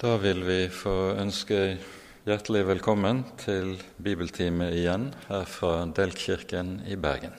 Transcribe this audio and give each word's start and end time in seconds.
Da 0.00 0.14
vil 0.16 0.38
vi 0.48 0.62
få 0.72 1.12
ønske 1.20 1.56
hjertelig 2.24 2.62
velkommen 2.70 3.18
til 3.42 3.74
bibeltime 4.00 4.70
igjen 4.72 5.10
her 5.26 5.42
fra 5.44 5.82
Delkirken 5.92 6.70
i 6.88 6.96
Bergen. 6.96 7.34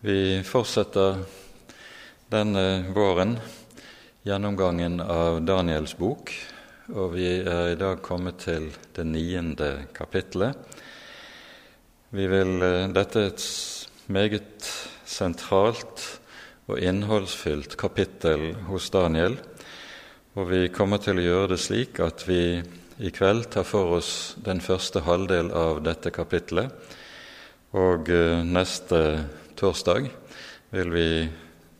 Vi 0.00 0.40
fortsetter 0.48 1.20
denne 2.32 2.64
våren 2.96 3.36
gjennomgangen 4.24 5.02
av 5.04 5.42
Daniels 5.44 5.92
bok, 6.00 6.32
og 6.96 7.12
vi 7.18 7.28
er 7.42 7.74
i 7.74 7.76
dag 7.84 8.00
kommet 8.00 8.40
til 8.46 8.70
det 8.96 9.04
niende 9.04 9.70
kapitlet. 9.92 10.56
Vi 12.08 12.24
vil, 12.24 12.56
eh, 12.62 12.88
dette 12.88 13.20
er 13.20 13.34
et 13.34 13.48
meget 14.08 14.64
sentralt 15.04 16.08
og 16.72 16.80
innholdsfylt 16.80 17.76
kapittel 17.76 18.54
hos 18.64 18.88
Daniel 18.88 19.36
og 20.32 20.48
vi 20.48 20.68
kommer 20.72 20.96
til 21.02 21.20
å 21.20 21.26
gjøre 21.26 21.52
det 21.52 21.60
slik 21.60 21.98
at 22.00 22.24
vi 22.24 22.62
i 23.02 23.10
kveld 23.12 23.50
tar 23.52 23.66
for 23.68 23.98
oss 23.98 24.34
den 24.40 24.62
første 24.64 25.02
halvdel 25.04 25.50
av 25.52 25.82
dette 25.84 26.12
kapitlet, 26.14 26.72
og 27.76 28.08
eh, 28.12 28.40
neste 28.44 29.00
torsdag 29.60 30.08
vil 30.72 30.92
vi 30.92 31.08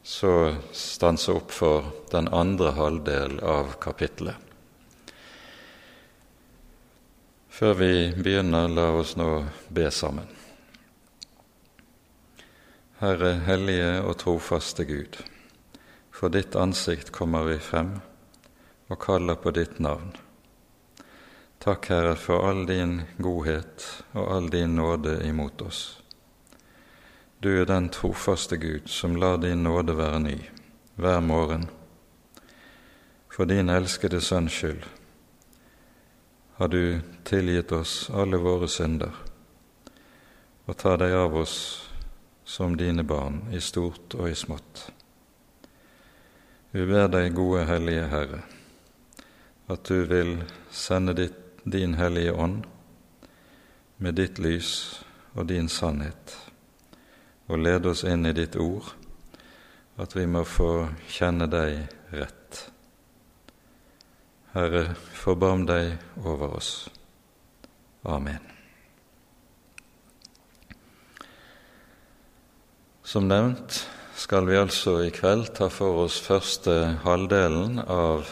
så 0.05 0.53
stanse 0.77 1.33
opp 1.33 1.53
for 1.55 1.89
den 2.13 2.29
andre 2.29 2.75
halvdel 2.77 3.39
av 3.41 3.77
kapitlet. 3.81 4.37
Før 7.53 7.77
vi 7.79 7.93
begynner, 8.17 8.69
la 8.69 8.91
oss 8.99 9.17
nå 9.17 9.31
be 9.73 9.89
sammen. 9.95 10.29
Herre 13.01 13.37
hellige 13.47 14.01
og 14.05 14.17
trofaste 14.21 14.85
Gud, 14.89 15.21
for 16.13 16.33
ditt 16.33 16.57
ansikt 16.59 17.15
kommer 17.15 17.49
vi 17.49 17.61
frem 17.63 17.97
og 18.93 19.01
kaller 19.01 19.41
på 19.41 19.51
ditt 19.57 19.79
navn. 19.81 20.13
Takk, 21.65 21.89
Herre, 21.89 22.15
for 22.21 22.45
all 22.45 22.67
din 22.69 22.99
godhet 23.17 23.87
og 24.13 24.29
all 24.37 24.51
din 24.53 24.77
nåde 24.77 25.17
imot 25.27 25.63
oss. 25.65 25.83
Du 27.41 27.49
er 27.61 27.65
den 27.67 27.89
trofaste 27.89 28.57
Gud 28.57 28.89
som 28.93 29.17
lar 29.17 29.41
din 29.41 29.65
nåde 29.65 29.97
være 29.97 30.19
ny 30.21 30.37
hver 30.95 31.21
morgen. 31.21 31.69
For 33.33 33.49
din 33.49 33.73
elskede 33.73 34.21
Sønns 34.21 34.53
skyld 34.53 34.85
har 36.61 36.69
du 36.69 37.01
tilgitt 37.25 37.73
oss 37.73 38.11
alle 38.11 38.37
våre 38.37 38.69
synder 38.69 39.17
og 40.67 40.77
tar 40.79 41.01
deg 41.01 41.15
av 41.17 41.35
oss 41.41 41.57
som 42.45 42.77
dine 42.77 43.03
barn 43.03 43.41
i 43.51 43.61
stort 43.61 44.15
og 44.15 44.29
i 44.31 44.35
smått. 44.37 44.91
Vi 46.71 46.85
ber 46.87 47.09
deg, 47.11 47.35
gode 47.35 47.65
Hellige 47.69 48.05
Herre, 48.13 48.43
at 49.71 49.85
du 49.85 50.05
vil 50.11 50.43
sende 50.71 51.15
ditt, 51.15 51.39
din 51.65 51.95
Hellige 51.95 52.33
Ånd 52.33 52.65
med 54.03 54.17
ditt 54.19 54.41
lys 54.43 55.03
og 55.39 55.47
din 55.47 55.69
sannhet, 55.71 56.35
og 57.47 57.63
lede 57.63 57.93
oss 57.93 58.03
inn 58.09 58.27
i 58.27 58.35
ditt 58.35 58.57
ord, 58.59 58.89
at 60.03 60.17
vi 60.17 60.27
må 60.27 60.43
få 60.49 60.89
kjenne 61.07 61.47
deg 61.47 61.85
rett. 62.11 62.65
Herre, 64.53 64.97
forbarm 65.15 65.63
deg 65.71 65.95
over 66.19 66.59
oss. 66.59 66.73
Amen. 68.03 68.43
Som 73.07 73.31
nevnt 73.31 73.85
skal 74.19 74.47
vi 74.51 74.59
altså 74.59 74.99
i 75.07 75.11
kveld 75.15 75.55
ta 75.57 75.71
for 75.73 76.05
oss 76.05 76.19
første 76.23 76.75
halvdelen 77.07 77.79
av 77.87 78.29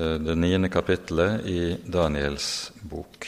det 0.00 0.36
niende 0.38 0.70
kapittelet 0.72 1.44
i 1.44 1.76
Daniels 1.84 2.72
bok. 2.80 3.26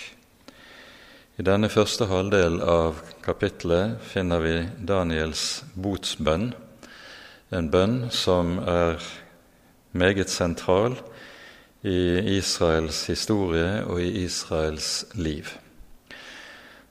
I 1.36 1.44
denne 1.44 1.68
første 1.72 2.06
halvdel 2.08 2.60
av 2.64 3.00
kapittelet 3.24 4.00
finner 4.08 4.40
vi 4.40 4.54
Daniels 4.88 5.62
botsbønn, 5.76 6.52
en 7.52 7.70
bønn 7.72 7.96
som 8.12 8.56
er 8.64 9.00
meget 9.92 10.32
sentral 10.32 10.96
i 11.84 12.38
Israels 12.38 13.04
historie 13.10 13.82
og 13.84 14.00
i 14.00 14.24
Israels 14.24 15.04
liv. 15.12 15.50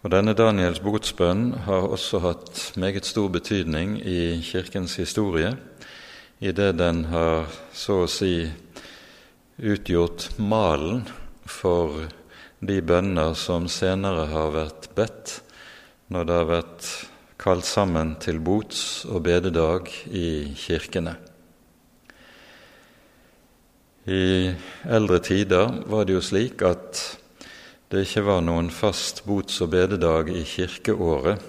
Og 0.01 0.09
Denne 0.13 0.33
Daniels 0.33 0.81
botsbønn 0.81 1.51
har 1.65 1.89
også 1.93 2.21
hatt 2.21 2.61
meget 2.81 3.05
stor 3.05 3.29
betydning 3.29 3.99
i 4.01 4.41
Kirkens 4.41 4.95
historie, 4.97 5.55
i 6.41 6.51
det 6.51 6.73
den 6.77 7.05
har 7.11 7.45
så 7.73 8.03
å 8.03 8.09
si 8.09 8.49
utgjort 9.57 10.29
malen 10.37 11.03
for 11.49 12.07
de 12.61 12.77
bønner 12.85 13.33
som 13.37 13.67
senere 13.71 14.27
har 14.31 14.53
vært 14.53 14.91
bedt 14.95 15.39
når 16.13 16.27
det 16.27 16.37
har 16.37 16.49
vært 16.49 16.89
kalt 17.41 17.65
sammen 17.65 18.15
til 18.21 18.37
bots- 18.43 19.03
og 19.09 19.23
bededag 19.25 19.89
i 20.13 20.53
kirkene. 20.57 21.15
I 24.05 24.53
eldre 24.89 25.19
tider 25.21 25.81
var 25.89 26.05
det 26.05 26.17
jo 26.17 26.23
slik 26.25 26.61
at 26.65 27.01
det 27.91 28.05
ikke 28.05 28.23
var 28.25 28.45
noen 28.45 28.69
fast 28.73 29.23
bots- 29.25 29.61
og 29.61 29.73
bededag 29.73 30.29
i 30.33 30.43
kirkeåret 30.47 31.41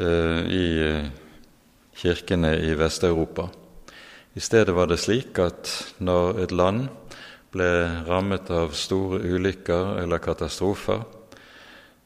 eh, 0.00 0.40
i 0.46 0.68
kirkene 2.00 2.54
i 2.64 2.76
Vest-Europa. 2.78 3.48
I 4.36 4.40
stedet 4.40 4.76
var 4.76 4.88
det 4.88 5.00
slik 5.02 5.38
at 5.42 5.68
når 5.98 6.44
et 6.44 6.52
land 6.54 6.88
ble 7.50 7.70
rammet 8.06 8.50
av 8.54 8.74
store 8.78 9.18
ulykker 9.26 9.98
eller 10.02 10.22
katastrofer. 10.22 11.02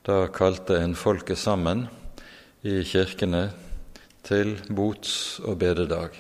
Da 0.05 0.27
kalte 0.33 0.79
en 0.81 0.97
folket 0.97 1.39
sammen 1.41 1.87
i 2.65 2.81
kirkene 2.85 3.51
til 4.25 4.57
bots- 4.73 5.41
og 5.45 5.59
bededag, 5.61 6.17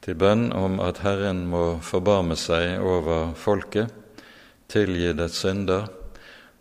til 0.00 0.16
bønn 0.16 0.48
om 0.56 0.80
at 0.80 1.02
Herren 1.04 1.44
må 1.50 1.78
forbarme 1.84 2.36
seg 2.40 2.80
over 2.80 3.34
folket, 3.36 3.92
tilgi 4.68 5.12
dets 5.16 5.42
synder 5.44 5.86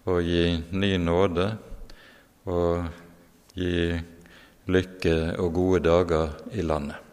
og 0.06 0.22
gi 0.28 0.60
ny 0.76 0.92
nåde 1.02 1.48
og 2.52 2.86
gi 3.56 3.96
lykke 4.68 5.18
og 5.40 5.54
gode 5.56 5.84
dager 5.88 6.38
i 6.54 6.66
landet. 6.66 7.05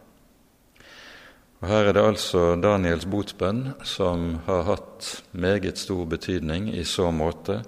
Og 1.63 1.69
Her 1.69 1.85
er 1.87 1.93
det 1.95 2.01
altså 2.03 2.39
Daniels 2.59 3.05
botsbønn 3.07 3.69
som 3.87 4.23
har 4.43 4.65
hatt 4.67 5.05
meget 5.31 5.77
stor 5.79 6.01
betydning 6.11 6.65
i 6.75 6.81
så 6.83 7.05
måte 7.15 7.61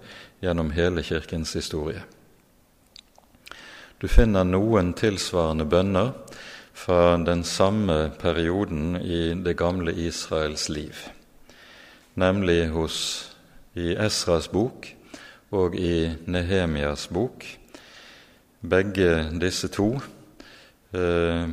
gjennom 0.44 0.74
hele 0.76 1.00
Kirkens 1.00 1.54
historie. 1.56 2.02
Du 3.96 4.10
finner 4.12 4.44
noen 4.44 4.90
tilsvarende 5.00 5.64
bønner 5.72 6.10
fra 6.76 7.16
den 7.24 7.46
samme 7.48 8.10
perioden 8.20 8.98
i 9.00 9.30
det 9.46 9.54
gamle 9.62 9.94
Israels 9.96 10.68
liv, 10.68 11.00
nemlig 12.20 12.74
hos 12.74 12.98
i 13.80 13.94
Esras 13.96 14.50
bok 14.52 14.90
og 15.56 15.80
i 15.80 16.10
Nehemias 16.28 17.08
bok. 17.08 17.48
Begge 18.60 19.30
disse 19.40 19.72
to 19.72 19.88
eh, 20.92 21.48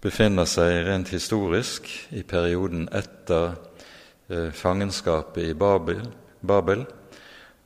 befinner 0.00 0.48
seg 0.48 0.86
rent 0.86 1.10
historisk 1.12 1.88
i 2.16 2.22
perioden 2.24 2.88
etter 2.96 3.56
eh, 4.28 4.48
fangenskapet 4.56 5.50
i 5.50 5.54
Babel, 5.54 6.02
Babel, 6.40 6.86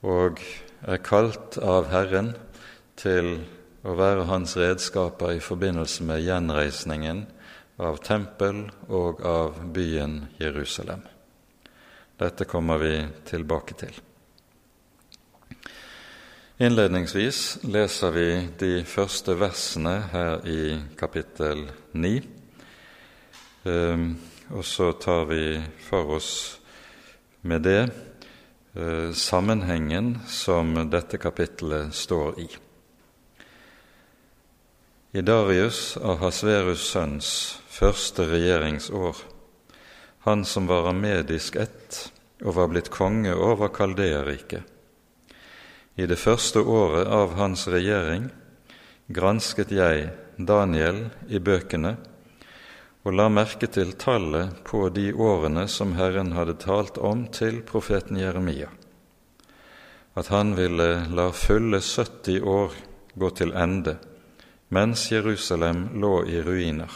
og 0.04 0.42
er 0.84 1.02
kalt 1.04 1.58
av 1.62 1.88
Herren 1.92 2.34
til 3.00 3.36
å 3.84 3.94
være 3.98 4.26
hans 4.28 4.56
redskaper 4.58 5.36
i 5.36 5.44
forbindelse 5.44 6.04
med 6.08 6.24
gjenreisningen 6.24 7.24
av 7.84 8.00
tempel 8.04 8.66
og 8.88 9.22
av 9.26 9.60
byen 9.74 10.24
Jerusalem. 10.40 11.02
Dette 12.18 12.46
kommer 12.46 12.78
vi 12.82 12.96
tilbake 13.26 13.78
til. 13.78 13.94
Innledningsvis 16.58 17.64
leser 17.66 18.12
vi 18.14 18.26
de 18.60 18.84
første 18.86 19.34
versene 19.34 19.96
her 20.12 20.44
i 20.46 20.76
kapittel 20.94 21.64
9. 21.98 22.10
Ehm, 23.66 24.04
og 24.54 24.62
så 24.62 24.92
tar 25.02 25.24
vi 25.26 25.56
for 25.82 26.12
oss 26.14 26.28
med 27.42 27.64
det 27.66 27.80
eh, 27.82 29.10
sammenhengen 29.10 30.12
som 30.30 30.70
dette 30.92 31.18
kapittelet 31.18 31.90
står 31.90 32.38
i. 32.44 32.46
I 35.10 35.24
Darius 35.26 35.96
Ahasverus' 35.98 36.86
sønns 36.92 37.30
første 37.66 38.28
regjeringsår, 38.30 39.24
han 40.30 40.46
som 40.46 40.70
var 40.70 40.86
av 40.92 40.94
medisk 41.02 41.58
ett 41.58 41.98
og 42.44 42.54
var 42.60 42.70
blitt 42.70 42.92
konge 42.94 43.34
over 43.34 43.74
Kaldeariket, 43.74 44.70
i 45.96 46.06
det 46.06 46.18
første 46.18 46.60
året 46.60 47.06
av 47.06 47.36
hans 47.38 47.68
regjering 47.70 48.26
gransket 49.14 49.70
jeg 49.74 50.08
Daniel 50.38 51.04
i 51.28 51.38
bøkene 51.38 51.94
og 53.04 53.12
la 53.12 53.28
merke 53.28 53.68
til 53.68 53.92
tallet 54.00 54.64
på 54.64 54.88
de 54.96 55.10
årene 55.12 55.66
som 55.68 55.92
Herren 55.98 56.32
hadde 56.34 56.56
talt 56.62 56.98
om 56.98 57.26
til 57.28 57.60
profeten 57.68 58.16
Jeremia, 58.16 58.70
at 60.16 60.32
han 60.32 60.54
ville 60.56 61.04
la 61.12 61.28
fulle 61.36 61.82
70 61.84 62.40
år 62.40 62.74
gå 63.14 63.30
til 63.38 63.52
ende 63.52 63.98
mens 64.74 65.10
Jerusalem 65.12 65.90
lå 66.00 66.24
i 66.26 66.40
ruiner. 66.42 66.90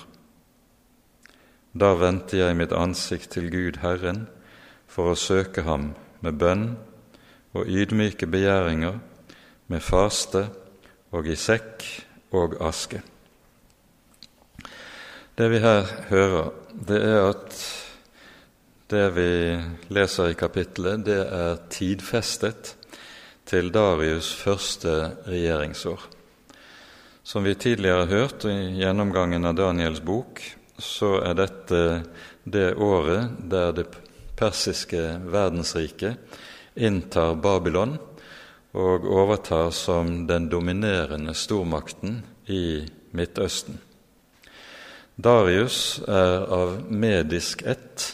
Da 1.78 1.92
vendte 1.94 2.40
jeg 2.40 2.56
mitt 2.58 2.72
ansikt 2.72 3.30
til 3.36 3.52
Gud 3.52 3.82
Herren 3.84 4.24
for 4.88 5.12
å 5.12 5.18
søke 5.20 5.62
ham 5.68 5.92
med 6.24 6.40
bønn 6.40 6.70
og 7.52 7.68
ydmyke 7.68 8.26
begjæringer, 8.26 8.98
med 9.68 9.80
faste 9.84 10.46
og 11.12 11.28
i 11.28 11.36
sekk 11.36 11.84
og 12.36 12.56
aske. 12.64 13.02
Det 15.38 15.46
vi 15.52 15.60
her 15.62 15.84
hører, 16.08 16.50
det 16.88 16.98
er 17.04 17.20
at 17.28 17.58
det 18.90 19.04
vi 19.14 19.30
leser 19.94 20.32
i 20.32 20.38
kapittelet, 20.38 21.04
det 21.06 21.20
er 21.20 21.60
tidfestet 21.70 22.74
til 23.48 23.70
Darius' 23.72 24.32
første 24.40 24.94
regjeringsår. 25.28 26.00
Som 27.22 27.44
vi 27.44 27.54
tidligere 27.54 28.06
har 28.06 28.12
hørt 28.12 28.44
i 28.48 28.56
gjennomgangen 28.80 29.44
av 29.44 29.56
Daniels 29.56 30.00
bok, 30.00 30.40
så 30.78 31.18
er 31.20 31.36
dette 31.36 31.82
det 32.48 32.70
året 32.80 33.36
der 33.50 33.72
det 33.76 33.86
persiske 34.38 35.02
verdensriket 35.28 36.16
inntar 36.78 37.34
Babylon 37.42 37.96
og 38.78 39.04
overtar 39.04 39.70
som 39.75 40.26
den 40.28 40.48
dominerende 40.48 41.34
stormakten 41.34 42.22
i 42.46 42.86
Midtøsten. 43.10 43.78
Darius 45.19 45.98
er 46.06 46.44
av 46.54 46.76
medisk 46.90 47.62
ett. 47.66 48.04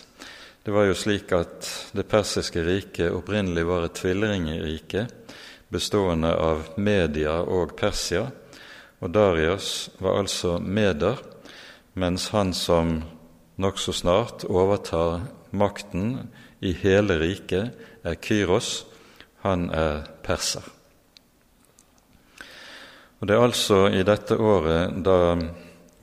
Det 0.65 0.73
var 0.73 0.89
jo 0.89 0.95
slik 0.97 1.33
at 1.37 1.69
det 1.93 2.07
persiske 2.09 2.63
riket 2.65 3.13
opprinnelig 3.13 3.67
var 3.69 3.85
et 3.85 3.99
tvillingrike 3.99 5.05
bestående 5.69 6.31
av 6.33 6.71
Media 6.77 7.41
og 7.43 7.75
Persia, 7.77 8.29
og 9.03 9.11
Darius 9.13 9.91
var 9.99 10.23
altså 10.23 10.57
meder, 10.63 11.19
mens 11.93 12.31
han 12.33 12.55
som 12.55 13.01
nokså 13.61 13.93
snart 13.93 14.47
overtar 14.49 15.27
makten 15.55 16.29
i 16.61 16.73
hele 16.83 17.19
riket, 17.21 17.75
er 18.05 18.19
Kyros, 18.21 18.85
han 19.45 19.69
er 19.71 20.05
perser. 20.25 20.65
Og 23.21 23.29
Det 23.29 23.37
er 23.37 23.43
altså 23.43 23.87
i 23.89 24.03
dette 24.05 24.37
året 24.37 24.99
da 25.05 25.37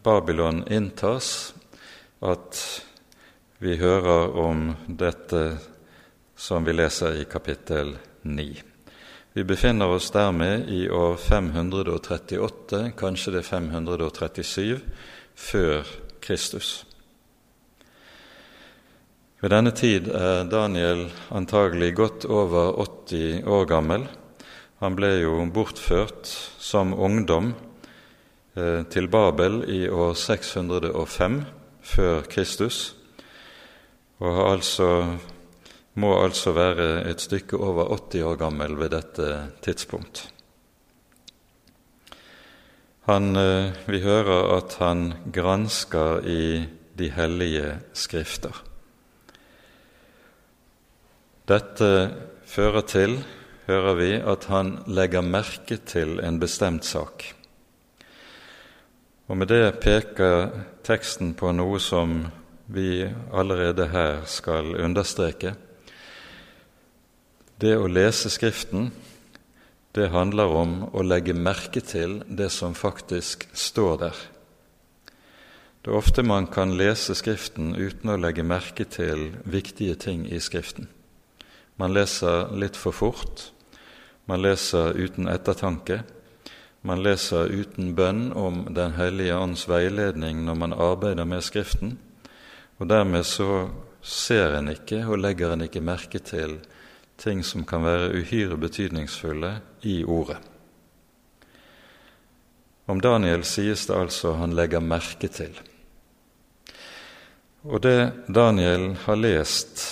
Babylon 0.04 0.64
inntas, 0.72 1.54
at 2.22 2.58
vi 3.62 3.76
hører 3.78 4.34
om 4.42 4.72
dette 4.88 5.44
som 6.34 6.66
vi 6.66 6.74
leser 6.74 7.20
i 7.22 7.28
kapittel 7.30 7.94
9. 8.24 8.48
Vi 9.34 9.44
befinner 9.44 9.94
oss 9.94 10.10
dermed 10.12 10.70
i 10.70 10.90
år 10.90 11.16
538, 11.22 12.92
kanskje 12.98 13.36
det 13.36 13.44
er 13.44 13.50
537, 13.52 14.82
før 15.36 15.94
Kristus. 16.22 16.72
Ved 19.42 19.50
denne 19.50 19.72
tid 19.74 20.08
er 20.14 20.46
Daniel 20.50 21.08
antagelig 21.34 21.96
godt 21.98 22.26
over 22.30 22.78
80 23.10 23.44
år 23.50 23.66
gammel. 23.66 24.08
Han 24.82 24.96
ble 24.96 25.16
jo 25.24 25.40
bortført 25.54 26.30
som 26.62 26.94
ungdom 26.94 27.54
Eh, 28.52 28.84
til 28.92 29.08
Babel 29.08 29.62
i 29.72 29.86
år 29.88 30.12
605 30.20 31.38
før 31.82 32.26
Kristus, 32.28 32.96
og 34.20 34.40
altså, 34.52 34.88
må 35.96 36.10
altså 36.20 36.52
være 36.52 37.06
et 37.10 37.22
stykke 37.24 37.56
over 37.58 37.88
80 37.96 38.24
år 38.28 38.36
gammel 38.36 38.76
ved 38.76 38.90
dette 38.92 39.30
tidspunkt. 39.64 40.26
Han, 43.08 43.36
eh, 43.36 43.72
vi 43.88 44.02
hører 44.04 44.58
at 44.58 44.76
han 44.80 45.14
gransker 45.34 46.28
i 46.28 46.68
de 47.00 47.10
hellige 47.10 47.80
skrifter. 47.94 48.71
Dette 51.52 51.88
fører 52.48 52.84
til, 52.88 53.18
hører 53.68 53.96
vi, 53.98 54.12
at 54.16 54.46
han 54.48 54.78
legger 54.88 55.26
merke 55.26 55.82
til 55.84 56.22
en 56.24 56.38
bestemt 56.40 56.86
sak. 56.88 57.26
Og 59.28 59.36
med 59.36 59.50
det 59.52 59.82
peker 59.84 60.46
teksten 60.88 61.34
på 61.36 61.52
noe 61.52 61.82
som 61.84 62.22
vi 62.72 63.04
allerede 63.36 63.90
her 63.92 64.22
skal 64.32 64.78
understreke. 64.80 65.52
Det 67.60 67.74
å 67.76 67.90
lese 67.92 68.32
Skriften, 68.32 68.88
det 69.92 70.08
handler 70.16 70.56
om 70.56 70.78
å 70.96 71.04
legge 71.04 71.36
merke 71.36 71.84
til 71.84 72.22
det 72.32 72.48
som 72.56 72.78
faktisk 72.78 73.50
står 73.52 74.00
der. 74.06 74.24
Det 75.84 75.92
er 75.92 76.00
ofte 76.00 76.24
man 76.24 76.48
kan 76.48 76.78
lese 76.80 77.18
Skriften 77.18 77.76
uten 77.76 78.16
å 78.16 78.20
legge 78.24 78.48
merke 78.48 78.88
til 78.88 79.34
viktige 79.44 80.00
ting 80.00 80.24
i 80.32 80.40
Skriften. 80.40 80.88
Man 81.82 81.96
leser 81.98 82.52
litt 82.54 82.78
for 82.78 82.94
fort, 82.94 83.48
man 84.30 84.44
leser 84.44 84.94
uten 84.94 85.26
ettertanke, 85.32 86.04
man 86.86 87.02
leser 87.02 87.50
uten 87.50 87.96
bønn 87.98 88.28
om 88.38 88.68
Den 88.70 88.94
hellige 88.94 89.38
ånds 89.38 89.64
veiledning 89.70 90.44
når 90.46 90.60
man 90.62 90.76
arbeider 90.78 91.26
med 91.26 91.42
Skriften, 91.42 91.96
og 92.78 92.90
dermed 92.90 93.26
så 93.26 93.72
ser 94.02 94.60
en 94.60 94.70
ikke 94.70 95.00
og 95.08 95.24
legger 95.24 95.56
en 95.56 95.66
ikke 95.66 95.82
merke 95.82 96.22
til 96.22 96.60
ting 97.18 97.42
som 97.46 97.66
kan 97.66 97.82
være 97.86 98.14
uhyre 98.18 98.58
betydningsfulle 98.62 99.52
i 99.82 100.04
Ordet. 100.06 100.38
Om 102.86 103.02
Daniel 103.02 103.42
sies 103.46 103.88
det 103.90 103.98
altså 103.98 104.36
han 104.38 104.54
legger 104.58 104.86
merke 104.86 105.30
til. 105.34 105.54
Og 107.66 107.82
det 107.82 108.14
Daniel 108.30 108.92
har 109.06 109.18
lest 109.22 109.84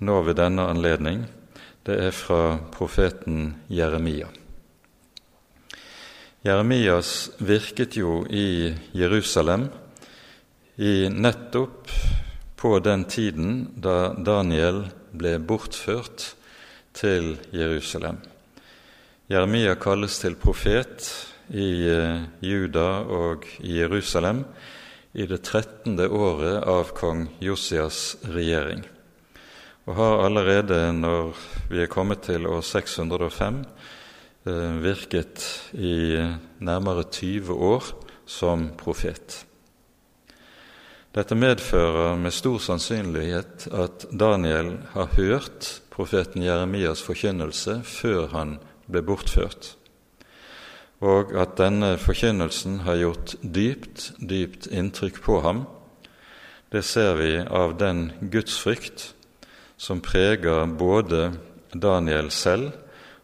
nå 0.00 0.20
ved 0.22 0.38
denne 0.40 0.64
anledning, 0.70 1.26
det 1.88 1.96
er 2.04 2.12
fra 2.12 2.58
profeten 2.72 3.54
Jeremia. 3.72 4.28
Jeremias 6.44 7.30
virket 7.40 7.96
jo 7.96 8.22
i 8.30 8.74
Jerusalem 8.92 9.66
i 10.76 11.08
nettopp 11.08 11.88
på 12.60 12.78
den 12.84 13.06
tiden 13.08 13.54
da 13.80 14.12
Daniel 14.14 14.84
ble 15.16 15.38
bortført 15.40 16.34
til 16.92 17.36
Jerusalem. 17.56 18.20
Jeremia 19.28 19.74
kalles 19.80 20.20
til 20.20 20.36
profet 20.40 21.08
i 21.48 21.70
eh, 21.88 22.22
Juda 22.44 22.88
og 23.08 23.48
i 23.64 23.80
Jerusalem 23.80 24.44
i 25.12 25.26
det 25.26 25.40
trettende 25.48 26.08
året 26.08 26.62
av 26.68 26.92
kong 26.96 27.26
Josias 27.42 28.16
regjering, 28.28 28.84
og 29.88 29.94
har 29.96 30.24
allerede, 30.26 30.92
når 30.92 31.32
vi 31.70 31.80
er 31.80 31.88
kommet 31.88 32.26
til 32.28 32.44
år 32.46 32.60
605, 32.60 33.62
Eh, 34.48 34.82
virket 34.82 35.42
i 35.72 36.14
nærmere 36.58 37.02
20 37.10 37.52
år 37.52 37.84
som 38.26 38.68
profet. 38.78 39.44
Dette 41.14 41.34
medfører 41.34 42.16
med 42.16 42.32
stor 42.32 42.60
sannsynlighet 42.62 43.66
at 43.74 44.06
Daniel 44.14 44.76
har 44.94 45.10
hørt 45.16 45.82
profeten 45.90 46.42
Jeremias 46.46 47.02
forkynnelse 47.02 47.80
før 47.84 48.30
han 48.32 48.56
ble 48.86 49.02
bortført, 49.02 49.74
og 51.00 51.34
at 51.34 51.58
denne 51.58 51.96
forkynnelsen 51.98 52.80
har 52.86 53.02
gjort 53.02 53.34
dypt, 53.42 54.12
dypt 54.22 54.70
inntrykk 54.70 55.20
på 55.24 55.40
ham. 55.44 55.66
Det 56.72 56.84
ser 56.84 57.18
vi 57.18 57.34
av 57.42 57.76
den 57.80 58.12
gudsfrykt 58.32 59.12
som 59.78 60.02
preger 60.02 60.66
både 60.66 61.32
Daniel 61.72 62.30
selv 62.34 62.72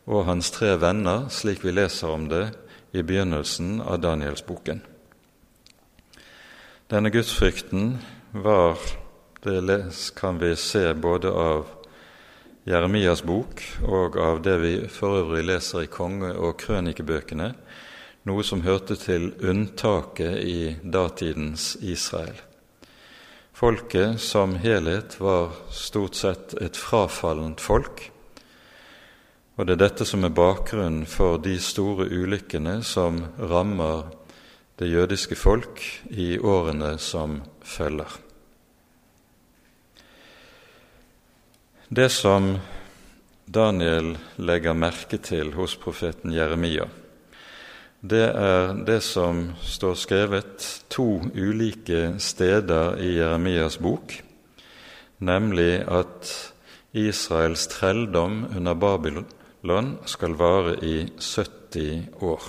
og 0.06 0.28
hans 0.28 0.52
tre 0.54 0.76
venner, 0.78 1.26
slik 1.32 1.64
vi 1.64 1.74
leser 1.74 2.12
om 2.14 2.28
det 2.30 2.46
i 2.94 3.02
begynnelsen 3.02 3.80
av 3.82 3.98
Danielsboken. 4.04 4.82
Denne 6.92 7.10
gudsfrykten 7.10 7.96
var, 8.30 8.78
det 9.42 9.80
kan 10.16 10.38
vi 10.38 10.54
se 10.56 10.92
både 10.94 11.32
av 11.32 11.66
Jeremias 12.64 13.24
bok 13.24 13.60
og 13.82 14.16
av 14.16 14.42
det 14.44 14.56
vi 14.62 14.74
for 14.88 15.18
øvrig 15.24 15.44
leser 15.48 15.84
i 15.84 15.90
konge- 15.90 16.36
og 16.38 16.56
krønikebøkene, 16.62 17.50
noe 18.24 18.44
som 18.46 18.62
hørte 18.64 18.96
til 18.96 19.32
unntaket 19.42 20.38
i 20.40 20.76
datidens 20.80 21.74
Israel. 21.82 22.38
Folket 23.64 24.20
som 24.20 24.54
helhet 24.54 25.20
var 25.20 25.50
stort 25.72 26.14
sett 26.14 26.50
et 26.60 26.76
frafallent 26.76 27.62
folk, 27.64 28.02
og 29.56 29.64
det 29.64 29.78
er 29.78 29.80
dette 29.80 30.04
som 30.04 30.26
er 30.26 30.34
bakgrunnen 30.36 31.06
for 31.08 31.38
de 31.40 31.54
store 31.64 32.04
ulykkene 32.12 32.74
som 32.84 33.22
rammer 33.40 34.02
det 34.76 34.90
jødiske 34.90 35.38
folk 35.40 35.80
i 36.12 36.34
årene 36.36 36.90
som 37.00 37.38
følger. 37.64 38.18
Det 41.88 42.10
som 42.12 42.58
Daniel 43.48 44.12
legger 44.44 44.76
merke 44.76 45.22
til 45.24 45.56
hos 45.56 45.78
profeten 45.80 46.36
Jeremia, 46.36 46.90
det 48.04 48.24
er 48.36 48.74
det 48.84 48.98
som 49.00 49.46
står 49.64 49.94
skrevet 49.96 50.64
to 50.92 51.22
ulike 51.32 52.18
steder 52.20 52.98
i 53.00 53.14
Jeremias 53.16 53.78
bok, 53.80 54.12
nemlig 55.24 55.78
at 55.88 56.32
Israels 56.92 57.64
trelldom 57.72 58.42
under 58.56 58.76
Babylon 58.76 59.94
skal 60.04 60.36
vare 60.36 60.76
i 60.84 61.06
70 61.16 62.20
år. 62.20 62.44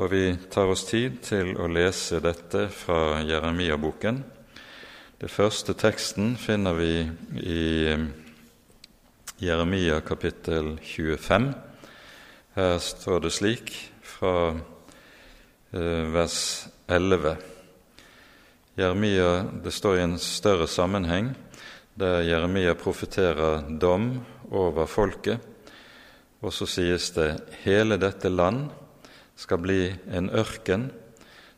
Og 0.00 0.08
vi 0.08 0.24
tar 0.48 0.72
oss 0.72 0.86
tid 0.88 1.20
til 1.28 1.52
å 1.60 1.68
lese 1.68 2.22
dette 2.24 2.70
fra 2.72 3.20
Jeremia-boken. 3.20 4.24
Det 5.20 5.28
første 5.28 5.76
teksten 5.76 6.32
finner 6.40 6.80
vi 6.80 6.94
i 7.44 7.92
Jeremia 9.44 10.00
kapittel 10.00 10.78
25. 10.80 11.52
Her 12.56 12.78
står 12.80 13.26
det 13.28 13.36
slik 13.36 13.76
fra 14.20 14.52
eh, 15.72 16.04
vers 16.12 16.66
11. 16.88 17.36
Jeremia, 18.76 19.44
Det 19.64 19.72
står 19.72 19.96
i 19.96 20.02
en 20.04 20.18
større 20.18 20.66
sammenheng 20.68 21.30
der 21.96 22.20
Jeremia 22.28 22.74
profeterer 22.74 23.64
dom 23.80 24.20
over 24.50 24.86
folket, 24.86 25.40
og 26.40 26.52
så 26.52 26.68
sies 26.68 27.10
det 27.16 27.30
hele 27.64 27.96
dette 28.00 28.28
land 28.28 28.68
skal 29.36 29.60
bli 29.60 29.88
en 30.12 30.28
ørken 30.30 30.90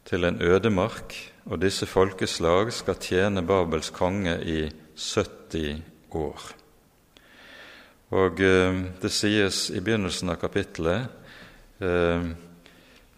til 0.06 0.24
en 0.24 0.38
ødemark, 0.42 1.14
og 1.46 1.62
disse 1.62 1.86
folkeslag 1.86 2.70
skal 2.72 3.00
tjene 3.02 3.42
Babels 3.42 3.90
konge 3.90 4.38
i 4.38 4.70
70 4.94 5.82
år. 6.14 6.46
Og 8.12 8.40
eh, 8.44 8.80
det 9.02 9.10
sies 9.10 9.64
i 9.74 9.82
begynnelsen 9.82 10.30
av 10.30 10.38
kapittelet 10.42 11.10
eh, 11.82 12.32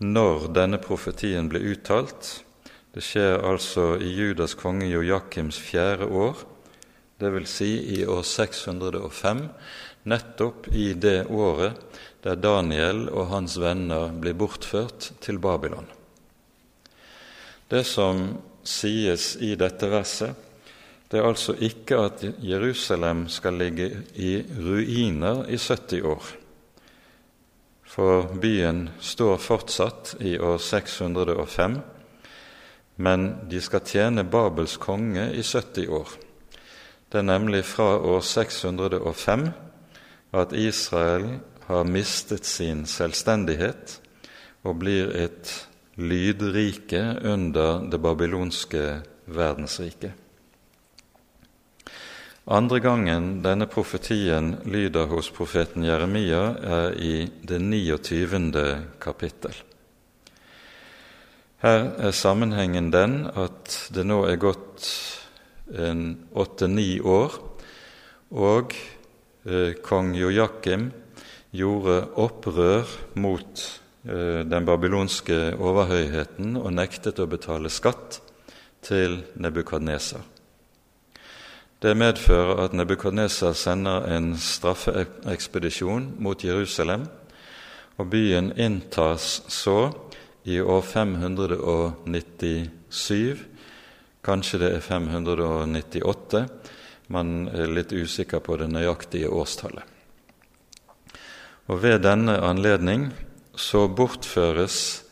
når 0.05 0.49
denne 0.57 0.81
profetien 0.83 1.49
ble 1.49 1.63
uttalt. 1.73 2.45
Det 2.95 3.03
skjer 3.03 3.41
altså 3.43 3.95
i 4.03 4.11
Judas 4.15 4.55
konge 4.59 4.91
Joakims 4.91 5.59
fjerde 5.59 6.07
år, 6.07 6.45
dvs. 7.23 7.51
Si 7.51 7.71
i 7.97 8.05
år 8.07 8.23
605, 8.27 9.45
nettopp 10.11 10.69
i 10.75 10.93
det 10.93 11.25
året 11.33 11.81
der 12.25 12.39
Daniel 12.41 13.07
og 13.13 13.31
hans 13.33 13.57
venner 13.61 14.13
blir 14.21 14.37
bortført 14.39 15.11
til 15.25 15.41
Babylon. 15.43 15.89
Det 17.69 17.83
som 17.89 18.27
sies 18.65 19.35
i 19.43 19.55
dette 19.61 19.89
verset, 19.93 20.33
det 21.11 21.21
er 21.21 21.29
altså 21.29 21.55
ikke 21.63 21.99
at 22.09 22.25
Jerusalem 22.43 23.27
skal 23.31 23.59
ligge 23.61 23.91
i 24.17 24.39
ruiner 24.43 25.45
i 25.49 25.59
70 25.61 26.01
år. 26.11 26.33
For 27.95 28.27
byen 28.43 28.89
står 28.99 29.37
fortsatt 29.39 30.17
i 30.19 30.33
år 30.39 30.59
605, 30.59 31.77
men 32.97 33.27
de 33.47 33.61
skal 33.63 33.85
tjene 33.87 34.25
Babels 34.27 34.75
konge 34.83 35.29
i 35.31 35.45
70 35.47 35.87
år. 35.95 36.17
Det 37.07 37.21
er 37.21 37.29
nemlig 37.29 37.63
fra 37.69 37.93
år 38.03 38.25
605 38.27 39.47
at 40.35 40.57
Israel 40.59 41.29
har 41.69 41.87
mistet 41.87 42.51
sin 42.51 42.83
selvstendighet 42.91 44.01
og 44.67 44.81
blir 44.83 45.15
et 45.15 45.55
lydrike 45.95 47.05
under 47.23 47.87
det 47.87 48.03
babylonske 48.03 48.83
verdensriket. 49.31 50.24
Andre 52.45 52.77
gangen 52.85 53.39
denne 53.41 53.65
profetien 53.65 54.59
lyder 54.69 55.07
hos 55.09 55.31
profeten 55.33 55.87
Jeremia, 55.87 56.43
er 56.61 56.91
i 57.01 57.13
det 57.41 57.57
29. 57.57 58.51
kapittel. 59.01 59.55
Her 61.65 61.87
er 62.05 62.13
sammenhengen 62.13 62.91
den 62.93 63.23
at 63.33 63.79
det 63.97 64.05
nå 64.05 64.27
er 64.29 64.37
gått 64.37 64.85
åtte-ni 65.73 66.99
år, 67.01 67.39
og 68.37 68.77
eh, 68.77 69.73
kong 69.81 70.13
Jojakim 70.13 70.91
gjorde 71.57 71.97
opprør 72.21 72.93
mot 73.25 73.65
eh, 74.05 74.45
den 74.45 74.69
babylonske 74.69 75.57
overhøyheten 75.57 76.61
og 76.61 76.77
nektet 76.77 77.25
å 77.25 77.31
betale 77.31 77.73
skatt 77.73 78.21
til 78.85 79.23
Nebukadneser. 79.41 80.34
Det 81.85 81.93
medfører 82.01 82.63
at 82.65 82.73
Nebukadneser 82.73 83.53
sender 83.53 84.07
en 84.09 84.39
straffeekspedisjon 84.41 86.17
mot 86.17 86.45
Jerusalem, 86.45 87.05
og 88.01 88.09
byen 88.09 88.57
inntas 88.57 89.45
så 89.53 89.93
i 90.49 90.57
år 90.61 90.81
597. 90.81 93.39
Kanskje 94.25 94.59
det 94.63 94.71
er 94.79 94.81
598. 94.81 96.49
Man 97.13 97.49
er 97.53 97.69
litt 97.69 97.93
usikker 97.93 98.41
på 98.41 98.57
det 98.57 98.73
nøyaktige 98.73 99.29
årstallet. 99.29 99.85
Og 101.69 101.83
ved 101.83 101.99
denne 102.07 102.41
anledning 102.41 103.13
så 103.57 103.89
bortføres 103.93 105.05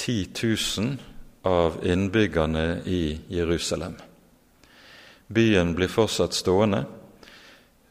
10 0.00 0.32
000 0.40 0.96
av 1.44 1.84
innbyggerne 1.84 2.80
i 2.88 3.20
Jerusalem. 3.28 4.11
Byen 5.32 5.74
blir 5.74 5.88
fortsatt 5.88 6.34
stående. 6.36 6.84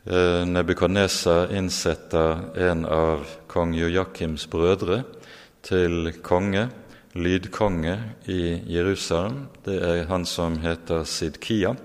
Nebukadnesa 0.03 0.45
Nebukadneser 0.45 1.53
innsetter 1.57 2.57
en 2.57 2.85
av 2.85 3.25
kong 3.47 3.73
Joakims 3.77 4.47
brødre 4.49 5.03
til 5.61 6.09
konge, 6.25 6.67
lydkonge, 7.13 7.95
i 8.25 8.61
Jerusalem. 8.65 9.47
Det 9.65 9.77
er 9.77 10.05
han 10.09 10.25
som 10.25 10.57
heter 10.61 11.05
Sidkia. 11.05 11.75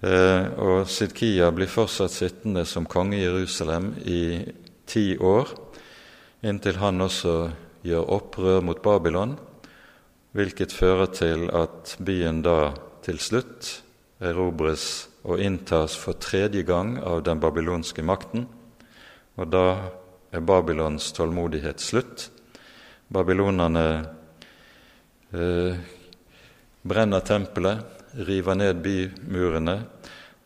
Eh, 0.00 0.46
og 0.58 0.86
Sidkia 0.86 1.50
blir 1.50 1.70
fortsatt 1.70 2.14
sittende 2.14 2.62
som 2.66 2.86
konge 2.86 3.18
i 3.18 3.24
Jerusalem 3.24 3.92
i 4.06 4.44
ti 4.86 5.16
år, 5.18 5.50
inntil 6.42 6.78
han 6.78 7.02
også 7.02 7.50
gjør 7.82 8.14
opprør 8.18 8.62
mot 8.62 8.82
Babylon, 8.82 9.34
hvilket 10.38 10.74
fører 10.74 11.10
til 11.10 11.50
at 11.50 11.96
byen 11.98 12.42
da 12.46 12.72
til 13.02 13.18
slutt 13.18 13.78
erobres 14.20 15.08
og 15.24 15.40
inntas 15.42 15.96
for 15.98 16.18
tredje 16.18 16.62
gang 16.66 16.96
av 16.98 17.22
den 17.26 17.40
babylonske 17.40 18.02
makten. 18.02 18.46
Og 19.38 19.50
da 19.52 19.66
er 20.34 20.44
Babylons 20.44 21.12
tålmodighet 21.16 21.80
slutt. 21.80 22.28
Babylonerne 23.08 23.86
eh, 25.32 25.78
brenner 26.82 27.24
tempelet, 27.24 27.84
river 28.26 28.56
ned 28.56 28.82
bymurene 28.82 29.78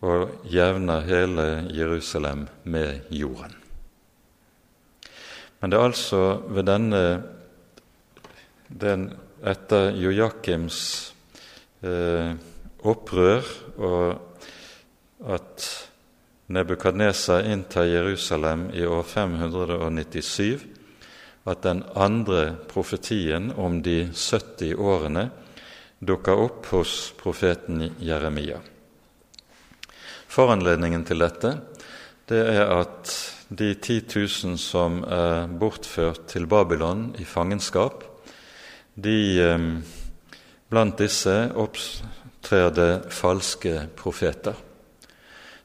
og 0.02 0.46
jevner 0.50 1.04
hele 1.06 1.46
Jerusalem 1.70 2.46
med 2.64 3.06
jorden. 3.14 3.54
Men 5.60 5.70
det 5.70 5.78
er 5.78 5.86
altså 5.86 6.22
ved 6.50 6.66
denne 6.66 7.02
den, 8.68 9.12
Etter 9.42 9.90
Joakims 9.98 10.78
eh, 11.82 12.34
opprør 12.86 13.46
og 13.78 14.18
at 15.32 15.68
Nebukadnesa 16.52 17.40
inntar 17.48 17.86
Jerusalem 17.88 18.66
i 18.74 18.84
år 18.86 19.02
597, 19.02 20.64
at 21.44 21.62
den 21.62 21.82
andre 21.94 22.56
profetien 22.68 23.52
om 23.56 23.80
de 23.82 24.04
70 24.12 24.74
årene 24.76 25.30
dukker 26.02 26.38
opp 26.38 26.68
hos 26.74 27.12
profeten 27.18 27.88
Jeremia. 28.02 28.60
Foranledningen 30.32 31.04
til 31.06 31.22
dette 31.22 31.56
det 32.30 32.42
er 32.54 32.70
at 32.70 33.10
de 33.52 33.74
10 33.74 33.98
000 34.14 34.58
som 34.60 35.02
er 35.04 35.50
bortført 35.60 36.24
til 36.30 36.46
Babylon 36.48 37.10
i 37.20 37.24
fangenskap, 37.28 38.04
de, 38.94 39.18
eh, 39.42 39.66
blant 40.70 40.98
disse 40.98 41.52
opptrer 42.42 42.72
det 42.75 43.12
falske 43.14 43.87
profeter. 43.94 44.56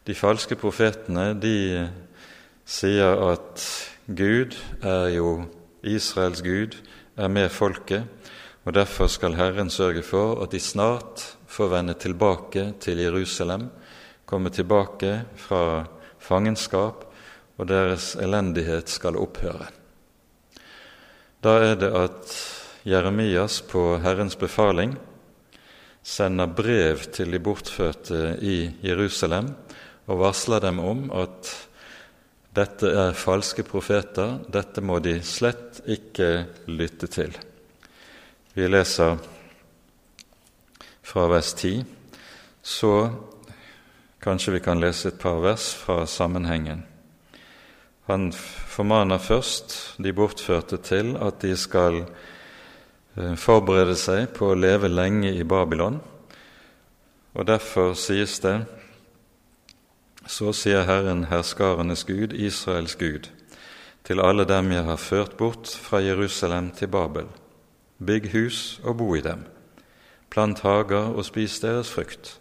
De 0.06 0.14
falske 0.14 0.54
profetene 0.56 1.32
de 1.34 1.88
sier 2.70 3.18
at 3.32 3.64
Gud 4.06 4.54
er 4.86 5.10
jo 5.16 5.48
Israels 5.82 6.44
Gud, 6.46 6.78
er 7.18 7.34
med 7.34 7.50
folket, 7.50 8.06
og 8.64 8.76
Derfor 8.76 9.08
skal 9.08 9.34
Herren 9.34 9.70
sørge 9.70 10.04
for 10.04 10.44
at 10.44 10.52
de 10.52 10.60
snart 10.60 11.38
får 11.48 11.68
vende 11.74 11.94
tilbake 11.98 12.74
til 12.80 13.02
Jerusalem, 13.02 13.72
komme 14.26 14.50
tilbake 14.50 15.26
fra 15.36 15.88
fangenskap, 16.20 17.08
og 17.58 17.68
deres 17.68 18.16
elendighet 18.16 18.90
skal 18.90 19.18
opphøre. 19.18 19.66
Da 21.42 21.58
er 21.72 21.76
det 21.76 21.90
at 21.90 22.38
Jeremias 22.86 23.62
på 23.62 23.98
Herrens 23.98 24.36
befaling 24.36 24.98
sender 26.08 26.48
brev 26.48 27.04
til 27.12 27.34
de 27.36 27.40
bortførte 27.44 28.38
i 28.40 28.70
Jerusalem 28.86 29.50
og 30.08 30.22
varsler 30.22 30.64
dem 30.64 30.80
om 30.80 31.08
at 31.12 31.50
dette 32.56 32.90
er 32.90 33.18
falske 33.18 33.66
profeter, 33.68 34.40
dette 34.50 34.82
må 34.82 35.02
de 35.04 35.20
slett 35.22 35.82
ikke 35.86 36.48
lytte 36.72 37.10
til. 37.12 37.36
Vi 38.56 38.66
leser 38.66 39.20
fra 41.06 41.28
vers 41.30 41.52
10, 41.54 41.84
så 42.64 42.94
kanskje 44.24 44.56
vi 44.56 44.64
kan 44.64 44.82
lese 44.82 45.12
et 45.12 45.20
par 45.22 45.44
vers 45.44 45.70
fra 45.78 46.06
sammenhengen. 46.10 46.82
Han 48.08 48.32
formaner 48.32 49.20
først 49.20 50.00
de 50.02 50.16
bortførte 50.16 50.80
til 50.82 51.18
at 51.20 51.44
de 51.44 51.54
skal 51.60 52.06
forberede 53.40 53.96
seg 53.98 54.28
på 54.38 54.52
å 54.52 54.58
leve 54.58 54.90
lenge 54.92 55.32
i 55.34 55.46
Babylon. 55.48 56.00
Og 57.38 57.48
derfor 57.50 57.96
sies 57.98 58.40
det 58.44 58.60
så 60.28 60.52
sier 60.52 60.84
Herren, 60.88 61.28
herskarenes 61.32 62.04
Gud, 62.08 62.34
Israels 62.34 62.98
Gud, 63.00 63.30
til 64.04 64.20
alle 64.24 64.44
dem 64.48 64.72
jeg 64.72 64.84
har 64.88 65.00
ført 65.00 65.38
bort 65.40 65.72
fra 65.72 66.02
Jerusalem 66.04 66.72
til 66.76 66.92
Babel. 66.92 67.30
Bygg 68.04 68.30
hus 68.34 68.60
og 68.84 69.00
bo 69.00 69.14
i 69.16 69.24
dem. 69.24 69.46
Plant 70.30 70.60
hager 70.66 71.16
og 71.16 71.26
spis 71.26 71.58
deres 71.64 71.90
frukt. 71.92 72.38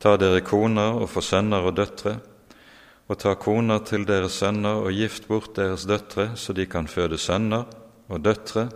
Ta 0.00 0.16
dere 0.20 0.42
koner 0.44 1.00
og 1.00 1.08
få 1.10 1.22
sønner 1.24 1.64
og 1.64 1.76
døtre, 1.78 2.18
og 3.08 3.18
ta 3.18 3.34
koner 3.40 3.82
til 3.88 4.04
deres 4.08 4.38
sønner 4.40 4.84
og 4.84 4.92
gift 4.96 5.26
bort 5.28 5.56
deres 5.56 5.86
døtre, 5.88 6.32
så 6.36 6.52
de 6.52 6.66
kan 6.66 6.88
føde 6.88 7.18
sønner 7.18 7.64
og 8.08 8.24
døtre, 8.24 8.68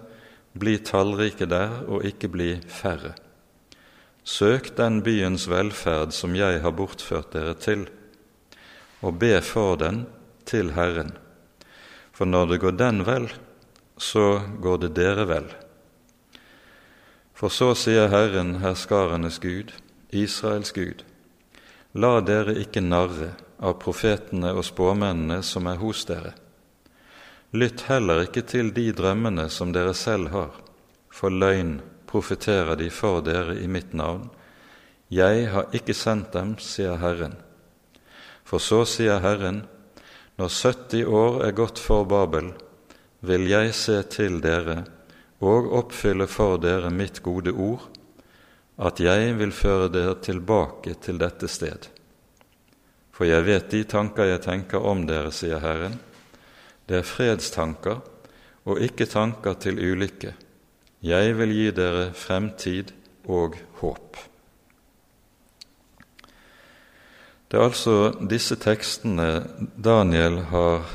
bli 0.58 0.78
tallrike 0.80 1.48
der 1.48 1.82
og 1.86 2.04
ikke 2.08 2.30
bli 2.32 2.50
færre. 2.68 3.14
Søk 4.26 4.72
den 4.76 5.02
byens 5.06 5.46
velferd 5.48 6.14
som 6.16 6.34
jeg 6.34 6.60
har 6.64 6.74
bortført 6.74 7.32
dere 7.36 7.54
til 7.54 7.86
og 9.04 9.18
be 9.20 9.36
for 9.44 9.76
den 9.78 10.04
til 10.48 10.72
Herren. 10.74 11.12
For 12.12 12.24
når 12.24 12.46
det 12.50 12.60
går 12.64 12.78
den 12.80 13.04
vel, 13.06 13.28
så 13.98 14.40
går 14.60 14.82
det 14.86 14.94
dere 14.96 15.26
vel. 15.28 15.50
For 17.36 17.52
så 17.52 17.74
sier 17.76 18.08
Herren, 18.08 18.56
herskarenes 18.62 19.38
Gud, 19.42 19.74
Israels 20.10 20.72
Gud, 20.72 21.04
la 21.92 22.18
dere 22.24 22.56
ikke 22.60 22.80
narre 22.80 23.34
av 23.60 23.76
profetene 23.80 24.54
og 24.56 24.64
spåmennene 24.64 25.42
som 25.44 25.68
er 25.68 25.78
hos 25.80 26.04
dere. 26.08 26.32
Lytt 27.54 27.86
heller 27.86 28.24
ikke 28.24 28.42
til 28.42 28.72
de 28.74 28.88
drømmene 28.96 29.46
som 29.52 29.70
dere 29.74 29.94
selv 29.94 30.32
har, 30.34 30.50
for 31.10 31.30
løgn 31.30 31.78
profeterer 32.10 32.74
de 32.80 32.90
for 32.90 33.22
dere 33.22 33.54
i 33.60 33.68
mitt 33.70 33.94
navn. 33.94 34.28
Jeg 35.08 35.46
har 35.52 35.70
ikke 35.76 35.94
sendt 35.94 36.32
dem, 36.34 36.56
sier 36.58 36.98
Herren. 36.98 37.36
For 38.46 38.62
så 38.62 38.84
sier 38.86 39.22
Herren, 39.22 39.64
når 40.36 40.50
70 40.52 41.06
år 41.06 41.44
er 41.46 41.54
gått 41.56 41.78
for 41.78 42.06
Babel, 42.06 42.50
vil 43.20 43.46
jeg 43.50 43.74
se 43.74 44.00
til 44.10 44.40
dere 44.42 44.82
og 45.40 45.70
oppfylle 45.78 46.26
for 46.30 46.58
dere 46.60 46.90
mitt 46.90 47.22
gode 47.22 47.52
ord, 47.52 47.86
at 48.76 49.00
jeg 49.00 49.36
vil 49.38 49.54
føre 49.54 49.88
dere 49.88 50.18
tilbake 50.20 50.96
til 51.00 51.18
dette 51.22 51.48
sted. 51.48 51.88
For 53.16 53.24
jeg 53.24 53.46
vet 53.46 53.70
de 53.72 53.84
tanker 53.88 54.28
jeg 54.28 54.42
tenker 54.44 54.84
om 54.84 55.06
dere, 55.08 55.32
sier 55.32 55.62
Herren. 55.62 55.96
Det 56.86 57.00
er 57.00 57.06
fredstanker 57.06 58.02
og 58.66 58.82
ikke 58.82 59.06
tanker 59.10 59.56
til 59.62 59.78
ulykke. 59.78 60.34
Jeg 61.02 61.34
vil 61.38 61.52
gi 61.54 61.66
dere 61.74 62.08
fremtid 62.14 62.92
og 63.30 63.58
håp. 63.80 64.16
Det 67.46 67.58
er 67.58 67.66
altså 67.68 67.96
disse 68.30 68.56
tekstene 68.58 69.28
Daniel 69.78 70.40
har 70.50 70.86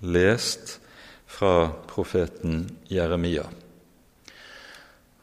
lest 0.00 0.78
fra 1.28 1.70
profeten 1.88 2.62
Jeremia. 2.88 3.44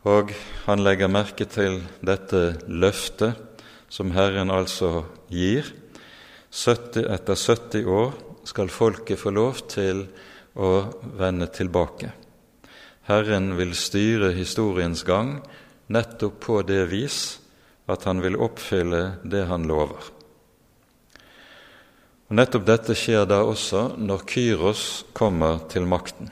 Og 0.07 0.31
han 0.67 0.83
legger 0.85 1.09
merke 1.11 1.47
til 1.49 1.81
dette 2.05 2.59
løftet 2.69 3.41
som 3.89 4.13
Herren 4.13 4.53
altså 4.53 5.03
gir. 5.33 5.65
70, 6.53 7.03
etter 7.11 7.35
70 7.35 7.89
år 7.91 8.13
skal 8.47 8.71
folket 8.71 9.19
få 9.19 9.33
lov 9.35 9.65
til 9.67 10.05
å 10.55 10.71
vende 11.19 11.49
tilbake. 11.53 12.13
Herren 13.07 13.53
vil 13.59 13.75
styre 13.75 14.33
historiens 14.35 15.03
gang 15.07 15.37
nettopp 15.93 16.39
på 16.43 16.61
det 16.67 16.85
vis 16.91 17.39
at 17.87 18.03
han 18.07 18.19
vil 18.23 18.39
oppfylle 18.39 19.19
det 19.23 19.45
han 19.47 19.67
lover. 19.67 20.09
Og 22.27 22.35
Nettopp 22.35 22.65
dette 22.67 22.95
skjer 22.99 23.23
da 23.29 23.39
også 23.47 23.93
når 24.03 24.25
Kyros 24.27 24.81
kommer 25.15 25.61
til 25.71 25.87
makten. 25.87 26.27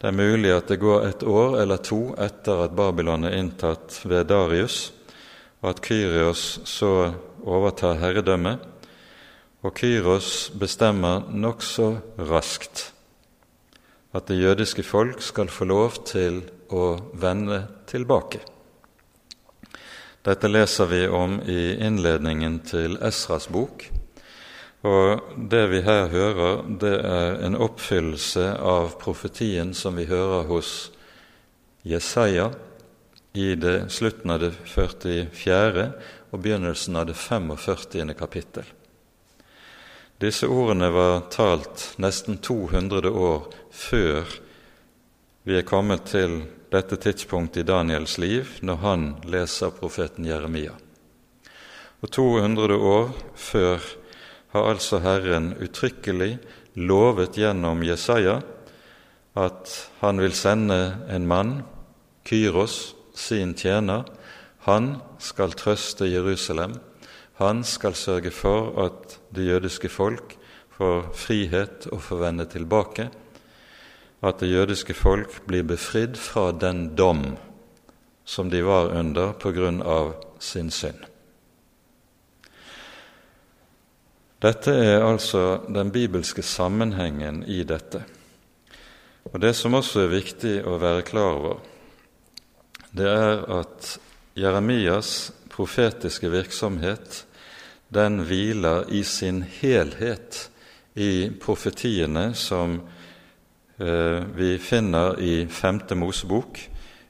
Det 0.00 0.08
er 0.08 0.16
mulig 0.16 0.52
at 0.54 0.70
det 0.72 0.80
går 0.80 1.04
et 1.04 1.24
år 1.28 1.58
eller 1.60 1.80
to 1.84 2.14
etter 2.20 2.64
at 2.64 2.76
Babylon 2.76 3.28
er 3.28 3.36
inntatt 3.36 3.98
ved 4.08 4.28
Darius, 4.32 4.92
og 5.60 5.70
at 5.74 5.82
Kyrios 5.84 6.46
så 6.68 7.12
overtar 7.44 8.00
herredømmet. 8.00 8.64
Og 9.66 9.74
Kyros 9.74 10.52
bestemmer 10.54 11.24
nokså 11.34 11.96
raskt 12.28 12.92
at 14.14 14.28
det 14.30 14.38
jødiske 14.38 14.84
folk 14.86 15.18
skal 15.24 15.50
få 15.50 15.66
lov 15.66 15.96
til 16.06 16.44
å 16.70 16.92
vende 17.18 17.64
tilbake. 17.90 18.38
Dette 20.22 20.50
leser 20.50 20.86
vi 20.90 21.00
om 21.10 21.40
i 21.42 21.74
innledningen 21.82 22.60
til 22.66 22.94
Esras 23.02 23.48
bok, 23.50 23.88
og 24.86 25.34
det 25.50 25.64
vi 25.72 25.82
her 25.82 26.12
hører, 26.14 26.62
det 26.78 26.94
er 27.02 27.42
en 27.48 27.58
oppfyllelse 27.58 28.46
av 28.62 28.94
profetien 29.02 29.74
som 29.74 29.98
vi 29.98 30.06
hører 30.06 30.46
hos 30.46 30.92
Jesaja 31.82 32.52
i 33.34 33.54
det, 33.58 33.90
slutten 33.90 34.30
av 34.30 34.46
det 34.46 34.54
44. 34.62 35.90
og 36.30 36.42
begynnelsen 36.42 37.02
av 37.02 37.10
det 37.10 37.18
45. 37.18 38.14
kapittel. 38.14 38.75
Disse 40.16 40.48
ordene 40.48 40.88
var 40.90 41.26
talt 41.28 41.90
nesten 42.00 42.38
200 42.40 43.10
år 43.10 43.50
før 43.68 44.30
vi 45.44 45.58
er 45.58 45.66
kommet 45.68 46.06
til 46.08 46.38
dette 46.72 46.96
tidspunktet 46.96 47.60
i 47.60 47.66
Daniels 47.68 48.16
liv, 48.18 48.48
når 48.64 48.80
han 48.80 49.04
leser 49.28 49.74
profeten 49.76 50.24
Jeremia. 50.24 50.72
Og 52.00 52.08
200 52.16 52.80
år 52.80 53.12
før 53.36 53.84
har 54.56 54.70
altså 54.72 55.02
Herren 55.04 55.52
uttrykkelig 55.60 56.38
lovet 56.80 57.36
gjennom 57.36 57.84
Jesaja 57.84 58.40
at 59.36 59.76
han 60.00 60.20
vil 60.24 60.32
sende 60.32 60.80
en 61.12 61.28
mann, 61.28 61.58
Kyros, 62.24 62.94
sin 63.12 63.52
tjener. 63.54 64.08
Han 64.64 64.96
skal 65.20 65.52
trøste 65.52 66.08
Jerusalem. 66.08 66.78
Han 67.36 67.64
skal 67.64 67.94
sørge 67.94 68.30
for 68.32 68.72
at 68.86 69.18
det 69.36 69.44
jødiske 69.46 69.88
folk 69.92 70.36
får 70.76 71.10
frihet 71.14 71.88
og 71.92 72.00
får 72.02 72.22
vende 72.22 72.46
tilbake. 72.48 73.10
At 74.22 74.40
det 74.40 74.48
jødiske 74.48 74.94
folk 74.94 75.42
blir 75.46 75.66
befridd 75.68 76.16
fra 76.16 76.48
den 76.52 76.94
dom 76.96 77.36
som 78.24 78.50
de 78.50 78.62
var 78.64 78.88
under 78.96 79.32
på 79.32 79.52
grunn 79.52 79.82
av 79.82 80.14
sin 80.40 80.70
synd. 80.70 81.04
Dette 84.42 84.72
er 84.72 85.04
altså 85.04 85.60
den 85.68 85.92
bibelske 85.92 86.42
sammenhengen 86.42 87.42
i 87.44 87.62
dette. 87.64 88.02
Og 89.32 89.40
Det 89.40 89.54
som 89.56 89.74
også 89.74 90.06
er 90.06 90.12
viktig 90.12 90.56
å 90.64 90.78
være 90.80 91.04
klar 91.04 91.36
over, 91.36 91.56
det 92.96 93.08
er 93.08 93.44
at 93.60 93.96
Jeremias 94.36 95.32
profetiske 95.50 96.30
virksomhet 96.30 97.25
den 97.88 98.20
hviler 98.26 98.88
i 98.90 99.02
sin 99.04 99.42
helhet 99.42 100.50
i 100.94 101.30
profetiene 101.40 102.32
som 102.34 102.80
eh, 103.78 104.20
vi 104.36 104.56
finner 104.58 105.20
i 105.20 105.46
Femte 105.46 105.94
Mosebok, 105.94 106.60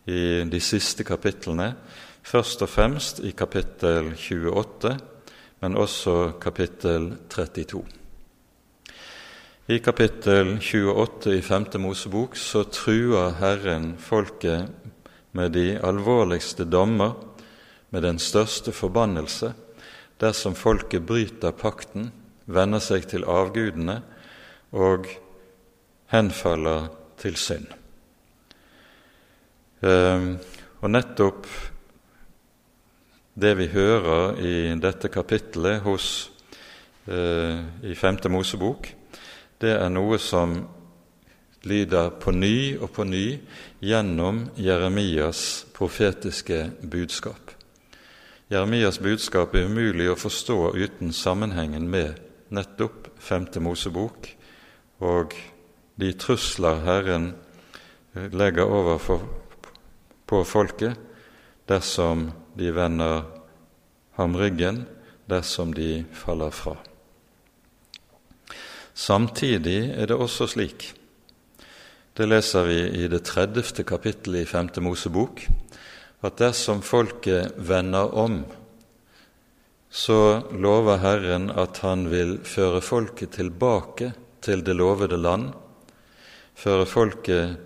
i 0.06 0.44
de 0.46 0.60
siste 0.62 1.02
kapitlene, 1.02 1.72
først 2.22 2.62
og 2.62 2.70
fremst 2.70 3.24
i 3.26 3.32
kapittel 3.34 4.12
28 4.14 4.96
men 5.60 5.76
også 5.76 6.36
kapittel 6.40 7.14
32. 7.32 7.82
I 9.68 9.78
kapittel 9.82 10.58
28 10.62 11.38
i 11.38 11.42
5. 11.42 11.66
Mosebok 11.82 12.36
så 12.38 12.62
truer 12.70 13.34
Herren 13.40 13.94
folket 13.98 14.68
med 15.32 15.56
de 15.56 15.78
alvorligste 15.82 16.64
dommer, 16.64 17.16
med 17.90 18.02
den 18.02 18.18
største 18.18 18.72
forbannelse, 18.72 19.52
dersom 20.20 20.54
folket 20.56 21.04
bryter 21.06 21.54
pakten, 21.56 22.10
vender 22.46 22.82
seg 22.82 23.08
til 23.10 23.26
avgudene 23.26 24.00
og 24.76 25.08
henfaller 26.12 26.88
til 27.20 27.36
synd. 27.40 27.66
Ehm, 29.82 30.36
og 30.80 30.92
nettopp 30.92 31.48
det 33.36 33.52
vi 33.58 33.66
hører 33.68 34.38
i 34.40 34.54
dette 34.80 35.10
kapittelet 35.12 35.82
hos 35.84 36.30
eh, 37.08 37.60
i 37.84 37.94
Femte 37.94 38.32
Mosebok, 38.32 38.88
det 39.60 39.74
er 39.76 39.92
noe 39.92 40.18
som 40.20 40.56
lyder 41.66 42.14
på 42.22 42.32
ny 42.32 42.76
og 42.78 42.92
på 42.94 43.04
ny 43.08 43.26
gjennom 43.84 44.46
Jeremias 44.56 45.66
profetiske 45.76 46.62
budskap. 46.80 47.45
Jeremias 48.46 49.00
budskap 49.02 49.56
er 49.58 49.64
umulig 49.66 50.04
å 50.06 50.14
forstå 50.14 50.56
uten 50.78 51.08
sammenhengen 51.10 51.88
med 51.90 52.20
nettopp 52.54 53.08
Femte 53.18 53.58
Mosebok 53.58 54.28
og 55.02 55.34
de 55.98 56.12
trusler 56.14 56.78
Herren 56.84 57.32
legger 58.14 58.70
over 58.70 59.02
for, 59.02 59.26
på 60.30 60.44
folket 60.46 60.94
dersom 61.66 62.28
de 62.54 62.70
vender 62.70 63.26
ham 64.14 64.38
ryggen, 64.38 64.84
dersom 65.26 65.74
de 65.74 66.04
faller 66.14 66.54
fra. 66.54 66.76
Samtidig 68.94 69.90
er 69.90 70.06
det 70.06 70.22
også 70.22 70.46
slik, 70.54 70.92
det 72.14 72.30
leser 72.30 72.70
vi 72.70 72.80
i 73.02 73.10
det 73.10 73.24
30. 73.26 73.82
kapittelet 73.82 74.46
i 74.46 74.48
Femte 74.54 74.80
Mosebok, 74.80 75.42
at 76.26 76.38
dersom 76.40 76.82
folket 76.84 77.54
vender 77.56 78.12
om, 78.14 78.40
så 79.90 80.42
lover 80.52 80.98
Herren 81.00 81.48
at 81.54 81.80
han 81.86 82.08
vil 82.12 82.38
føre 82.44 82.82
folket 82.84 83.36
tilbake 83.38 84.10
til 84.44 84.64
det 84.66 84.74
lovede 84.76 85.16
land, 85.16 85.52
føre 86.56 86.84
folket 86.88 87.56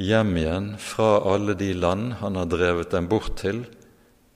hjem 0.00 0.36
igjen 0.40 0.68
fra 0.80 1.18
alle 1.32 1.56
de 1.58 1.72
land 1.74 2.14
han 2.20 2.38
har 2.38 2.48
drevet 2.52 2.92
dem 2.94 3.08
bort 3.10 3.34
til 3.40 3.64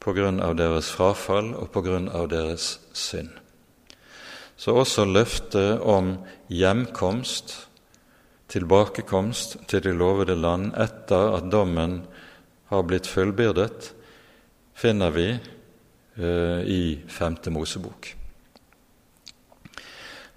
på 0.04 0.12
grunn 0.16 0.42
av 0.44 0.56
deres 0.58 0.90
frafall 0.92 1.54
og 1.56 1.70
på 1.72 1.84
grunn 1.86 2.10
av 2.12 2.28
deres 2.32 2.78
synd. 2.92 3.30
Så 4.56 4.74
også 4.76 5.06
løftet 5.08 5.80
om 5.80 6.16
hjemkomst, 6.52 7.54
tilbakekomst 8.52 9.56
til 9.70 9.82
det 9.86 9.94
lovede 9.96 10.36
land 10.36 10.74
etter 10.78 11.38
at 11.38 11.48
dommen 11.50 12.02
har 12.70 12.82
blitt 12.82 13.06
fullbyrdet, 13.06 13.92
finner 14.74 15.10
vi 15.14 15.28
eh, 15.30 16.60
i 16.66 16.82
Femte 17.08 17.50
Mosebok. 17.50 18.14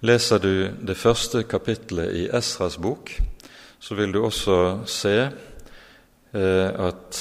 Leser 0.06 0.38
du 0.38 0.52
det 0.86 0.94
første 0.94 1.42
kapittelet 1.50 2.14
i 2.14 2.28
Esras 2.30 2.76
bok, 2.78 3.10
så 3.82 3.96
vil 3.98 4.12
du 4.14 4.20
også 4.22 4.58
se 4.86 5.16
eh, 5.18 6.68
at 6.70 7.18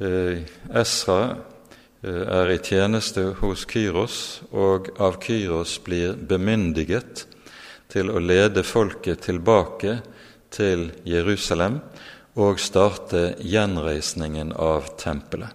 eh, 0.00 0.46
Esra 0.72 1.20
eh, 2.00 2.22
er 2.24 2.54
i 2.54 2.60
tjeneste 2.64 3.34
hos 3.42 3.66
Kyros, 3.68 4.40
og 4.48 4.88
av 4.96 5.20
Kyros 5.20 5.76
blir 5.84 6.16
bemyndiget 6.16 7.26
til 7.92 8.12
å 8.12 8.20
lede 8.20 8.64
folket 8.64 9.26
tilbake 9.28 9.98
til 10.52 10.88
Jerusalem 11.04 11.82
og 12.38 12.62
starte 12.62 13.34
gjenreisningen 13.42 14.54
av 14.54 14.92
tempelet. 15.00 15.50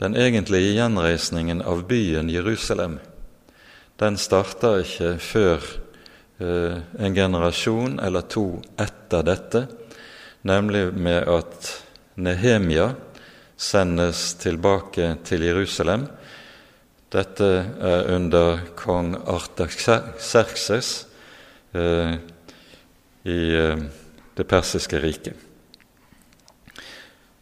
Den 0.00 0.14
egentlige 0.16 0.76
gjenreisningen 0.78 1.60
av 1.66 1.84
byen 1.90 2.30
Jerusalem 2.32 3.00
den 4.00 4.16
starter 4.16 4.80
ikke 4.80 5.16
før 5.20 5.66
Eh, 6.40 6.76
en 6.98 7.14
generasjon 7.14 7.98
eller 8.00 8.24
to 8.32 8.62
etter 8.80 9.24
dette, 9.28 9.60
nemlig 10.48 10.86
med 10.96 11.28
at 11.28 11.66
Nehemia 12.16 12.86
sendes 13.60 14.22
tilbake 14.40 15.18
til 15.28 15.44
Jerusalem. 15.44 16.06
Dette 17.12 17.50
er 17.90 18.08
under 18.14 18.62
kong 18.78 19.12
Artaxerxes 19.20 20.94
eh, 21.76 22.16
i 23.28 23.40
eh, 23.60 23.84
det 24.40 24.48
persiske 24.48 24.98
riket. 25.02 25.36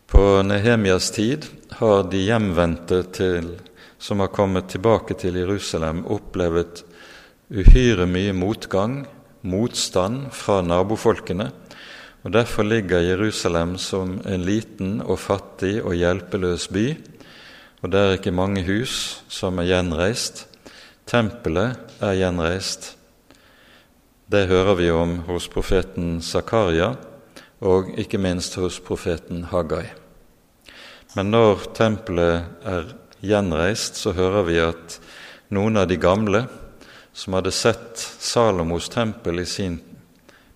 På 0.09 0.43
Nehemias 0.43 1.11
tid 1.15 1.47
har 1.79 2.09
de 2.11 2.25
hjemvendte 2.25 3.03
til, 3.15 3.53
som 3.99 4.23
har 4.25 4.33
kommet 4.35 4.71
tilbake 4.73 5.15
til 5.21 5.37
Jerusalem, 5.39 6.03
opplevd 6.09 6.83
uhyre 7.55 8.09
mye 8.09 8.35
motgang, 8.35 9.03
motstand 9.47 10.33
fra 10.35 10.59
nabofolkene. 10.65 11.51
og 12.25 12.33
Derfor 12.33 12.67
ligger 12.67 13.05
Jerusalem 13.05 13.79
som 13.79 14.19
en 14.27 14.43
liten 14.43 15.01
og 15.01 15.21
fattig 15.23 15.79
og 15.85 15.95
hjelpeløs 15.95 16.69
by. 16.69 16.87
Og 17.83 17.93
det 17.93 18.01
er 18.01 18.19
ikke 18.19 18.35
mange 18.35 18.65
hus 18.67 19.23
som 19.29 19.61
er 19.63 19.71
gjenreist. 19.71 20.47
Tempelet 21.07 21.79
er 22.03 22.19
gjenreist. 22.19 22.98
Det 24.29 24.45
hører 24.45 24.75
vi 24.77 24.91
om 24.93 25.15
hos 25.25 25.47
profeten 25.49 26.19
Zakaria, 26.21 26.91
og 27.65 27.95
ikke 27.97 28.19
minst 28.21 28.59
hos 28.61 28.77
profeten 28.85 29.47
Haggai. 29.49 29.87
Men 31.17 31.31
når 31.33 31.65
tempelet 31.73 32.67
er 32.69 32.91
gjenreist, 33.25 33.97
så 33.97 34.13
hører 34.13 34.45
vi 34.45 34.59
at 34.61 34.99
noen 35.49 35.81
av 35.81 35.89
de 35.89 35.97
gamle 35.97 36.45
som 37.17 37.39
hadde 37.39 37.55
sett 37.57 37.97
Salomos 37.97 38.93
tempel 38.93 39.41
i 39.41 39.49
sin 39.49 39.81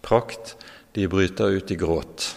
prakt, 0.04 0.52
de 0.92 1.08
bryter 1.08 1.56
ut 1.56 1.72
i 1.72 1.80
gråt. 1.80 2.28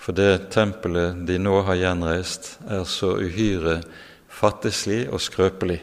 For 0.00 0.16
det 0.16 0.48
tempelet 0.56 1.20
de 1.28 1.36
nå 1.36 1.66
har 1.68 1.82
gjenreist, 1.82 2.54
er 2.64 2.88
så 2.88 3.18
uhyre 3.20 3.82
fattigslig 4.32 5.04
og 5.12 5.20
skrøpelig 5.20 5.82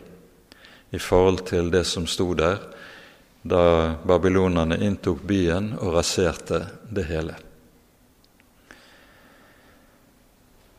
i 0.89 0.97
forhold 0.97 1.45
til 1.53 1.69
det 1.69 1.85
som 1.85 2.09
sto 2.09 2.33
der 2.33 2.71
da 3.45 3.95
babylonerne 4.07 4.79
inntok 4.81 5.21
byen 5.21 5.75
og 5.77 5.93
raserte 5.99 6.63
det 6.89 7.05
hele. 7.05 7.35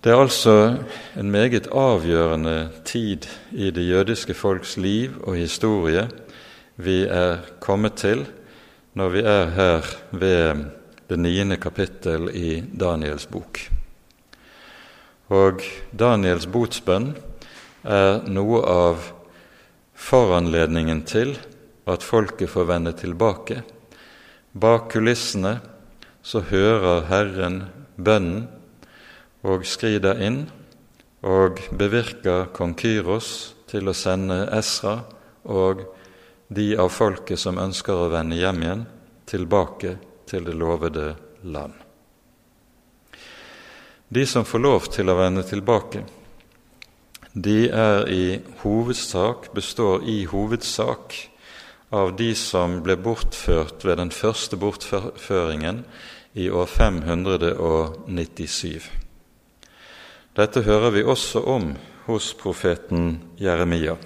Det 0.02 0.12
er 0.12 0.22
altså 0.22 0.54
en 1.18 1.30
meget 1.30 1.66
avgjørende 1.74 2.68
tid 2.86 3.26
i 3.52 3.70
det 3.70 3.86
jødiske 3.88 4.34
folks 4.34 4.76
liv 4.76 5.14
og 5.22 5.38
historie 5.38 6.08
vi 6.76 7.04
er 7.06 7.40
kommet 7.60 7.96
til 7.98 8.26
når 8.94 9.08
vi 9.14 9.22
er 9.26 9.50
her 9.56 9.88
ved 10.10 10.64
det 11.10 11.18
niende 11.18 11.56
kapittel 11.56 12.30
i 12.34 12.60
Daniels 12.80 13.26
bok. 13.26 13.60
Og 15.28 15.62
Daniels 15.90 16.46
botsbønn 16.46 17.12
er 17.82 18.22
noe 18.30 18.62
av 18.62 19.10
foranledningen 19.94 21.02
til 21.06 21.34
at 21.86 22.02
folket 22.02 22.50
får 22.50 22.68
vende 22.68 22.92
tilbake. 22.98 23.62
Bak 24.52 24.90
kulissene 24.92 25.58
så 26.26 26.42
hører 26.50 27.06
Herren 27.10 27.60
bønnen 27.96 28.46
og 29.46 29.66
skrider 29.68 30.18
inn 30.26 30.46
og 31.26 31.60
bevirker 31.78 32.50
kong 32.56 32.74
Kyros 32.78 33.30
til 33.70 33.86
å 33.90 33.94
sende 33.96 34.44
Esra 34.54 34.98
og 35.46 35.84
de 36.48 36.72
av 36.78 36.90
folket 36.94 37.38
som 37.42 37.58
ønsker 37.58 37.94
å 37.94 38.10
vende 38.10 38.38
hjem 38.38 38.62
igjen, 38.62 38.84
tilbake 39.26 39.96
til 40.30 40.46
det 40.46 40.54
lovede 40.54 41.14
land. 41.42 41.74
De 44.08 44.22
som 44.26 44.46
får 44.46 44.62
lov 44.62 44.86
til 44.94 45.10
å 45.10 45.16
vende 45.18 45.42
tilbake, 45.46 46.04
de 47.34 47.66
er 47.68 48.06
i 48.08 48.26
hovedsak, 48.62 49.50
består 49.54 50.06
i 50.08 50.22
hovedsak 50.30 51.16
av 51.90 52.16
de 52.16 52.34
som 52.34 52.82
ble 52.82 52.96
bortført 52.98 53.84
ved 53.86 53.98
den 54.00 54.10
første 54.10 54.56
bortføringen 54.58 55.84
i 56.34 56.50
år 56.50 56.66
597. 56.66 58.90
Dette 60.36 60.62
hører 60.66 60.90
vi 60.92 61.02
også 61.06 61.40
om 61.48 61.76
hos 62.06 62.34
profeten 62.36 63.18
Jeremia. 63.40 63.96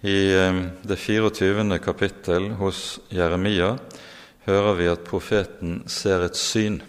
I 0.00 0.34
eh, 0.34 0.62
det 0.82 0.96
24. 0.96 1.78
kapittel 1.82 2.50
hos 2.58 3.00
Jeremia 3.10 3.78
hører 4.46 4.74
vi 4.78 4.88
at 4.90 5.04
profeten 5.06 5.82
ser 5.90 6.24
et 6.26 6.36
syn. 6.38 6.80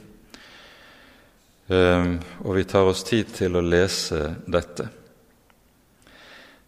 Eh, 1.67 2.05
og 2.45 2.55
vi 2.55 2.63
tar 2.69 2.89
oss 2.89 3.03
tid 3.05 3.33
til 3.37 3.57
å 3.57 3.65
lese 3.65 4.35
dette. 4.45 4.89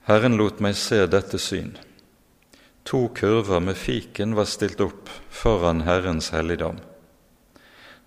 Herren 0.09 0.37
lot 0.37 0.59
meg 0.61 0.75
se 0.77 1.05
dette 1.05 1.37
syn. 1.41 1.77
To 2.83 3.07
kurver 3.07 3.59
med 3.59 3.77
fiken 3.77 4.35
var 4.35 4.45
stilt 4.49 4.81
opp 4.81 5.09
foran 5.29 5.81
Herrens 5.85 6.31
helligdom. 6.33 6.79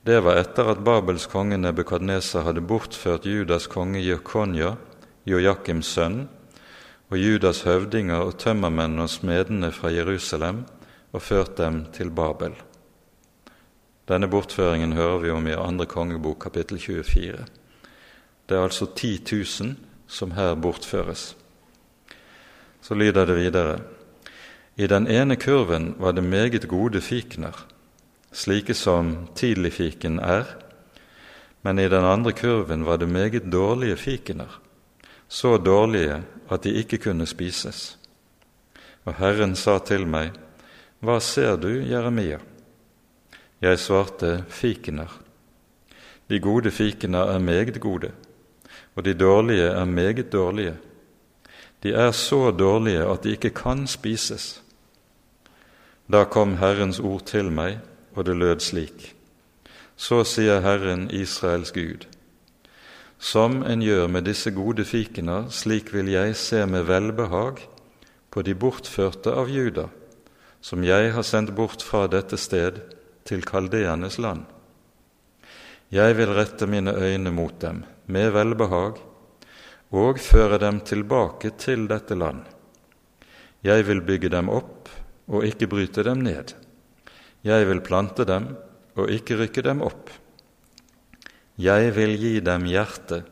Det 0.05 0.19
var 0.21 0.37
etter 0.37 0.69
at 0.69 0.83
Babels 0.85 1.25
konge 1.33 1.57
Nebukadneser 1.57 2.45
hadde 2.45 2.61
bortført 2.61 3.25
Judas 3.25 3.69
konge 3.73 4.03
Jokonja, 4.05 4.75
Joakims 5.25 5.95
sønn, 5.95 6.27
og 7.09 7.17
Judas 7.21 7.63
høvdinger 7.65 8.27
og 8.27 8.37
tømmermenn 8.43 8.99
og 9.01 9.09
smedene 9.13 9.71
fra 9.73 9.93
Jerusalem 9.95 10.65
og 11.15 11.23
ført 11.23 11.57
dem 11.57 11.85
til 11.95 12.11
Babel. 12.11 12.53
Denne 14.09 14.29
bortføringen 14.29 14.93
hører 14.93 15.19
vi 15.23 15.31
om 15.33 15.47
i 15.49 15.57
andre 15.57 15.87
kongebok 15.89 16.43
kapittel 16.43 16.79
24. 16.83 17.47
Det 18.49 18.57
er 18.57 18.67
altså 18.67 18.91
10 18.91 19.25
000 19.33 19.77
som 20.07 20.35
her 20.37 20.55
bortføres. 20.55 21.37
Så 22.83 22.95
lyder 22.95 23.25
det 23.25 23.37
videre.: 23.37 23.79
I 24.77 24.87
den 24.91 25.07
ene 25.07 25.37
kurven 25.37 25.93
var 25.99 26.13
det 26.13 26.25
meget 26.25 26.69
gode 26.69 27.01
fikener, 27.01 27.67
slike 28.33 28.75
som 28.75 29.29
tidligfiken 29.35 30.19
er, 30.19 30.45
men 31.63 31.79
i 31.79 31.87
den 31.89 32.05
andre 32.05 32.33
kurven 32.33 32.83
var 32.87 32.97
det 32.97 33.09
meget 33.09 33.53
dårlige 33.53 33.97
fikener, 33.97 34.61
så 35.29 35.57
dårlige 35.57 36.23
at 36.51 36.65
de 36.65 36.73
ikke 36.75 36.99
kunne 36.99 37.27
spises. 37.27 37.99
Og 39.05 39.15
Herren 39.15 39.55
sa 39.55 39.79
til 39.79 40.07
meg, 40.07 40.33
Hva 41.01 41.21
ser 41.21 41.57
du, 41.57 41.69
Jeremia? 41.69 42.41
Jeg 43.61 43.79
svarte, 43.79 44.45
Fikener. 44.49 45.21
De 46.31 46.41
gode 46.41 46.71
fikener 46.71 47.31
er 47.31 47.39
meget 47.39 47.81
gode, 47.81 48.11
og 48.97 49.05
de 49.05 49.15
dårlige 49.15 49.71
er 49.71 49.85
meget 49.85 50.33
dårlige. 50.33 50.77
De 51.83 51.93
er 51.93 52.11
så 52.11 52.51
dårlige 52.51 53.05
at 53.05 53.25
de 53.25 53.31
ikke 53.31 53.51
kan 53.51 53.87
spises. 53.87 54.64
Da 56.05 56.25
kom 56.29 56.59
Herrens 56.61 56.99
ord 57.01 57.25
til 57.31 57.49
meg, 57.49 57.79
og 58.13 58.27
det 58.29 58.37
lød 58.37 58.61
slik. 58.61 59.15
Så 59.97 60.21
sier 60.29 60.61
Herren 60.61 61.07
Israels 61.09 61.73
Gud. 61.73 62.05
Som 63.19 63.63
en 63.65 63.81
gjør 63.81 64.11
med 64.13 64.27
disse 64.29 64.53
gode 64.53 64.85
fikener, 64.85 65.49
slik 65.49 65.95
vil 65.95 66.11
jeg 66.13 66.37
se 66.37 66.67
med 66.69 66.85
velbehag 66.91 67.63
på 68.31 68.43
de 68.45 68.53
bortførte 68.55 69.33
av 69.33 69.49
Juda, 69.49 69.87
som 70.61 70.85
jeg 70.85 71.15
har 71.15 71.25
sendt 71.25 71.55
bort 71.57 71.81
fra 71.83 72.05
dette 72.11 72.37
sted 72.37 72.83
til 73.25 73.47
kaldeernes 73.47 74.19
land. 74.21 74.45
Jeg 75.95 76.19
vil 76.19 76.35
rette 76.37 76.67
mine 76.69 76.93
øyne 76.93 77.33
mot 77.33 77.57
dem 77.63 77.85
med 78.07 78.33
velbehag 78.35 79.01
og 79.95 80.21
føre 80.21 80.59
dem 80.61 80.83
tilbake 80.85 81.55
til 81.57 81.89
dette 81.89 82.19
land. 82.19 82.43
Jeg 83.65 83.87
vil 83.89 84.03
bygge 84.05 84.29
dem 84.29 84.51
opp 84.53 84.84
og 85.29 85.47
ikke 85.47 85.69
bryte 85.71 86.05
dem 86.05 86.23
ned. 86.25 86.55
Jeg 87.45 87.69
vil 87.69 87.83
plante 87.85 88.27
dem 88.29 88.53
og 88.97 89.11
ikke 89.11 89.39
rykke 89.41 89.65
dem 89.65 89.83
opp. 89.85 90.11
Jeg 91.61 91.93
vil 91.97 92.17
gi 92.19 92.39
dem 92.45 92.67
hjerte 92.67 93.23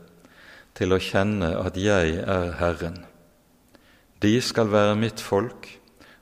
til 0.77 0.93
å 0.95 1.01
kjenne 1.01 1.53
at 1.59 1.77
jeg 1.77 2.19
er 2.23 2.53
Herren. 2.59 3.01
De 4.23 4.37
skal 4.41 4.71
være 4.71 4.95
mitt 4.95 5.21
folk, 5.21 5.67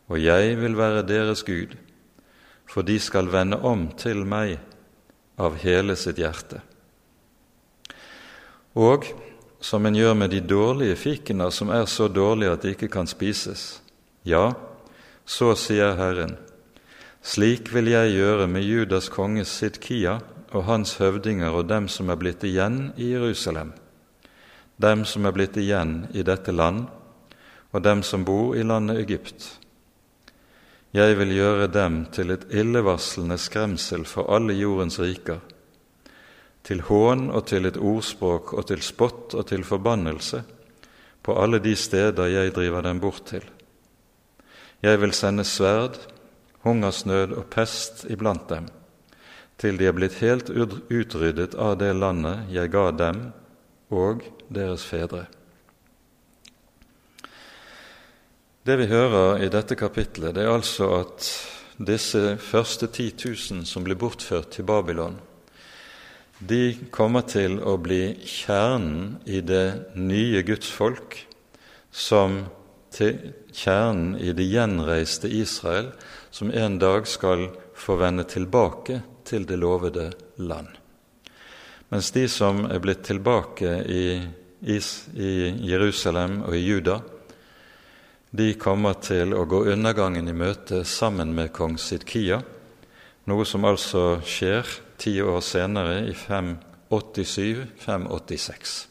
og 0.10 0.17
jeg 0.19 0.57
vil 0.60 0.75
være 0.75 1.05
deres 1.07 1.43
Gud, 1.45 1.75
for 2.65 2.81
de 2.88 2.97
skal 2.99 3.29
vende 3.31 3.60
om 3.62 3.89
til 3.99 4.23
meg 4.25 4.57
av 5.41 5.60
hele 5.62 5.95
sitt 5.99 6.19
hjerte. 6.21 6.62
Og 8.73 9.05
som 9.62 9.86
en 9.86 9.95
gjør 9.95 10.15
med 10.17 10.34
de 10.34 10.41
dårlige 10.41 10.97
fikener 10.97 11.53
som 11.53 11.69
er 11.69 11.86
så 11.86 12.07
dårlige 12.10 12.55
at 12.55 12.65
de 12.65 12.73
ikke 12.73 12.89
kan 12.89 13.07
spises. 13.07 13.81
Ja, 14.25 14.53
så 15.25 15.53
sier 15.55 15.95
Herren, 15.99 16.36
slik 17.21 17.69
vil 17.73 17.91
jeg 17.91 18.15
gjøre 18.15 18.47
med 18.49 18.65
Judas 18.65 19.10
konge 19.13 19.45
Sidkia 19.45 20.19
og 20.51 20.65
hans 20.67 20.97
høvdinger 20.99 21.53
og 21.55 21.69
dem 21.69 21.88
som 21.91 22.10
er 22.10 22.19
blitt 22.19 22.43
igjen 22.47 22.91
i 22.97 23.12
Jerusalem, 23.13 23.71
dem 24.81 25.05
som 25.05 25.25
er 25.25 25.36
blitt 25.36 25.57
igjen 25.57 26.07
i 26.13 26.25
dette 26.27 26.51
land, 26.51 26.88
og 27.71 27.84
dem 27.86 28.01
som 28.03 28.25
bor 28.27 28.55
i 28.57 28.65
landet 28.67 28.99
Egypt. 29.05 29.45
Jeg 30.91 31.15
vil 31.15 31.31
gjøre 31.31 31.69
dem 31.71 32.01
til 32.12 32.34
et 32.34 32.49
illevarslende 32.51 33.38
skremsel 33.39 34.03
for 34.03 34.27
alle 34.34 34.57
jordens 34.57 34.99
riker, 34.99 35.39
til 36.67 36.84
hån 36.89 37.29
og 37.31 37.45
til 37.47 37.65
et 37.65 37.79
ordspråk 37.79 38.51
og 38.53 38.67
til 38.69 38.84
spott 38.84 39.34
og 39.34 39.47
til 39.49 39.63
forbannelse 39.65 40.43
på 41.23 41.38
alle 41.39 41.62
de 41.63 41.73
steder 41.77 42.27
jeg 42.29 42.53
driver 42.53 42.84
dem 42.86 42.99
bort 42.99 43.23
til. 43.29 43.45
Jeg 44.81 44.97
vil 44.97 45.13
sende 45.13 45.43
sverd, 45.45 45.99
hungersnød 46.65 47.35
og 47.37 47.45
pest 47.53 48.05
iblant 48.09 48.47
dem, 48.49 48.65
til 49.61 49.77
de 49.77 49.85
er 49.85 49.93
blitt 49.93 50.17
helt 50.21 50.49
utryddet 50.49 51.53
av 51.53 51.75
det 51.77 51.91
landet 51.93 52.49
jeg 52.49 52.71
ga 52.73 52.87
dem 52.97 53.27
og 53.93 54.23
deres 54.49 54.85
fedre. 54.87 55.27
Det 58.65 58.77
vi 58.77 58.87
hører 58.89 59.41
i 59.41 59.49
dette 59.53 59.77
kapitlet, 59.77 60.33
det 60.33 60.45
er 60.45 60.53
altså 60.53 60.89
at 60.99 61.29
disse 61.81 62.37
første 62.41 62.89
10 62.89 63.07
000 63.25 63.65
som 63.65 63.85
blir 63.85 63.97
bortført 63.97 64.51
til 64.53 64.65
Babylon, 64.65 65.19
de 66.41 66.89
kommer 66.93 67.21
til 67.29 67.59
å 67.61 67.75
bli 67.77 68.15
kjernen 68.25 69.19
i 69.29 69.43
det 69.45 69.93
nye 69.97 70.41
gudsfolk, 70.45 71.19
som 71.93 72.41
til 72.91 73.32
kjernen 73.56 74.17
i 74.19 74.34
det 74.36 74.49
gjenreiste 74.51 75.32
Israel, 75.32 75.93
som 76.32 76.51
en 76.51 76.80
dag 76.80 77.08
skal 77.08 77.49
få 77.75 77.95
vende 77.99 78.23
tilbake 78.27 79.01
til 79.27 79.45
det 79.47 79.60
lovede 79.60 80.12
land. 80.36 80.67
Mens 81.91 82.12
de 82.15 82.23
som 82.32 82.65
er 82.71 82.80
blitt 82.84 83.04
tilbake 83.08 83.84
i, 83.84 84.21
i 84.63 84.80
Jerusalem 85.67 86.41
og 86.47 86.56
i 86.56 86.63
Juda, 86.63 87.01
de 88.32 88.54
kommer 88.56 88.93
til 89.04 89.36
å 89.36 89.43
gå 89.43 89.67
undergangen 89.73 90.27
i 90.32 90.36
møte 90.36 90.86
sammen 90.88 91.36
med 91.36 91.51
kong 91.51 91.77
Sidkia, 91.80 92.41
noe 93.27 93.45
som 93.45 93.65
altså 93.67 94.21
skjer 94.23 94.63
ti 95.01 95.21
år 95.21 95.41
senere, 95.43 96.08
i 96.08 96.13
587-586. 96.15 98.90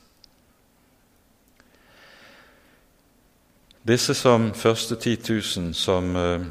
Disse 3.80 4.12
som 4.12 4.50
første 4.52 4.92
10 5.00 5.16
000 5.56 5.70
som 5.72 6.16
eh, 6.16 6.42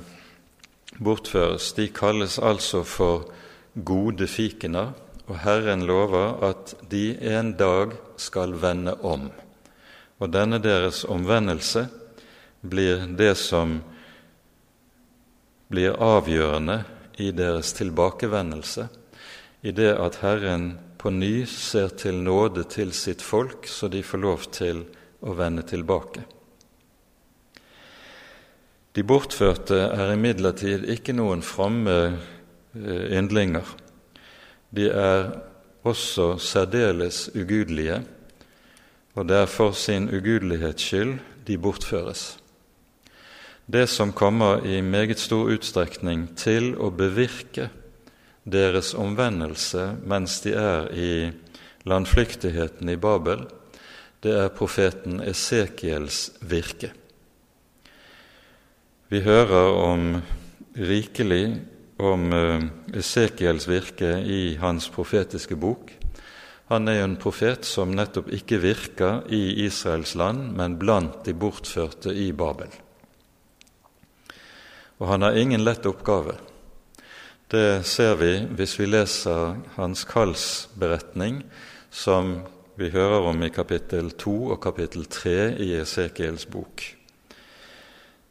bortføres, 0.98 1.68
de 1.78 1.86
kalles 1.94 2.40
altså 2.42 2.82
for 2.82 3.28
gode 3.86 4.26
fikener, 4.28 4.96
og 5.30 5.38
Herren 5.44 5.86
lover 5.86 6.42
at 6.48 6.74
de 6.90 7.14
en 7.22 7.52
dag 7.54 7.94
skal 8.18 8.56
vende 8.58 8.96
om. 9.06 9.28
Og 10.18 10.34
denne 10.34 10.58
deres 10.58 11.04
omvendelse 11.06 11.86
blir 12.66 13.06
det 13.14 13.36
som 13.38 13.78
blir 15.70 16.02
avgjørende 16.02 16.80
i 17.22 17.30
deres 17.30 17.76
tilbakevendelse, 17.78 18.88
i 19.62 19.70
det 19.70 19.94
at 20.02 20.18
Herren 20.26 20.80
på 20.98 21.14
ny 21.14 21.46
ser 21.46 21.94
til 21.94 22.24
nåde 22.26 22.66
til 22.74 22.90
sitt 22.90 23.22
folk, 23.22 23.70
så 23.70 23.88
de 23.88 24.02
får 24.02 24.26
lov 24.26 24.50
til 24.50 24.82
å 25.22 25.38
vende 25.38 25.62
tilbake. 25.62 26.26
De 29.00 29.06
bortførte 29.08 29.78
er 29.96 30.12
imidlertid 30.12 30.84
ikke 30.92 31.16
noen 31.16 31.40
fromme 31.46 31.96
eh, 32.76 33.06
yndlinger. 33.16 33.64
De 34.76 34.90
er 34.92 35.30
også 35.88 36.34
særdeles 36.44 37.30
ugudelige, 37.32 38.02
og 39.16 39.32
det 39.32 39.40
er 39.40 39.48
for 39.48 39.72
sin 39.72 40.12
ugudelighets 40.12 40.92
skyld 40.92 41.16
de 41.48 41.58
bortføres 41.58 42.28
det 43.70 43.86
som 43.90 44.14
kommer 44.14 44.66
i 44.66 44.82
meget 44.82 45.20
stor 45.22 45.52
utstrekning 45.54 46.32
til 46.38 46.72
å 46.82 46.90
bevirke 46.90 47.68
deres 48.50 48.96
omvendelse 48.98 49.92
mens 50.10 50.40
de 50.42 50.56
er 50.58 50.88
i 50.90 51.12
landflyktigheten 51.86 52.90
i 52.90 52.98
Babel, 52.98 53.46
det 54.26 54.34
er 54.34 54.56
profeten 54.56 55.22
Esekiels 55.22 56.32
virke. 56.42 56.90
Vi 59.10 59.24
hører 59.26 59.72
om 59.74 60.04
rikelig 60.78 61.44
om 62.00 62.28
eh, 62.34 62.68
Esekiels 63.02 63.66
virke 63.70 64.20
i 64.22 64.58
hans 64.62 64.90
profetiske 64.94 65.58
bok. 65.60 65.96
Han 66.70 66.88
er 66.88 67.00
jo 67.00 67.08
en 67.10 67.18
profet 67.22 67.66
som 67.66 67.96
nettopp 67.98 68.30
ikke 68.36 68.62
virker 68.62 69.26
i 69.34 69.66
Israels 69.66 70.14
land, 70.16 70.52
men 70.56 70.78
blant 70.78 71.24
de 71.26 71.34
bortførte 71.34 72.14
i 72.14 72.30
Babel 72.32 72.70
og 75.00 75.08
han 75.08 75.24
har 75.24 75.38
ingen 75.40 75.64
lett 75.64 75.88
oppgave. 75.88 76.36
Det 77.50 77.84
ser 77.88 78.16
vi 78.20 78.34
hvis 78.60 78.76
vi 78.80 78.88
leser 78.90 79.56
hans 79.78 80.04
kallsberetning, 80.06 81.42
som 81.90 82.42
vi 82.80 82.92
hører 82.94 83.32
om 83.32 83.44
i 83.44 83.52
kapittel 83.52 84.12
2 84.12 84.36
og 84.54 84.60
kapittel 84.64 85.08
3 85.10 85.38
i 85.64 85.72
Esekiels 85.80 86.46
bok, 86.52 86.84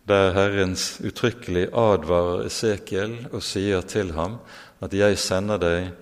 der 0.09 0.33
Herrens 0.33 0.99
uttrykkelig 1.05 1.69
advarer 1.77 2.47
Esekiel 2.49 3.15
og 3.29 3.43
sier 3.45 3.83
til 3.83 4.15
ham 4.17 4.39
at 4.81 4.93
'jeg 4.93 5.19
sender 5.19 5.59
deg 5.59 5.93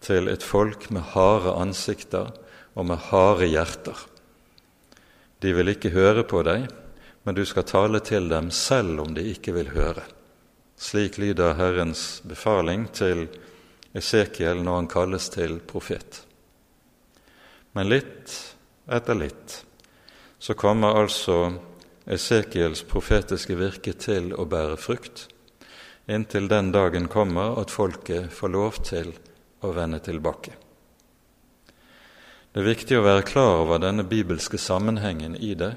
til 0.00 0.28
et 0.28 0.42
folk 0.42 0.90
med 0.90 1.02
harde 1.14 1.52
ansikter 1.52 2.32
og 2.74 2.86
med 2.86 2.96
harde 2.96 3.46
hjerter'. 3.46 4.06
De 5.42 5.52
vil 5.52 5.68
ikke 5.68 5.90
høre 5.90 6.24
på 6.24 6.42
deg, 6.42 6.68
men 7.24 7.34
du 7.34 7.44
skal 7.44 7.62
tale 7.62 8.00
til 8.00 8.28
dem 8.28 8.50
selv 8.50 9.00
om 9.00 9.14
de 9.14 9.22
ikke 9.22 9.52
vil 9.52 9.68
høre. 9.68 10.02
Slik 10.76 11.18
lyder 11.18 11.54
Herrens 11.54 12.22
befaling 12.28 12.88
til 12.92 13.28
Esekiel 13.94 14.62
når 14.62 14.74
han 14.74 14.88
kalles 14.88 15.28
til 15.28 15.58
profet. 15.60 16.22
Men 17.74 17.88
litt 17.88 18.54
etter 18.88 19.14
litt 19.14 19.64
så 20.38 20.54
kommer 20.54 20.94
altså 20.94 21.58
Esekiels 22.08 22.86
profetiske 22.88 23.52
virke 23.58 23.92
til 24.00 24.30
å 24.32 24.46
bære 24.48 24.78
frukt, 24.80 25.26
inntil 26.08 26.48
den 26.48 26.70
dagen 26.72 27.08
kommer 27.12 27.58
at 27.60 27.72
folket 27.74 28.32
får 28.32 28.52
lov 28.54 28.78
til 28.88 29.12
å 29.60 29.74
vende 29.76 30.00
tilbake. 30.00 30.54
Det 32.48 32.62
er 32.62 32.70
viktig 32.70 32.96
å 32.96 33.04
være 33.04 33.26
klar 33.28 33.60
over 33.60 33.82
denne 33.82 34.06
bibelske 34.08 34.56
sammenhengen 34.56 35.36
i 35.36 35.52
det, 35.52 35.74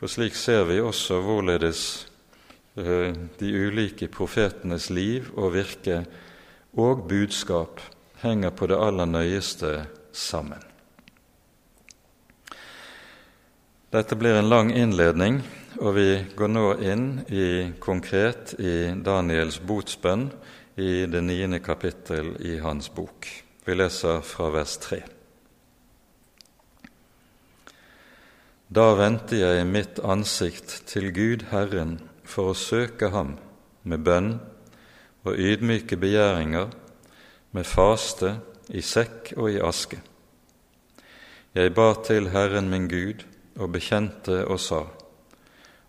for 0.00 0.10
slik 0.10 0.34
ser 0.34 0.64
vi 0.66 0.80
også 0.82 1.20
hvorledes 1.22 1.82
eh, 2.74 3.14
de 3.38 3.52
ulike 3.54 4.10
profetenes 4.10 4.90
liv 4.90 5.30
og 5.36 5.54
virke 5.54 6.02
og 6.74 7.06
budskap 7.08 7.80
henger 8.24 8.50
på 8.50 8.66
det 8.66 8.80
aller 8.82 9.06
nøyeste 9.06 9.72
sammen. 10.10 10.62
Dette 13.94 14.18
blir 14.20 14.36
en 14.36 14.50
lang 14.50 14.74
innledning, 14.74 15.38
og 15.78 15.94
vi 15.94 16.08
går 16.34 16.50
nå 16.50 16.64
inn 16.82 17.06
i, 17.30 17.70
konkret 17.78 18.56
i 18.58 18.90
Daniels 19.04 19.60
botsbønn 19.62 20.26
i 20.78 21.06
det 21.10 21.22
niende 21.22 21.60
kapittel 21.62 22.32
i 22.42 22.56
hans 22.62 22.90
bok. 22.94 23.28
Vi 23.64 23.76
leser 23.76 24.22
fra 24.26 24.50
vers 24.54 24.76
tre. 24.82 25.00
Da 28.68 28.90
vendte 28.98 29.38
jeg 29.38 29.64
mitt 29.70 30.02
ansikt 30.04 30.74
til 30.90 31.08
Gud 31.16 31.46
Herren 31.52 31.96
for 32.28 32.52
å 32.52 32.58
søke 32.58 33.08
Ham 33.14 33.36
med 33.88 34.04
bønn 34.04 34.34
og 35.24 35.38
ydmyke 35.40 35.96
begjæringer, 36.00 36.68
med 37.56 37.64
faste 37.64 38.34
i 38.68 38.82
sekk 38.84 39.32
og 39.38 39.54
i 39.54 39.62
aske. 39.64 40.02
Jeg 41.56 41.72
ba 41.74 41.94
til 42.04 42.28
Herren 42.34 42.68
min 42.68 42.90
Gud 42.92 43.24
og 43.56 43.72
bekjente 43.72 44.44
og 44.44 44.60
sa:" 44.60 44.84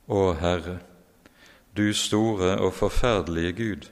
Å 0.10 0.22
Herre, 0.42 0.80
du 1.78 1.92
store 1.94 2.56
og 2.58 2.72
forferdelige 2.74 3.52
Gud, 3.60 3.84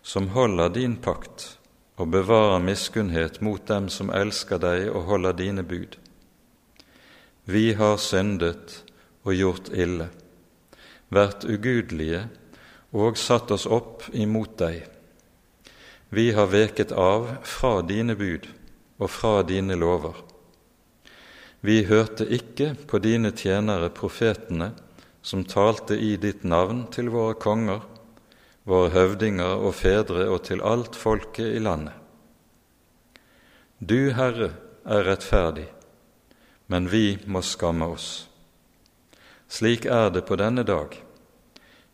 som 0.00 0.30
holder 0.32 0.70
din 0.72 0.94
pakt 0.96 1.58
og 2.00 2.08
bevarer 2.14 2.62
miskunnhet 2.64 3.42
mot 3.44 3.60
dem 3.68 3.90
som 3.92 4.08
elsker 4.08 4.62
deg 4.62 4.86
og 4.88 5.04
holder 5.10 5.36
dine 5.36 5.64
bud. 5.68 5.98
Vi 7.44 7.74
har 7.76 8.00
syndet 8.00 8.78
og 9.28 9.36
gjort 9.36 9.68
ille, 9.76 10.08
vært 11.12 11.44
ugudelige 11.44 12.22
og 12.96 13.20
satt 13.20 13.52
oss 13.52 13.68
opp 13.68 14.08
imot 14.16 14.56
deg. 14.64 14.86
Vi 16.08 16.30
har 16.32 16.48
veket 16.48 16.96
av 16.96 17.28
fra 17.44 17.82
dine 17.84 18.16
bud 18.16 18.48
og 18.96 19.12
fra 19.12 19.42
dine 19.44 19.76
lover. 19.76 20.16
Vi 21.60 21.82
hørte 21.84 22.24
ikke 22.24 22.72
på 22.88 23.04
dine 23.04 23.36
tjenere 23.36 23.92
profetene, 23.92 24.72
som 25.26 25.42
talte 25.44 25.96
i 25.98 26.14
ditt 26.22 26.44
navn 26.46 26.84
til 26.94 27.08
våre 27.10 27.34
konger, 27.42 27.80
våre 28.62 28.92
høvdinger 28.94 29.58
og 29.58 29.72
fedre 29.74 30.28
og 30.30 30.44
til 30.46 30.62
alt 30.62 30.94
folket 30.94 31.56
i 31.56 31.62
landet. 31.62 31.94
Du, 33.82 34.12
Herre, 34.14 34.52
er 34.86 35.02
rettferdig, 35.08 35.66
men 36.70 36.86
vi 36.92 37.18
må 37.26 37.42
skamme 37.42 37.88
oss. 37.96 38.28
Slik 39.50 39.88
er 39.90 40.12
det 40.14 40.22
på 40.30 40.38
denne 40.38 40.62
dag. 40.66 40.94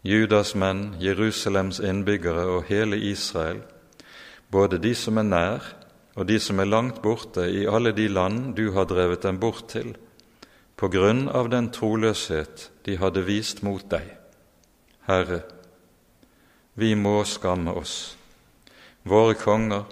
Judas 0.04 0.52
menn, 0.52 0.98
Jerusalems 1.00 1.80
innbyggere 1.80 2.44
og 2.52 2.68
hele 2.68 2.98
Israel, 3.00 3.62
både 4.52 4.76
de 4.76 4.92
som 4.98 5.16
er 5.16 5.28
nær 5.30 5.72
og 6.20 6.28
de 6.28 6.36
som 6.36 6.60
er 6.60 6.68
langt 6.68 7.00
borte 7.00 7.48
i 7.48 7.64
alle 7.64 7.94
de 7.96 8.10
land 8.12 8.52
du 8.60 8.74
har 8.76 8.90
drevet 8.92 9.24
dem 9.24 9.40
bort 9.40 9.70
til, 9.72 9.94
på 10.76 10.92
grunn 10.92 11.30
av 11.32 11.48
den 11.48 11.72
troløshet 11.72 12.68
de 12.86 12.96
hadde 12.98 13.22
vist 13.26 13.62
mot 13.62 13.84
deg. 13.90 14.06
Herre, 15.06 15.42
vi 16.74 16.94
må 16.94 17.20
skamme 17.28 17.74
oss, 17.76 18.16
våre 19.02 19.34
konger, 19.38 19.84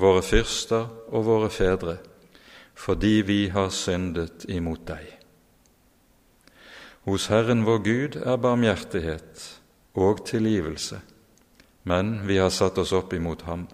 våre 0.00 0.22
fyrster 0.24 0.88
og 1.10 1.26
våre 1.28 1.50
fedre, 1.52 1.98
fordi 2.74 3.20
vi 3.26 3.40
har 3.52 3.70
syndet 3.74 4.46
imot 4.48 4.86
deg. 4.88 5.04
Hos 7.08 7.28
Herren 7.32 7.64
vår 7.64 7.80
Gud 7.84 8.16
er 8.20 8.40
barmhjertighet 8.40 9.46
og 9.96 10.24
tilgivelse, 10.28 11.00
men 11.88 12.18
vi 12.28 12.36
har 12.40 12.52
satt 12.52 12.78
oss 12.80 12.92
opp 12.96 13.14
imot 13.16 13.46
ham. 13.48 13.66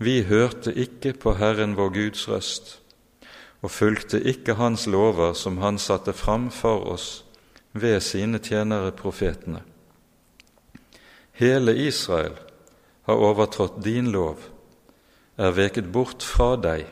Vi 0.00 0.22
hørte 0.24 0.72
ikke 0.72 1.12
på 1.20 1.34
Herren 1.36 1.76
vår 1.76 1.92
Guds 1.96 2.28
røst 2.28 2.78
og 3.60 3.70
fulgte 3.70 4.20
ikke 4.24 4.56
Hans 4.56 4.86
lover 4.86 5.34
som 5.36 5.58
Han 5.58 5.78
satte 5.78 6.12
fram 6.12 6.50
for 6.50 6.86
oss 6.94 7.24
ved 7.72 8.00
sine 8.00 8.38
tjenere 8.38 8.92
profetene. 8.92 9.62
Hele 11.32 11.76
Israel 11.76 12.34
har 13.06 13.14
overtrådt 13.14 13.84
din 13.84 14.10
lov, 14.12 14.36
er 15.36 15.54
veket 15.56 15.92
bort 15.92 16.22
fra 16.22 16.56
deg 16.56 16.84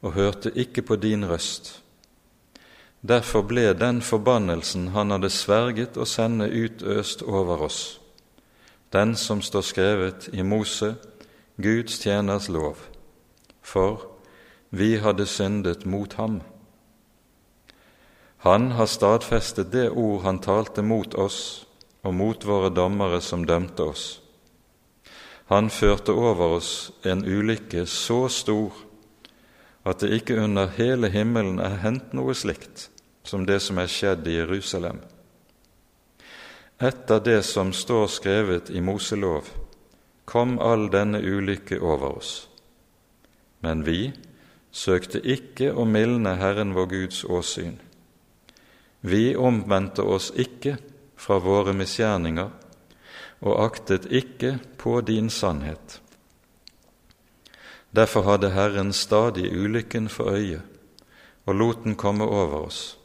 og 0.00 0.14
hørte 0.14 0.52
ikke 0.54 0.82
på 0.82 0.96
din 0.96 1.26
røst. 1.28 1.82
Derfor 3.06 3.44
ble 3.46 3.72
den 3.76 4.00
forbannelsen 4.02 4.88
han 4.94 5.12
hadde 5.14 5.30
sverget 5.30 5.98
å 6.00 6.06
sende 6.08 6.48
utøst 6.48 7.22
over 7.22 7.66
oss, 7.68 8.00
den 8.92 9.14
som 9.16 9.42
står 9.42 9.66
skrevet 9.66 10.28
i 10.32 10.42
Mose 10.42 10.94
Guds 11.60 12.00
tjeners 12.02 12.48
lov, 12.48 12.80
for 13.62 14.15
vi 14.76 14.96
hadde 15.00 15.26
syndet 15.26 15.84
mot 15.84 16.12
ham. 16.20 16.40
Han 18.46 18.70
har 18.76 18.86
stadfestet 18.86 19.72
det 19.72 19.88
ord 19.90 20.22
han 20.22 20.38
talte 20.38 20.82
mot 20.82 21.14
oss 21.14 21.66
og 22.06 22.14
mot 22.14 22.44
våre 22.46 22.70
dommere 22.70 23.20
som 23.20 23.46
dømte 23.46 23.82
oss. 23.82 24.04
Han 25.50 25.70
førte 25.70 26.12
over 26.12 26.58
oss 26.58 26.92
en 27.06 27.24
ulykke 27.24 27.86
så 27.86 28.26
stor 28.28 28.74
at 29.86 30.02
det 30.02 30.10
ikke 30.18 30.38
under 30.42 30.70
hele 30.74 31.10
himmelen 31.14 31.60
er 31.62 31.78
hendt 31.84 32.14
noe 32.18 32.34
slikt 32.34 32.88
som 33.26 33.46
det 33.46 33.60
som 33.62 33.78
er 33.78 33.90
skjedd 33.90 34.26
i 34.26 34.38
Jerusalem. 34.40 34.98
Etter 36.82 37.22
det 37.24 37.40
som 37.46 37.72
står 37.72 38.06
skrevet 38.12 38.70
i 38.70 38.82
Moselov, 38.84 39.48
kom 40.26 40.58
all 40.58 40.90
denne 40.92 41.22
ulykke 41.22 41.78
over 41.80 42.18
oss. 42.18 42.32
Men 43.62 43.86
vi 43.86 44.10
søkte 44.76 45.22
ikke 45.24 45.70
å 45.72 45.86
mildne 45.88 46.36
Herren 46.36 46.74
vår 46.76 46.90
Guds 46.92 47.22
åsyn. 47.24 47.78
Vi 49.00 49.32
omvendte 49.36 50.04
oss 50.04 50.32
ikke 50.36 50.76
fra 51.16 51.38
våre 51.40 51.72
misgjerninger 51.76 52.50
og 53.46 53.60
aktet 53.62 54.08
ikke 54.12 54.56
på 54.80 55.00
din 55.00 55.30
sannhet. 55.32 56.00
Derfor 57.96 58.26
hadde 58.28 58.52
Herren 58.52 58.92
stadig 58.92 59.48
ulykken 59.52 60.08
for 60.12 60.36
øye 60.36 60.60
og 61.46 61.54
lot 61.54 61.84
den 61.84 61.94
komme 61.94 62.24
over 62.24 62.66
oss. 62.66 62.98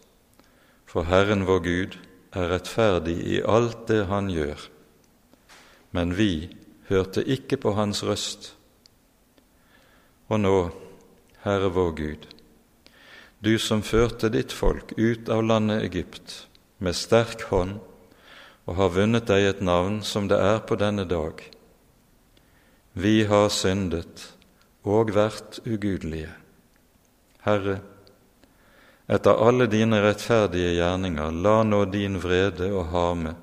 For 0.85 1.07
Herren 1.07 1.45
vår 1.47 1.59
Gud 1.63 1.97
er 2.33 2.49
rettferdig 2.51 3.17
i 3.35 3.41
alt 3.45 3.87
det 3.87 4.05
Han 4.09 4.29
gjør, 4.29 4.69
men 5.91 6.17
vi 6.17 6.49
hørte 6.89 7.23
ikke 7.23 7.57
på 7.57 7.75
hans 7.77 8.03
røst. 8.03 8.55
Og 10.27 10.39
nå, 10.39 10.57
Herre 11.41 11.71
vår 11.73 11.91
Gud, 11.97 12.27
du 13.39 13.55
som 13.57 13.81
førte 13.81 14.29
ditt 14.29 14.53
folk 14.53 14.91
ut 14.97 15.29
av 15.33 15.41
landet 15.41 15.87
Egypt 15.87 16.35
med 16.77 16.93
sterk 16.93 17.47
hånd 17.49 17.79
og 18.69 18.75
har 18.77 18.93
vunnet 18.93 19.25
deg 19.31 19.47
et 19.47 19.63
navn 19.65 20.03
som 20.05 20.27
det 20.29 20.37
er 20.37 20.61
på 20.69 20.77
denne 20.77 21.07
dag. 21.09 21.41
Vi 22.93 23.23
har 23.25 23.49
syndet 23.49 24.27
og 24.85 25.15
vært 25.17 25.63
ugudelige. 25.65 26.29
Herre, 27.41 27.79
etter 29.09 29.41
alle 29.41 29.65
dine 29.65 30.03
rettferdige 30.05 30.75
gjerninger, 30.77 31.41
la 31.41 31.63
nå 31.65 31.87
din 31.89 32.21
vrede 32.21 32.69
og 32.69 32.91
harme 32.93 33.33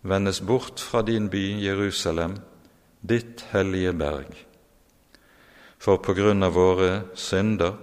vendes 0.00 0.40
bort 0.40 0.80
fra 0.80 1.04
din 1.04 1.28
by 1.28 1.44
Jerusalem 1.60 2.40
ditt 3.04 3.44
hellige 3.52 3.92
berg. 3.92 4.45
For 5.86 6.00
på 6.02 6.16
grunn 6.18 6.42
av 6.42 6.56
våre 6.58 7.04
synder 7.14 7.76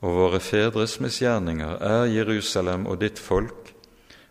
og 0.00 0.14
våre 0.16 0.38
fedres 0.40 0.94
misgjerninger 1.04 1.74
er 1.84 2.06
Jerusalem 2.08 2.86
og 2.88 3.02
ditt 3.02 3.20
folk 3.20 3.74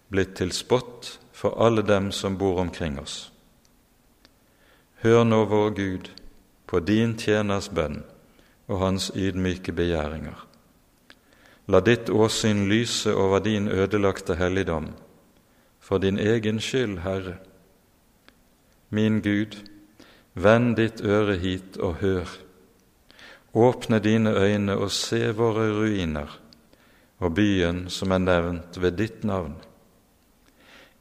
blitt 0.10 0.34
til 0.40 0.50
spott 0.50 1.12
for 1.30 1.60
alle 1.62 1.84
dem 1.86 2.08
som 2.10 2.40
bor 2.42 2.58
omkring 2.58 2.96
oss. 2.98 3.28
Hør 5.04 5.22
nå, 5.30 5.44
vår 5.46 5.70
Gud, 5.78 6.10
på 6.66 6.82
din 6.82 7.14
tjeners 7.22 7.68
bønn 7.70 8.00
og 8.66 8.82
hans 8.82 9.12
ydmyke 9.14 9.76
begjæringer. 9.78 10.40
La 11.70 11.84
ditt 11.86 12.10
åsyn 12.10 12.66
lyse 12.66 13.14
over 13.14 13.46
din 13.46 13.70
ødelagte 13.70 14.40
helligdom, 14.42 14.90
for 15.80 16.02
din 16.02 16.18
egen 16.18 16.58
skyld, 16.58 17.04
Herre. 17.06 17.38
Min 18.90 19.22
Gud, 19.22 19.62
Vend 20.34 20.76
ditt 20.78 21.02
øre 21.02 21.38
hit 21.42 21.78
og 21.78 21.96
hør. 22.02 22.47
Åpne 23.54 24.00
dine 24.04 24.34
øyne 24.36 24.76
og 24.78 24.92
se 24.92 25.32
våre 25.32 25.70
ruiner, 25.72 26.28
og 27.20 27.34
byen 27.36 27.88
som 27.90 28.12
er 28.12 28.24
nevnt 28.24 28.82
ved 28.82 28.98
ditt 29.00 29.24
navn. 29.24 29.56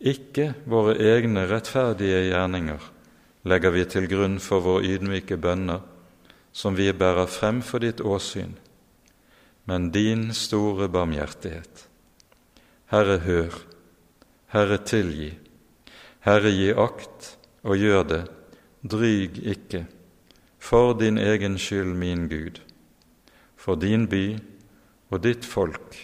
Ikke 0.00 0.52
våre 0.68 0.96
egne 1.00 1.46
rettferdige 1.50 2.26
gjerninger 2.28 2.92
legger 3.46 3.72
vi 3.72 3.84
til 3.88 4.06
grunn 4.10 4.38
for 4.42 4.64
våre 4.64 4.84
ydmyke 4.84 5.38
bønner, 5.40 5.80
som 6.52 6.76
vi 6.76 6.88
bærer 6.92 7.28
frem 7.28 7.60
for 7.62 7.84
ditt 7.84 8.00
åsyn, 8.00 8.54
men 9.64 9.90
din 9.92 10.30
store 10.34 10.88
barmhjertighet. 10.88 11.86
Herre, 12.92 13.18
hør. 13.18 13.56
Herre, 14.54 14.78
tilgi. 14.78 15.32
Herre, 16.24 16.52
gi 16.54 16.70
akt 16.70 17.32
og 17.66 17.76
gjør 17.76 18.04
det. 18.06 18.22
Dryg 18.86 19.40
ikke, 19.42 19.86
for 20.66 20.94
din 20.98 21.18
egen 21.18 21.58
skyld, 21.58 21.94
min 21.94 22.28
Gud. 22.28 22.58
For 23.56 23.78
din 23.78 24.08
by 24.10 24.38
og 25.10 25.22
ditt 25.22 25.46
folk 25.46 25.94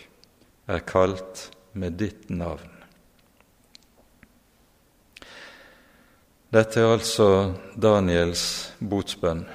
er 0.70 0.84
kalt 0.86 1.48
med 1.74 1.98
ditt 1.98 2.30
navn. 2.30 2.70
Dette 6.52 6.82
er 6.82 6.92
altså 6.92 7.26
Daniels 7.80 8.44
botsbønn, 8.78 9.46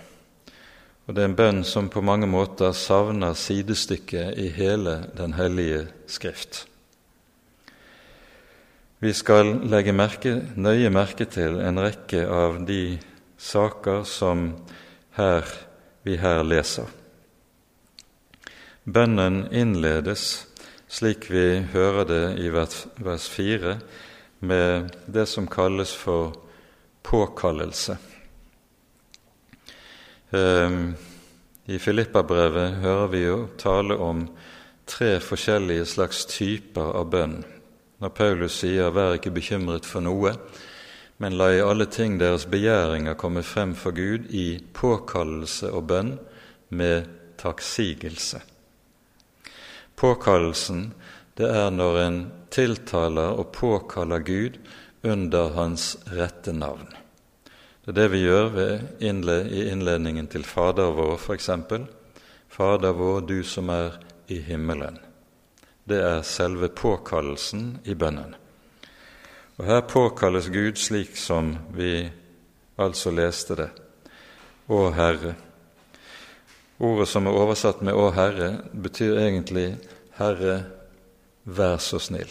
og 1.06 1.16
det 1.16 1.24
er 1.24 1.30
en 1.30 1.38
bønn 1.38 1.62
som 1.64 1.92
på 1.94 2.02
mange 2.02 2.28
måter 2.28 2.74
savner 2.76 3.38
sidestykket 3.38 4.34
i 4.42 4.50
hele 4.52 5.04
Den 5.16 5.38
hellige 5.38 5.86
Skrift. 6.08 6.66
Vi 9.00 9.14
skal 9.14 9.54
legge 9.70 9.94
merke, 9.94 10.34
nøye 10.58 10.90
merke 10.90 11.30
til 11.30 11.62
en 11.62 11.78
rekke 11.80 12.26
av 12.26 12.58
de 12.66 12.98
saker 13.38 14.02
som 14.10 14.50
her, 15.18 15.46
vi 16.06 16.18
her 16.22 16.44
leser. 16.46 16.88
Bønnen 18.88 19.48
innledes, 19.52 20.46
slik 20.88 21.28
vi 21.34 21.64
hører 21.74 22.06
det 22.08 22.26
i 22.40 22.52
vers 22.54 23.26
4, 23.34 23.80
med 24.40 24.94
det 25.10 25.26
som 25.28 25.50
kalles 25.50 25.92
for 25.98 26.38
påkallelse. 27.04 27.98
Ehm, 30.32 30.94
I 31.66 31.80
Filippabrevet 31.80 32.80
hører 32.84 33.08
vi 33.12 33.26
jo 33.26 33.48
tale 33.60 33.98
om 33.98 34.28
tre 34.88 35.18
forskjellige 35.20 35.86
slags 35.86 36.26
typer 36.26 36.96
av 37.02 37.10
bønn. 37.12 37.42
Når 38.00 38.10
Paulus 38.10 38.60
sier 38.62 38.92
'vær 38.92 39.18
ikke 39.18 39.32
bekymret 39.32 39.86
for 39.86 40.00
noe', 40.00 40.38
men 41.18 41.38
la 41.38 41.50
i 41.54 41.62
alle 41.62 41.88
ting 41.90 42.18
deres 42.22 42.46
begjæringer 42.50 43.18
komme 43.18 43.44
frem 43.44 43.74
for 43.76 43.96
Gud 43.96 44.30
i 44.30 44.60
påkallelse 44.74 45.72
og 45.74 45.88
bønn 45.90 46.14
med 46.70 47.08
takksigelse. 47.42 48.42
Påkallelsen, 49.98 50.92
det 51.38 51.50
er 51.50 51.72
når 51.74 52.00
en 52.04 52.20
tiltaler 52.54 53.40
og 53.40 53.52
påkaller 53.56 54.22
Gud 54.26 54.60
under 55.04 55.54
hans 55.58 55.96
rette 56.14 56.54
navn. 56.54 56.88
Det 57.86 57.94
er 57.94 57.98
det 58.02 58.08
vi 58.12 58.24
gjør 58.26 58.58
i 59.00 59.62
innledningen 59.72 60.28
til 60.28 60.44
Fader 60.46 60.92
vår, 60.98 61.16
f.eks. 61.18 61.50
Fader 62.52 62.98
vår, 62.98 63.22
du 63.26 63.40
som 63.44 63.70
er 63.74 63.96
i 64.28 64.42
himmelen. 64.44 65.00
Det 65.88 66.02
er 66.04 66.26
selve 66.28 66.68
påkallelsen 66.68 67.78
i 67.88 67.96
bønnen. 67.96 68.36
Og 69.58 69.66
Her 69.66 69.82
påkalles 69.82 70.52
Gud 70.54 70.78
slik 70.78 71.16
som 71.18 71.56
vi 71.74 72.06
altså 72.78 73.10
leste 73.10 73.56
det. 73.58 73.70
Å 74.70 74.90
Herre. 74.94 75.34
Ordet 76.78 77.08
som 77.10 77.26
er 77.26 77.38
oversatt 77.40 77.82
med 77.82 77.98
Å 77.98 78.12
Herre, 78.14 78.52
betyr 78.70 79.18
egentlig 79.18 79.72
Herre, 80.20 80.60
vær 81.44 81.80
så 81.82 81.98
snill. 81.98 82.30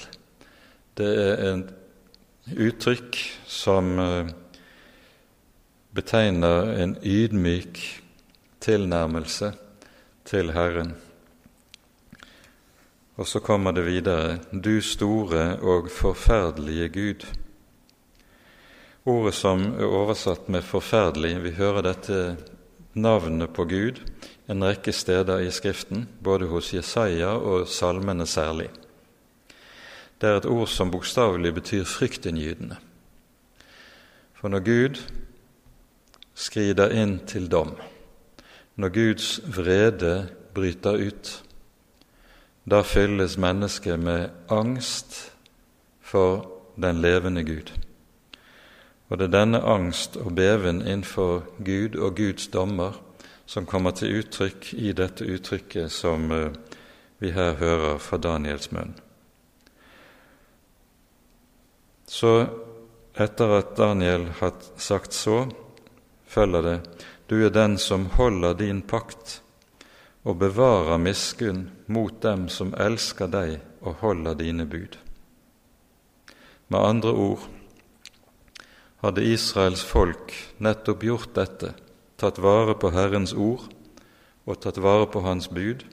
Det 0.94 1.08
er 1.08 1.42
et 1.48 2.54
uttrykk 2.54 3.18
som 3.50 3.88
eh, 3.98 4.30
betegner 5.96 6.70
en 6.78 6.94
ydmyk 7.02 7.80
tilnærmelse 8.62 9.50
til 10.30 10.54
Herren. 10.54 10.94
Og 13.16 13.26
så 13.26 13.40
kommer 13.40 13.72
det 13.72 13.86
videre 13.86 14.38
Du 14.52 14.80
store 14.80 15.56
og 15.64 15.90
forferdelige 15.90 16.88
Gud. 16.88 17.26
Ordet 19.06 19.34
som 19.34 19.62
er 19.78 19.86
oversatt 19.86 20.48
med 20.48 20.62
'forferdelig', 20.62 21.38
vi 21.38 21.50
hører 21.50 21.82
dette 21.82 22.36
navnet 22.94 23.52
på 23.52 23.64
Gud 23.64 24.00
en 24.48 24.64
rekke 24.64 24.92
steder 24.92 25.38
i 25.38 25.50
Skriften, 25.50 26.08
både 26.22 26.46
hos 26.46 26.74
Jesaja 26.74 27.26
og 27.26 27.68
salmene 27.68 28.26
særlig. 28.26 28.68
Det 30.20 30.28
er 30.28 30.36
et 30.36 30.46
ord 30.46 30.68
som 30.68 30.90
bokstavelig 30.90 31.54
betyr 31.54 31.84
fryktinngytende. 31.84 32.76
For 34.34 34.48
når 34.48 34.60
Gud 34.64 35.00
skrider 36.34 36.88
inn 36.88 37.18
til 37.26 37.50
dom, 37.50 37.76
når 38.76 38.88
Guds 38.88 39.40
vrede 39.56 40.28
bryter 40.54 41.06
ut, 41.08 41.42
da 42.66 42.82
fylles 42.82 43.36
mennesket 43.38 43.98
med 43.98 44.30
angst 44.48 45.32
for 46.02 46.46
den 46.74 47.00
levende 47.00 47.44
Gud. 47.46 47.70
Og 49.08 49.18
det 49.18 49.28
er 49.28 49.36
denne 49.38 49.60
angst 49.62 50.16
og 50.18 50.34
beven 50.34 50.82
innenfor 50.82 51.44
Gud 51.62 51.94
og 51.94 52.16
Guds 52.18 52.48
dommer 52.50 52.98
som 53.46 53.66
kommer 53.66 53.94
til 53.94 54.18
uttrykk 54.18 54.72
i 54.74 54.90
dette 54.98 55.24
uttrykket 55.30 55.92
som 55.94 56.30
eh, 56.34 56.50
vi 57.22 57.30
her 57.30 57.54
hører 57.60 58.00
fra 58.02 58.18
Daniels 58.18 58.72
munn. 58.74 58.96
Så 62.06 62.32
etter 63.14 63.54
at 63.60 63.76
Daniel 63.78 64.26
har 64.40 64.58
sagt 64.76 65.14
så, 65.14 65.44
følger 66.26 66.66
det 66.66 66.78
du 67.26 67.40
er 67.46 67.50
den 67.50 67.78
som 67.78 68.06
holder 68.14 68.54
din 68.54 68.82
pakt 68.82 69.40
og 70.26 70.40
bevarer 70.42 70.98
miskunn 70.98 71.68
mot 71.86 72.18
dem 72.22 72.48
som 72.50 72.74
elsker 72.74 73.30
deg 73.30 73.60
og 73.80 74.00
holder 74.02 74.34
dine 74.40 74.66
bud. 74.66 74.96
Med 76.66 76.82
andre 76.82 77.12
ord 77.14 77.44
hadde 79.04 79.22
Israels 79.22 79.84
folk 79.86 80.34
nettopp 80.58 81.04
gjort 81.06 81.34
dette, 81.38 81.76
tatt 82.18 82.40
vare 82.42 82.74
på 82.74 82.90
Herrens 82.90 83.36
ord 83.36 83.68
og 84.46 84.58
tatt 84.64 84.82
vare 84.82 85.06
på 85.12 85.22
Hans 85.22 85.46
bud. 85.46 85.84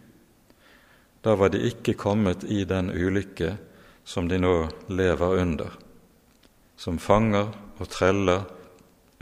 Da 1.21 1.37
var 1.37 1.53
de 1.53 1.61
ikke 1.69 1.93
kommet 1.93 2.43
i 2.43 2.63
den 2.65 2.89
ulykke 2.89 3.53
som 4.03 4.27
de 4.27 4.41
nå 4.41 4.55
lever 4.89 5.39
under, 5.45 5.77
som 6.75 6.97
fanger 6.97 7.53
og 7.77 7.89
treller 7.93 8.47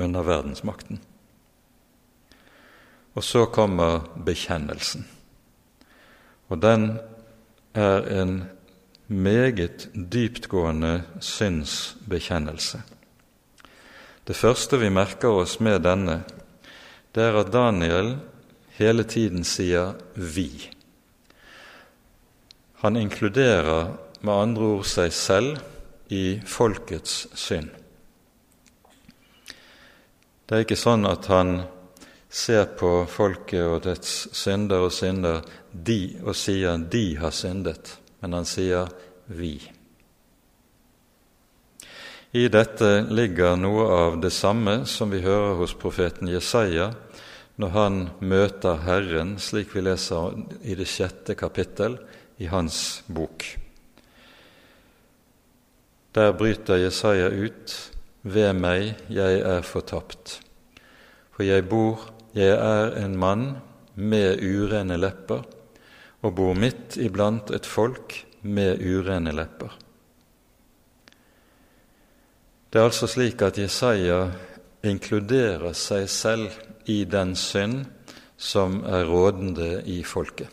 under 0.01 0.23
verdensmakten. 0.25 1.03
Og 3.15 3.23
så 3.23 3.45
kommer 3.45 4.05
bekjennelsen. 4.25 5.07
Og 6.49 6.61
den 6.61 6.99
er 7.73 8.07
en 8.21 8.43
meget 9.07 9.89
dyptgående 9.93 11.03
synsbekjennelse. 11.19 12.81
Det 14.27 14.35
første 14.35 14.79
vi 14.79 14.89
merker 14.89 15.41
oss 15.41 15.59
med 15.59 15.81
denne, 15.83 16.21
det 17.15 17.23
er 17.23 17.39
at 17.41 17.51
Daniel 17.51 18.13
hele 18.77 19.03
tiden 19.03 19.43
sier 19.43 19.93
'vi'. 20.15 20.69
Han 22.81 22.95
inkluderer 22.95 23.97
med 24.21 24.33
andre 24.33 24.61
ord 24.61 24.85
seg 24.85 25.13
selv 25.13 25.59
i 26.09 26.41
folkets 26.45 27.27
synd. 27.33 27.69
Det 30.49 30.55
er 30.55 30.65
ikke 30.65 30.75
sånn 30.75 31.05
at 31.05 31.25
han 31.25 31.61
ser 32.31 32.65
på 32.79 33.05
folket 33.11 33.65
og 33.65 33.83
dets 33.83 34.29
synder 34.37 34.87
og 34.87 34.93
synder 34.95 35.43
de, 35.71 36.15
og 36.23 36.35
sier 36.35 36.77
'de 36.77 37.17
har 37.19 37.31
syndet', 37.31 37.97
men 38.21 38.33
han 38.33 38.45
sier 38.45 38.87
'vi'. 39.27 39.71
I 42.33 42.47
dette 42.47 43.05
ligger 43.11 43.57
noe 43.59 43.87
av 43.91 44.21
det 44.21 44.31
samme 44.31 44.85
som 44.85 45.11
vi 45.11 45.19
hører 45.19 45.57
hos 45.59 45.73
profeten 45.73 46.27
Jesaja 46.31 46.93
når 47.59 47.69
han 47.69 47.97
møter 48.23 48.79
Herren, 48.85 49.35
slik 49.37 49.75
vi 49.75 49.81
leser 49.81 50.37
i 50.63 50.75
det 50.75 50.87
sjette 50.87 51.35
kapittel 51.35 51.97
i 52.39 52.47
hans 52.47 53.03
bok. 53.07 53.43
Der 56.15 56.31
bryter 56.31 56.79
Jesaja 56.79 57.27
ut 57.27 57.91
'Ved 58.23 58.53
meg, 58.53 58.95
jeg 59.09 59.39
er 59.41 59.61
fortapt', 59.61 60.39
for 61.31 61.43
jeg 61.43 61.69
bor 61.69 62.13
jeg 62.37 62.55
er 62.55 62.93
en 63.01 63.17
mann 63.19 63.45
med 63.95 64.39
urene 64.39 64.95
lepper 64.99 65.43
og 66.21 66.35
bor 66.37 66.55
midt 66.55 66.95
iblant 67.01 67.51
et 67.51 67.67
folk 67.67 68.15
med 68.41 68.79
urene 68.79 69.33
lepper. 69.35 69.73
Det 72.71 72.79
er 72.79 72.87
altså 72.87 73.09
slik 73.11 73.41
at 73.43 73.59
Jesaja 73.59 74.29
inkluderer 74.87 75.75
seg 75.75 76.07
selv 76.09 76.55
i 76.87 77.03
den 77.03 77.35
synd 77.35 77.83
som 78.41 78.79
er 78.87 79.05
rådende 79.09 79.81
i 79.91 79.99
folket. 80.07 80.47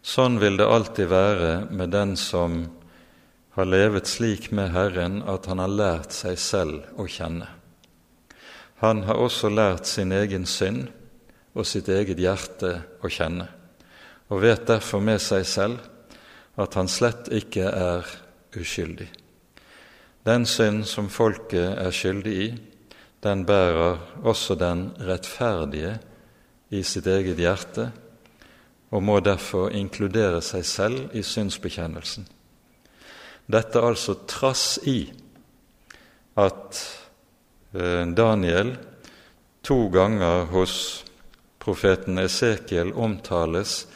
Sånn 0.00 0.38
vil 0.40 0.56
det 0.56 0.66
alltid 0.66 1.10
være 1.10 1.52
med 1.68 1.92
den 1.92 2.16
som 2.16 2.62
har 3.58 3.68
levet 3.68 4.08
slik 4.08 4.48
med 4.56 4.72
Herren 4.72 5.20
at 5.28 5.50
han 5.50 5.60
har 5.60 5.68
lært 5.68 6.16
seg 6.16 6.40
selv 6.40 6.96
å 6.96 7.04
kjenne. 7.10 7.57
Han 8.78 9.02
har 9.08 9.18
også 9.18 9.50
lært 9.50 9.88
sin 9.90 10.12
egen 10.14 10.46
synd 10.46 10.86
og 11.58 11.66
sitt 11.66 11.88
eget 11.90 12.20
hjerte 12.22 12.76
å 13.02 13.10
kjenne, 13.10 13.48
og 14.30 14.42
vet 14.44 14.68
derfor 14.68 15.02
med 15.02 15.18
seg 15.22 15.46
selv 15.48 15.80
at 16.58 16.74
han 16.78 16.90
slett 16.90 17.30
ikke 17.34 17.66
er 17.66 18.06
uskyldig. 18.58 19.08
Den 20.26 20.46
synd 20.46 20.84
som 20.86 21.08
folket 21.10 21.78
er 21.78 21.94
skyldig 21.94 22.34
i, 22.44 22.48
den 23.22 23.42
bærer 23.46 23.98
også 24.22 24.54
den 24.58 24.92
rettferdige 25.02 25.96
i 26.70 26.84
sitt 26.86 27.06
eget 27.10 27.40
hjerte, 27.40 27.88
og 28.94 29.02
må 29.02 29.18
derfor 29.20 29.72
inkludere 29.74 30.40
seg 30.44 30.64
selv 30.64 31.16
i 31.16 31.22
synsbekjennelsen. 31.26 32.28
Dette 33.48 33.82
altså 33.82 34.14
trass 34.28 34.78
i 34.86 35.00
at 36.38 36.80
Daniel 38.16 38.76
to 39.62 39.88
ganger 39.92 40.46
hos 40.54 41.04
profeten 41.58 42.18
Esekiel 42.18 42.92
omtales 42.96 43.86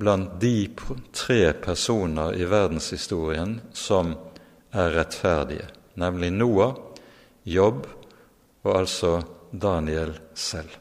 blant 0.00 0.40
de 0.40 0.70
tre 1.12 1.52
personer 1.52 2.34
i 2.34 2.44
verdenshistorien 2.44 3.60
som 3.72 4.14
er 4.72 4.94
rettferdige, 4.96 5.68
nemlig 5.94 6.32
Noah, 6.32 6.74
Jobb 7.42 7.86
og 8.62 8.72
altså 8.76 9.12
Daniel 9.50 10.16
selv. 10.34 10.72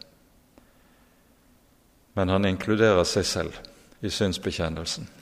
Men 2.18 2.34
han 2.34 2.50
inkluderer 2.50 3.06
seg 3.08 3.28
selv 3.28 3.60
i 4.02 4.10
synsbekjennelsen. 4.10 5.18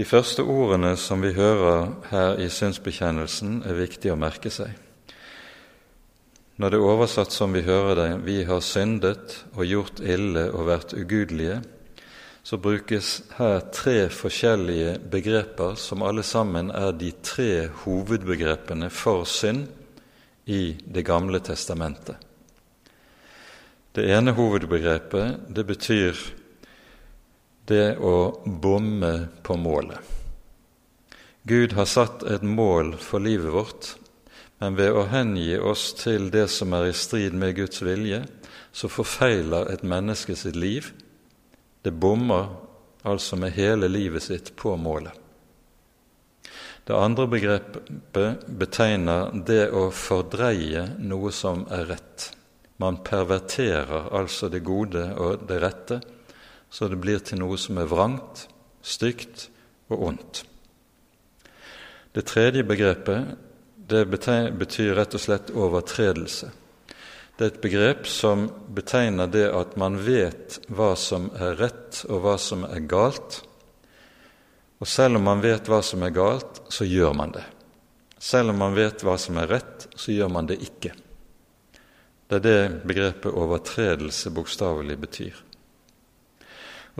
De 0.00 0.04
første 0.08 0.40
ordene 0.48 0.94
som 0.96 1.20
vi 1.20 1.34
hører 1.36 1.90
her 2.08 2.38
i 2.40 2.46
synsbekjennelsen, 2.48 3.58
er 3.68 3.76
viktig 3.76 4.08
å 4.08 4.16
merke 4.16 4.48
seg. 4.48 4.70
Når 6.56 6.72
det 6.72 6.78
er 6.78 6.86
oversatt 6.88 7.34
som 7.36 7.52
vi 7.52 7.60
hører 7.66 7.94
det, 7.98 8.24
'Vi 8.24 8.44
har 8.44 8.60
syndet 8.64 9.44
og 9.52 9.66
gjort 9.66 10.00
ille 10.00 10.46
og 10.54 10.66
vært 10.68 10.94
ugudelige', 10.96 11.60
så 12.42 12.56
brukes 12.56 13.22
her 13.36 13.60
tre 13.72 14.08
forskjellige 14.08 14.98
begreper 15.10 15.74
som 15.74 16.02
alle 16.02 16.22
sammen 16.22 16.70
er 16.70 16.92
de 16.92 17.12
tre 17.22 17.68
hovedbegrepene 17.68 18.90
for 18.90 19.24
synd 19.24 19.68
i 20.46 20.76
Det 20.94 21.04
gamle 21.04 21.40
testamentet. 21.40 22.16
Det 23.94 24.08
ene 24.08 24.32
hovedbegrepet 24.32 25.40
det 25.54 25.66
betyr 25.66 26.39
det 27.70 27.96
å 28.02 28.16
bomme 28.44 29.14
på 29.46 29.56
målet. 29.56 29.98
Gud 31.48 31.72
har 31.78 31.88
satt 31.88 32.22
et 32.28 32.42
mål 32.44 32.96
for 33.00 33.22
livet 33.22 33.54
vårt 33.54 33.94
men 34.60 34.76
ved 34.76 34.92
å 34.92 35.06
hengi 35.08 35.54
oss 35.56 35.94
til 35.96 36.28
det 36.32 36.44
som 36.52 36.74
er 36.76 36.90
i 36.90 36.96
strid 36.96 37.32
med 37.32 37.54
Guds 37.56 37.80
vilje, 37.80 38.20
så 38.76 38.90
forfeiler 38.92 39.70
et 39.72 39.86
menneske 39.88 40.36
sitt 40.36 40.58
liv. 40.58 40.90
Det 41.80 41.94
bommer 41.96 42.50
altså 43.08 43.38
med 43.40 43.56
hele 43.56 43.88
livet 43.88 44.26
sitt 44.26 44.52
på 44.60 44.74
målet. 44.76 45.16
Det 46.84 46.96
andre 46.96 47.24
begrepet 47.30 48.44
betegner 48.60 49.32
det 49.48 49.70
å 49.72 49.86
fordreie 49.96 50.84
noe 51.08 51.32
som 51.32 51.64
er 51.72 51.88
rett. 51.94 52.28
Man 52.84 53.00
perverterer 53.06 54.10
altså 54.12 54.52
det 54.52 54.60
gode 54.66 55.06
og 55.16 55.48
det 55.48 55.60
rette, 55.64 56.02
så 56.70 56.88
det 56.88 57.00
blir 57.02 57.18
til 57.24 57.42
noe 57.42 57.58
som 57.58 57.78
er 57.82 57.90
vrangt, 57.90 58.46
stygt 58.82 59.48
og 59.90 60.06
ondt. 60.10 60.44
Det 62.14 62.26
tredje 62.26 62.64
begrepet 62.66 63.36
det 63.90 64.04
betyr 64.06 64.94
rett 64.94 65.14
og 65.14 65.22
slett 65.22 65.50
overtredelse. 65.50 66.50
Det 67.36 67.46
er 67.46 67.52
et 67.54 67.62
begrep 67.62 68.06
som 68.06 68.44
betegner 68.76 69.30
det 69.30 69.46
at 69.50 69.76
man 69.80 69.96
vet 70.04 70.60
hva 70.68 70.92
som 70.98 71.30
er 71.34 71.56
rett 71.58 72.02
og 72.08 72.22
hva 72.22 72.34
som 72.38 72.66
er 72.68 72.84
galt. 72.86 73.40
Og 74.78 74.88
selv 74.88 75.18
om 75.18 75.26
man 75.26 75.42
vet 75.42 75.70
hva 75.70 75.80
som 75.82 76.04
er 76.06 76.14
galt, 76.14 76.62
så 76.68 76.86
gjør 76.86 77.16
man 77.16 77.34
det. 77.34 77.46
Selv 78.20 78.52
om 78.52 78.60
man 78.60 78.76
vet 78.76 79.02
hva 79.02 79.16
som 79.18 79.40
er 79.40 79.48
rett, 79.56 79.88
så 79.96 80.12
gjør 80.12 80.28
man 80.30 80.50
det 80.50 80.60
ikke. 80.60 80.92
Det 82.28 82.38
er 82.38 82.44
det 82.44 82.82
begrepet 82.86 83.32
overtredelse 83.32 84.30
bokstavelig 84.36 84.98
betyr. 85.00 85.40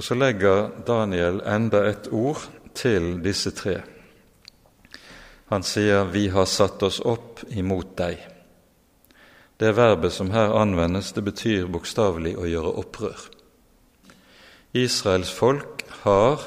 Og 0.01 0.05
så 0.05 0.17
legger 0.17 0.71
Daniel 0.89 1.43
enda 1.45 1.83
et 1.85 2.07
ord 2.09 2.41
til 2.73 3.19
disse 3.21 3.51
tre. 3.53 3.83
Han 5.53 5.61
sier 5.63 6.05
'vi 6.09 6.29
har 6.33 6.47
satt 6.49 6.83
oss 6.83 7.01
opp 7.05 7.43
imot 7.51 7.99
deg'. 7.99 8.23
Det 9.61 9.77
verbet 9.77 10.13
som 10.13 10.31
her 10.31 10.57
anvendes, 10.57 11.13
det 11.13 11.25
betyr 11.25 11.67
bokstavelig 11.67 12.33
å 12.39 12.49
gjøre 12.49 12.73
opprør. 12.81 13.29
Israels 14.73 15.31
folk 15.31 15.85
har, 16.03 16.41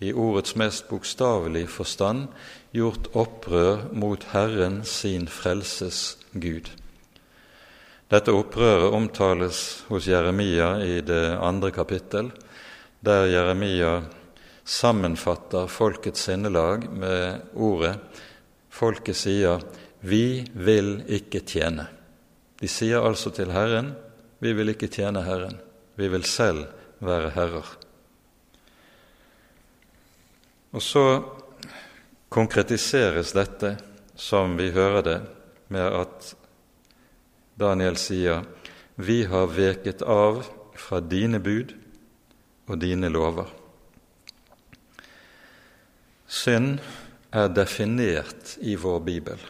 i 0.00 0.12
ordets 0.12 0.56
mest 0.56 0.88
bokstavelige 0.88 1.68
forstand, 1.68 2.26
gjort 2.72 3.06
opprør 3.14 3.86
mot 3.92 4.24
Herren 4.32 4.84
sin 4.84 5.28
frelses 5.28 6.18
Gud. 6.32 6.70
Dette 8.10 8.32
opprøret 8.32 8.92
omtales 8.92 9.84
hos 9.88 10.08
Jeremia 10.08 10.82
i 10.82 11.00
det 11.00 11.38
andre 11.38 11.70
kapittel, 11.70 12.32
der 13.00 13.26
Jeremia 13.26 14.02
sammenfatter 14.64 15.66
folkets 15.66 16.26
sinnelag 16.28 16.84
med 16.92 17.40
ordet 17.54 17.96
folket 18.70 19.16
sier 19.16 19.62
'Vi 20.00 20.44
vil 20.52 21.02
ikke 21.08 21.40
tjene'. 21.40 21.86
De 22.60 22.68
sier 22.68 23.00
altså 23.00 23.30
til 23.30 23.52
Herren 23.52 23.94
'Vi 24.40 24.52
vil 24.52 24.68
ikke 24.68 24.88
tjene 24.88 25.22
Herren, 25.22 25.58
vi 25.96 26.08
vil 26.08 26.24
selv 26.24 26.66
være 27.00 27.30
herrer'. 27.30 27.76
Og 30.72 30.82
så 30.82 31.22
konkretiseres 32.28 33.32
dette, 33.32 33.76
som 34.16 34.56
vi 34.56 34.70
hører 34.70 35.02
det, 35.02 35.20
med 35.68 35.92
at 35.92 36.34
Daniel 37.58 37.96
sier 37.96 38.44
'Vi 38.96 39.24
har 39.24 39.46
veket 39.46 40.02
av 40.02 40.44
fra 40.76 41.00
dine 41.00 41.40
bud 41.40 41.79
og 42.70 42.78
dine 42.78 43.10
lover'. 43.10 43.50
Synd 46.30 46.78
er 47.34 47.48
definert 47.50 48.54
i 48.62 48.76
vår 48.78 48.98
bibel. 49.02 49.40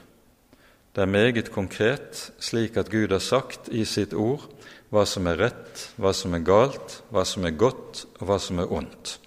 Det 0.97 1.03
er 1.03 1.07
meget 1.07 1.53
konkret, 1.53 2.33
slik 2.41 2.77
at 2.81 2.91
Gud 2.91 3.13
har 3.13 3.23
sagt 3.23 3.69
i 3.69 3.85
sitt 3.85 4.15
ord 4.17 4.49
hva 4.91 5.05
som 5.07 5.29
er 5.31 5.39
rett, 5.39 5.91
hva 6.01 6.11
som 6.17 6.35
er 6.35 6.43
galt, 6.43 7.03
hva 7.13 7.23
som 7.29 7.45
er 7.47 7.55
godt, 7.55 8.07
og 8.19 8.27
hva 8.27 8.39
som 8.43 8.59
er 8.59 8.73
ondt. 8.73 9.19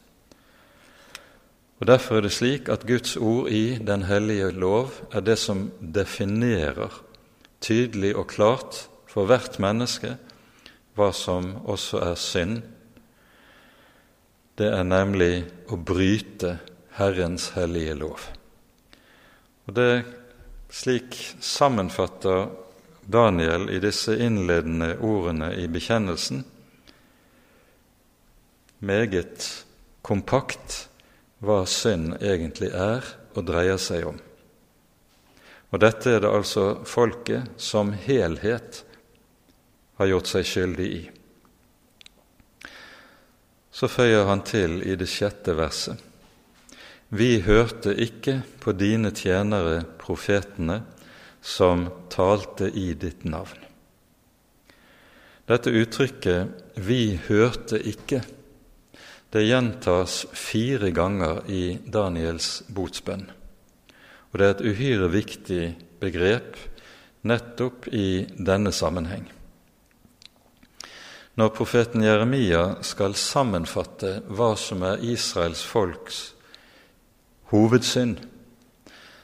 Og 1.79 1.87
Derfor 1.87 2.17
er 2.17 2.25
det 2.25 2.33
slik 2.35 2.69
at 2.69 2.85
Guds 2.87 3.15
ord 3.17 3.49
i 3.51 3.77
Den 3.77 4.03
hellige 4.03 4.51
lov 4.51 4.91
er 5.11 5.21
det 5.21 5.37
som 5.39 5.71
definerer 5.79 6.91
tydelig 7.61 8.15
og 8.15 8.27
klart 8.27 8.87
for 9.07 9.27
hvert 9.27 9.59
menneske 9.59 10.17
hva 10.95 11.11
som 11.11 11.55
også 11.65 11.99
er 12.03 12.15
synd. 12.15 12.61
Det 14.57 14.69
er 14.69 14.83
nemlig 14.85 15.45
å 15.73 15.77
bryte 15.77 16.57
Herrens 16.97 17.51
hellige 17.55 17.95
lov. 17.97 18.27
Og 19.65 19.73
det 19.77 19.91
Slik 20.73 21.35
sammenfatter 21.39 22.47
Daniel 23.05 23.67
i 23.69 23.77
disse 23.77 24.15
innledende 24.17 24.95
ordene 25.05 25.51
i 25.61 25.67
bekjennelsen 25.69 26.39
meget 28.81 29.45
kompakt 30.01 30.87
hva 31.45 31.59
synd 31.69 32.15
egentlig 32.25 32.71
er 32.73 33.05
og 33.35 33.45
dreier 33.45 33.77
seg 33.77 34.07
om. 34.15 34.17
Og 35.69 35.81
dette 35.85 36.15
er 36.15 36.25
det 36.25 36.33
altså 36.41 36.65
folket 36.89 37.53
som 37.61 37.93
helhet 37.93 38.81
har 40.01 40.09
gjort 40.09 40.33
seg 40.33 40.49
skyldig 40.49 40.89
i. 40.89 41.03
Så 43.73 43.89
føyer 43.89 44.27
han 44.29 44.43
til 44.45 44.81
i 44.85 44.95
det 44.95 45.09
sjette 45.09 45.55
verset. 45.57 45.97
Vi 47.13 47.41
hørte 47.45 47.93
ikke 47.93 48.39
på 48.61 48.73
dine 48.77 49.11
tjenere, 49.13 49.83
profetene, 50.01 50.81
som 51.41 51.87
talte 52.13 52.69
i 52.69 52.93
ditt 52.93 53.25
navn. 53.25 53.59
Dette 55.49 55.73
uttrykket 55.75 56.77
'vi 56.77 57.19
hørte 57.27 57.81
ikke' 57.81 58.23
det 59.33 59.47
gjentas 59.47 60.27
fire 60.37 60.91
ganger 60.93 61.41
i 61.49 61.79
Daniels 61.89 62.61
botsbønn. 62.69 63.25
Og 64.31 64.39
det 64.39 64.45
er 64.45 64.53
et 64.53 64.65
uhyre 64.69 65.09
viktig 65.09 65.63
begrep 66.01 66.57
nettopp 67.25 67.87
i 67.89 68.27
denne 68.37 68.69
sammenheng. 68.71 69.25
Når 71.33 71.49
profeten 71.57 72.03
Jeremia 72.05 72.83
skal 72.85 73.15
sammenfatte 73.17 74.19
hva 74.29 74.51
som 74.59 74.83
er 74.85 75.01
Israels 75.01 75.63
folks 75.65 76.19
hovedsynd, 77.49 78.19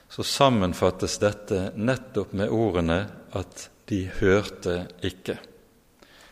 så 0.10 0.26
sammenfattes 0.26 1.20
dette 1.22 1.68
nettopp 1.78 2.34
med 2.34 2.50
ordene 2.50 3.04
at 3.38 3.68
de 3.90 4.08
hørte 4.20 4.88
ikke. 5.06 5.38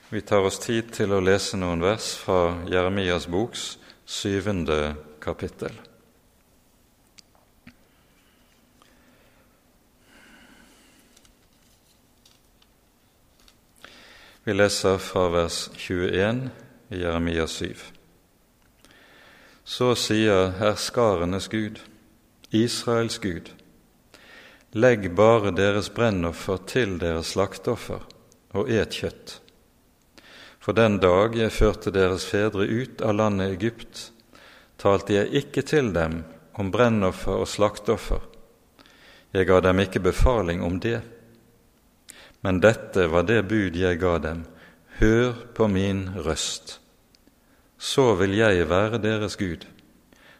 Vi 0.09 0.21
tar 0.25 0.45
oss 0.47 0.57
tid 0.63 0.89
til 0.95 1.13
å 1.13 1.21
lese 1.21 1.59
noen 1.61 1.83
vers 1.83 2.13
fra 2.21 2.55
Jeremias 2.69 3.27
boks 3.29 3.75
syvende 4.07 4.95
kapittel. 5.21 5.73
Vi 14.47 14.53
leser 14.53 14.97
fra 14.97 15.29
vers 15.29 15.69
21 15.75 16.49
i 16.89 17.01
Jeremia 17.01 17.47
7. 17.47 17.75
Så 19.63 19.89
sier 19.99 20.53
herskarenes 20.55 21.49
Gud, 21.51 21.81
Israels 22.55 23.17
Gud, 23.19 23.49
legg 24.71 25.09
bare 25.19 25.51
deres 25.51 25.89
brennoffer 25.91 26.63
til 26.63 26.95
deres 27.01 27.33
slakteoffer, 27.35 28.07
og 28.55 28.71
et 28.71 28.95
kjøtt. 28.95 29.35
For 30.63 30.71
den 30.79 30.95
dag 31.03 31.35
jeg 31.35 31.51
førte 31.51 31.91
deres 31.91 32.23
fedre 32.31 32.69
ut 32.71 33.03
av 33.03 33.19
landet 33.19 33.57
Egypt, 33.57 34.05
talte 34.79 35.17
jeg 35.17 35.43
ikke 35.43 35.65
til 35.73 35.91
dem 35.91 36.21
om 36.55 36.71
brennoffer 36.71 37.43
og 37.43 37.51
slakteoffer. 37.51 38.23
Jeg 39.35 39.51
ga 39.51 39.59
dem 39.67 39.83
ikke 39.83 40.07
befaling 40.07 40.63
om 40.63 40.79
det 40.79 41.01
men 42.45 42.59
dette 42.61 43.07
var 43.11 43.25
det 43.27 43.43
bud 43.49 43.75
jeg 43.75 43.99
ga 44.01 44.17
dem, 44.21 44.43
hør 44.99 45.33
på 45.53 45.67
min 45.69 46.07
røst. 46.25 46.79
Så 47.77 48.15
vil 48.17 48.35
jeg 48.37 48.69
være 48.69 49.01
deres 49.01 49.37
Gud, 49.37 49.65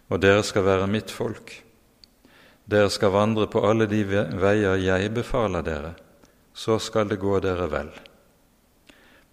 og 0.10 0.22
dere 0.22 0.44
skal 0.46 0.66
være 0.66 0.90
mitt 0.90 1.14
folk. 1.14 1.54
Dere 2.68 2.90
skal 2.92 3.14
vandre 3.14 3.48
på 3.48 3.64
alle 3.64 3.88
de 3.88 4.04
veier 4.06 4.82
jeg 4.82 5.14
befaler 5.16 5.66
dere, 5.66 5.94
så 6.54 6.80
skal 6.82 7.10
det 7.10 7.22
gå 7.22 7.38
dere 7.44 7.70
vel. 7.72 7.92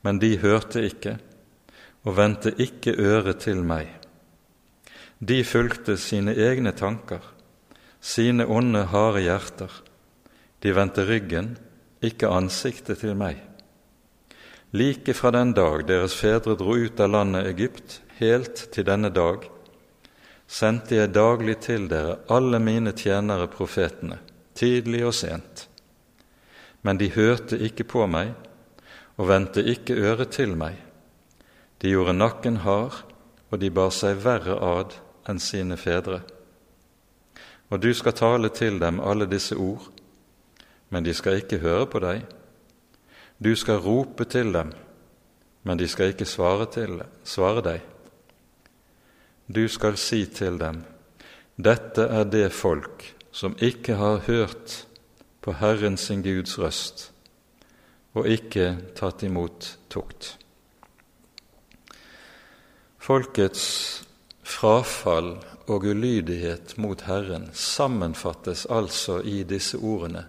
Men 0.05 0.21
de 0.21 0.37
hørte 0.39 0.85
ikke 0.85 1.17
og 2.05 2.19
vendte 2.19 2.53
ikke 2.61 2.93
øret 3.01 3.41
til 3.47 3.63
meg. 3.65 3.89
De 5.25 5.41
fulgte 5.47 5.97
sine 5.97 6.35
egne 6.37 6.75
tanker, 6.77 7.23
sine 8.01 8.45
onde, 8.45 8.85
harde 8.93 9.23
hjerter. 9.25 9.73
De 10.61 10.75
vendte 10.77 11.07
ryggen 11.09 11.55
ikke 12.05 12.31
ansiktet 12.31 13.01
til 13.03 13.17
meg. 13.19 13.41
Like 14.75 15.15
fra 15.15 15.31
den 15.31 15.53
dag 15.55 15.85
deres 15.87 16.17
fedre 16.19 16.57
dro 16.59 16.75
ut 16.75 17.01
av 17.01 17.13
landet 17.15 17.47
Egypt, 17.53 18.01
helt 18.19 18.67
til 18.75 18.87
denne 18.89 19.11
dag, 19.15 19.45
sendte 20.51 20.99
jeg 20.99 21.15
daglig 21.15 21.61
til 21.65 21.87
dere 21.91 22.19
alle 22.33 22.59
mine 22.59 22.93
tjenere 22.93 23.47
profetene, 23.51 24.19
tidlig 24.59 25.05
og 25.07 25.15
sent. 25.15 25.69
Men 26.83 26.99
de 27.01 27.13
hørte 27.15 27.59
ikke 27.59 27.87
på 27.89 28.07
meg 28.11 28.35
og 29.17 29.31
vendte 29.31 29.63
ikke 29.63 29.95
øret 29.95 30.35
til 30.35 30.57
meg. 30.59 30.77
De 31.79 31.95
gjorde 31.95 32.17
nakken 32.19 32.61
hard, 32.67 33.05
og 33.51 33.61
de 33.63 33.71
bar 33.71 33.93
seg 33.95 34.19
verre 34.25 34.59
ad 34.59 34.99
enn 35.31 35.39
sine 35.39 35.79
fedre. 35.79 36.25
Og 37.71 37.81
du 37.81 37.93
skal 37.95 38.19
tale 38.19 38.51
til 38.51 38.81
dem 38.83 38.99
alle 39.01 39.31
disse 39.31 39.55
ord, 39.55 39.87
men 40.89 41.05
de 41.05 41.15
skal 41.15 41.41
ikke 41.41 41.63
høre 41.63 41.87
på 41.91 42.01
deg. 42.05 42.25
Du 43.39 43.55
skal 43.57 43.83
rope 43.83 44.25
til 44.25 44.53
dem, 44.55 44.73
men 45.63 45.79
de 45.79 45.89
skal 45.89 46.13
ikke 46.13 46.29
svare, 46.29 46.67
til, 46.71 47.03
svare 47.25 47.65
deg. 47.65 47.81
Du 49.47 49.67
skal 49.69 49.99
si 50.01 50.25
til 50.27 50.59
dem, 50.61 50.83
dette 51.57 52.07
er 52.09 52.25
det 52.25 52.49
folk 52.53 53.05
som 53.35 53.57
ikke 53.63 53.99
har 54.01 54.25
hørt 54.29 54.85
på 55.45 55.53
Herren 55.61 55.97
sin 56.01 56.23
Guds 56.25 56.59
røst 56.59 57.11
og 58.15 58.29
ikke 58.31 58.77
tatt 58.97 59.25
imot 59.27 59.75
tukt. 59.91 60.37
Folkets 63.03 63.65
frafall 64.45 65.35
og 65.69 65.85
ulydighet 65.85 66.77
mot 66.81 67.05
Herren 67.09 67.51
sammenfattes 67.53 68.65
altså 68.71 69.19
i 69.21 69.43
disse 69.49 69.81
ordene 69.81 70.25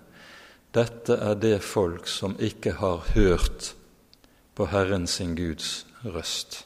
dette 0.75 1.15
er 1.15 1.37
det 1.39 1.61
folk 1.63 2.07
som 2.11 2.35
ikke 2.43 2.75
har 2.81 3.03
hørt 3.13 3.71
på 4.55 4.67
Herren 4.71 5.05
sin 5.07 5.35
Guds 5.37 5.85
røst. 6.03 6.65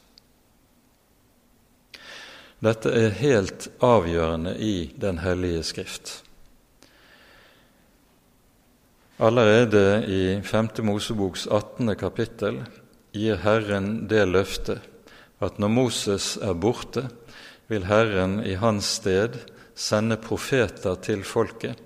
Dette 2.60 2.90
er 2.92 3.14
helt 3.20 3.70
avgjørende 3.80 4.56
i 4.58 4.90
Den 5.00 5.22
hellige 5.22 5.62
Skrift. 5.64 6.10
Allerede 9.20 10.02
i 10.08 10.22
5. 10.42 10.68
Moseboks 10.84 11.46
18. 11.46 11.94
kapittel 11.96 12.62
gir 13.14 13.38
Herren 13.44 14.08
det 14.08 14.26
løftet 14.28 14.82
at 15.40 15.60
når 15.60 15.72
Moses 15.72 16.34
er 16.36 16.56
borte, 16.56 17.06
vil 17.68 17.86
Herren 17.88 18.40
i 18.44 18.56
hans 18.60 18.96
sted 18.98 19.38
sende 19.76 20.18
profeter 20.20 20.98
til 21.00 21.22
folket 21.24 21.78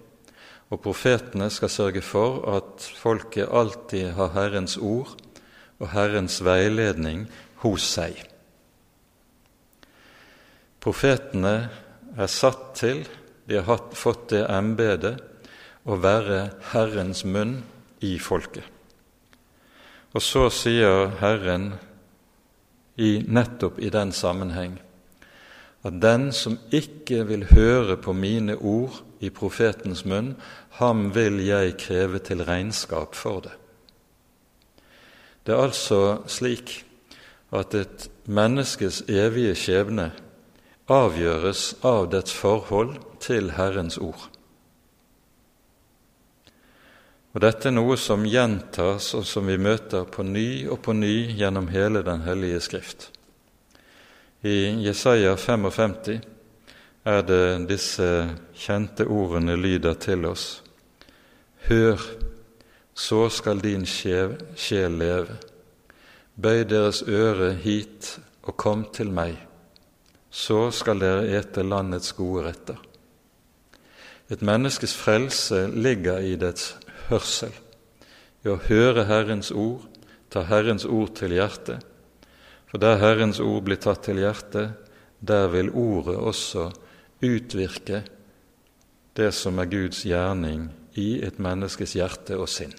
og 0.75 0.81
profetene 0.83 1.47
skal 1.55 1.71
sørge 1.71 2.03
for 2.03 2.41
at 2.57 2.83
folket 2.99 3.47
alltid 3.47 4.17
har 4.17 4.33
Herrens 4.35 4.75
ord 4.77 5.13
og 5.79 5.91
Herrens 5.93 6.41
veiledning 6.43 7.29
hos 7.63 7.87
seg. 7.95 8.19
Profetene 10.83 11.55
er 12.19 12.31
satt 12.31 12.73
til, 12.81 13.05
de 13.47 13.61
har 13.63 13.87
fått 13.95 14.33
det 14.35 14.43
embetet, 14.51 15.23
å 15.85 15.99
være 16.01 16.49
Herrens 16.73 17.23
munn 17.29 17.59
i 18.03 18.17
folket. 18.19 18.65
Og 20.15 20.23
så 20.23 20.47
sier 20.55 21.13
Herren 21.21 21.75
i, 22.97 23.21
nettopp 23.27 23.79
i 23.83 23.91
den 23.93 24.15
sammenheng 24.17 24.79
at 25.85 26.01
den 26.01 26.31
som 26.33 26.57
ikke 26.73 27.27
vil 27.29 27.45
høre 27.53 27.97
på 28.01 28.15
mine 28.17 28.57
ord 28.57 29.03
i 29.21 29.29
profetens 29.31 30.05
munn, 30.09 30.35
ham 30.81 31.11
vil 31.15 31.43
jeg 31.45 31.77
kreve 31.81 32.19
til 32.25 32.45
regnskap 32.45 33.15
for 33.15 33.45
det. 33.45 33.53
Det 35.45 35.53
er 35.53 35.67
altså 35.67 36.25
slik 36.27 36.79
at 37.53 37.75
et 37.77 38.09
menneskes 38.25 39.05
evige 39.13 39.55
skjebne 39.55 40.11
avgjøres 40.91 41.75
av 41.85 42.09
dets 42.13 42.33
forhold 42.33 42.97
til 43.21 43.53
Herrens 43.57 43.99
ord. 44.01 44.31
Og 47.35 47.43
Dette 47.43 47.69
er 47.69 47.75
noe 47.75 47.97
som 47.99 48.25
gjentas, 48.29 49.11
og 49.19 49.25
som 49.27 49.49
vi 49.51 49.59
møter 49.59 50.07
på 50.07 50.23
ny 50.23 50.69
og 50.71 50.79
på 50.87 50.95
ny 50.95 51.35
gjennom 51.35 51.67
hele 51.75 52.05
Den 52.07 52.23
hellige 52.23 52.61
Skrift. 52.63 53.14
I 54.45 54.85
Jesaja 54.85 55.37
55 55.37 56.21
er 57.05 57.23
det 57.25 57.65
disse 57.65 58.09
kjente 58.53 59.07
ordene 59.09 59.55
lyder 59.57 59.95
til 59.97 60.27
oss. 60.29 60.59
Hør, 61.65 62.03
så 62.93 63.29
skal 63.33 63.63
din 63.65 63.87
sjel 63.89 64.99
leve. 65.01 65.39
Bøy 66.37 66.61
deres 66.69 67.01
øre 67.09 67.55
hit 67.63 68.19
og 68.43 68.59
kom 68.61 68.85
til 68.93 69.15
meg. 69.17 69.39
Så 70.29 70.69
skal 70.77 71.01
dere 71.01 71.25
ete 71.39 71.65
landets 71.65 72.13
gode 72.13 72.45
retter. 72.51 72.77
Et 74.29 74.45
menneskes 74.45 74.93
frelse 74.93 75.71
ligger 75.73 76.21
i 76.21 76.37
dets 76.37 76.75
hørsel, 77.09 77.57
i 78.45 78.53
å 78.53 78.61
høre 78.69 79.09
Herrens 79.09 79.55
ord, 79.57 79.89
ta 80.29 80.45
Herrens 80.53 80.85
ord 80.85 81.17
til 81.17 81.33
hjertet. 81.33 81.94
For 82.75 82.83
der 82.83 82.97
Herrens 82.99 83.39
ord 83.39 83.69
blir 83.69 83.79
tatt 83.79 84.01
til 84.03 84.19
hjertet, 84.19 84.73
der 85.23 85.45
vil 85.53 85.69
ordet 85.79 86.17
også 86.19 86.65
utvirke 87.23 88.01
det 89.15 89.29
som 89.31 89.61
er 89.63 89.71
Guds 89.71 90.01
gjerning 90.03 90.65
i 90.99 91.21
et 91.23 91.39
menneskes 91.39 91.95
hjerte 91.95 92.35
og 92.35 92.51
sinn. 92.51 92.75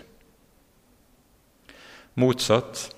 Motsatt 2.19 2.89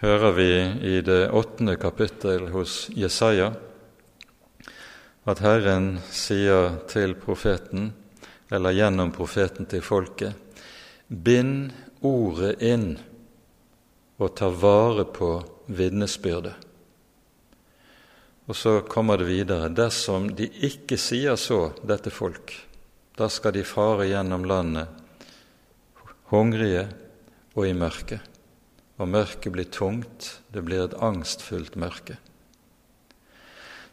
hører 0.00 0.32
vi 0.40 0.48
i 0.96 0.96
det 1.04 1.28
åttende 1.28 1.76
kapittel 1.76 2.48
hos 2.56 2.88
Jesaja 2.96 3.52
at 5.28 5.44
Herren 5.44 5.98
sier 6.08 6.78
til 6.88 7.18
profeten, 7.20 7.90
eller 8.48 8.72
gjennom 8.72 9.12
profeten 9.12 9.68
til 9.68 9.84
folket, 9.84 10.32
bind 11.04 11.74
ordet 12.00 12.62
inn 12.64 12.94
og 14.16 14.38
ta 14.40 14.48
vare 14.48 15.04
på 15.04 15.34
vitnesbyrdet. 15.66 16.54
Og 18.44 18.56
så 18.56 18.80
kommer 18.84 19.18
det 19.18 19.30
videre 19.30 19.70
dersom 19.72 20.28
de 20.36 20.50
ikke 20.66 20.98
sier 21.00 21.38
så, 21.40 21.72
dette 21.80 22.12
folk, 22.12 22.52
da 23.16 23.30
skal 23.32 23.54
de 23.56 23.64
fare 23.64 24.08
gjennom 24.10 24.44
landet 24.44 25.00
hungrige 26.32 26.88
og 27.54 27.68
i 27.68 27.74
mørket, 27.76 28.20
og 28.98 29.10
mørket 29.10 29.52
blir 29.54 29.70
tungt, 29.72 30.28
det 30.52 30.64
blir 30.66 30.84
et 30.84 30.98
angstfullt 30.98 31.78
mørke. 31.80 32.18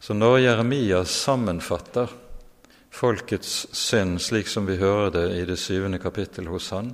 Så 0.01 0.15
når 0.17 0.39
Jeremia 0.41 1.03
sammenfatter 1.05 2.09
folkets 2.91 3.67
synd 3.77 4.17
slik 4.23 4.49
som 4.49 4.65
vi 4.67 4.79
hører 4.81 5.13
det 5.13 5.27
i 5.37 5.45
det 5.47 5.59
syvende 5.61 6.01
kapittel 6.01 6.49
hos 6.51 6.71
han, 6.73 6.91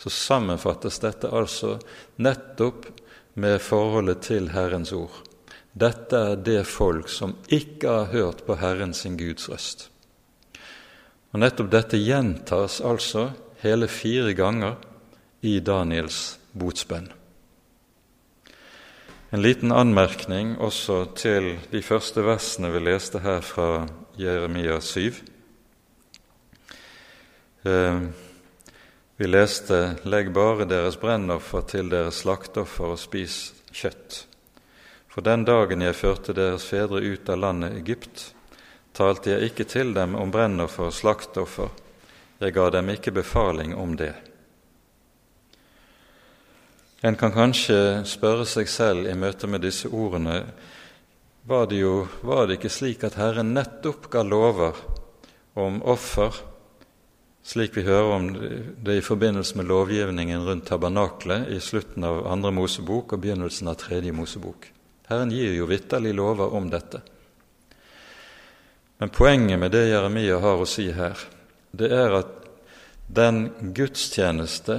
så 0.00 0.10
sammenfattes 0.10 0.98
dette 1.04 1.30
altså 1.30 1.76
nettopp 2.24 2.88
med 3.34 3.60
forholdet 3.62 4.22
til 4.28 4.50
Herrens 4.54 4.92
ord. 4.94 5.22
Dette 5.74 6.20
er 6.30 6.36
det 6.38 6.62
folk 6.70 7.08
som 7.10 7.34
ikke 7.50 7.90
har 7.90 8.12
hørt 8.12 8.44
på 8.46 8.56
Herren 8.60 8.94
sin 8.94 9.18
Guds 9.18 9.48
røst. 9.50 9.88
Og 11.34 11.40
Nettopp 11.42 11.72
dette 11.72 11.98
gjentas 11.98 12.78
altså 12.78 13.32
hele 13.64 13.88
fire 13.90 14.36
ganger 14.38 14.76
i 15.42 15.58
Daniels 15.58 16.38
botsbønn. 16.54 17.10
En 19.34 19.42
liten 19.42 19.74
anmerkning 19.74 20.52
også 20.62 21.00
til 21.18 21.56
de 21.72 21.80
første 21.82 22.22
versene 22.22 22.70
vi 22.70 22.84
leste 22.86 23.18
her 23.24 23.40
fra 23.42 23.88
Jeremia 24.14 24.78
7. 24.78 25.16
Eh, 27.66 28.04
vi 29.16 29.26
leste 29.26 29.96
'Legg 30.02 30.32
bare 30.32 30.64
deres 30.64 30.96
brennoffer 30.96 31.60
til 31.60 31.90
deres 31.90 32.22
slakteoffer 32.24 32.94
og 32.96 32.98
spis 32.98 33.54
kjøtt'. 33.72 34.24
For 35.08 35.22
den 35.22 35.44
dagen 35.44 35.82
jeg 35.82 35.94
førte 35.94 36.34
deres 36.34 36.64
fedre 36.66 36.98
ut 36.98 37.28
av 37.28 37.38
landet 37.38 37.76
Egypt, 37.78 38.34
talte 38.92 39.30
jeg 39.30 39.50
ikke 39.50 39.64
til 39.64 39.94
dem 39.94 40.14
om 40.14 40.30
brennoffer 40.30 40.90
og 40.90 40.92
slakteoffer, 40.92 41.68
jeg 42.40 42.52
ga 42.52 42.70
dem 42.70 42.88
ikke 42.90 43.14
befaling 43.14 43.76
om 43.78 43.96
det. 43.96 44.14
En 47.02 47.16
kan 47.16 47.32
kanskje 47.32 48.02
spørre 48.08 48.46
seg 48.48 48.68
selv 48.68 49.06
i 49.06 49.14
møte 49.14 49.46
med 49.46 49.62
disse 49.62 49.88
ordene 49.88 50.40
var 51.44 51.66
det, 51.66 51.82
jo, 51.82 52.08
var 52.22 52.46
det 52.46 52.56
ikke 52.58 52.72
slik 52.72 53.04
at 53.04 53.18
Herren 53.20 53.52
nettopp 53.54 54.08
ga 54.10 54.22
lover 54.24 54.78
om 55.54 55.82
offer, 55.82 56.32
slik 57.44 57.76
vi 57.76 57.84
hører 57.84 58.12
om 58.12 58.28
det 58.84 58.96
i 58.98 59.04
forbindelse 59.04 59.58
med 59.60 59.68
lovgivningen 59.68 60.46
rundt 60.46 60.66
tabernaklet 60.68 61.50
i 61.52 61.60
slutten 61.60 62.04
av 62.08 62.24
andre 62.26 62.52
Mosebok 62.56 63.12
og 63.12 63.20
begynnelsen 63.20 63.68
av 63.68 63.76
tredje 63.82 64.14
Mosebok? 64.16 64.70
Herren 65.10 65.32
gir 65.34 65.52
jo 65.52 65.68
vitterlig 65.68 66.14
lover 66.16 66.54
om 66.56 66.70
dette. 66.72 67.02
Men 68.98 69.12
poenget 69.12 69.60
med 69.60 69.74
det 69.74 69.90
Jeremia 69.90 70.38
har 70.40 70.62
å 70.62 70.68
si 70.68 70.88
her, 70.96 71.18
det 71.76 71.90
er 71.92 72.16
at 72.22 72.32
den 73.12 73.50
gudstjeneste 73.76 74.78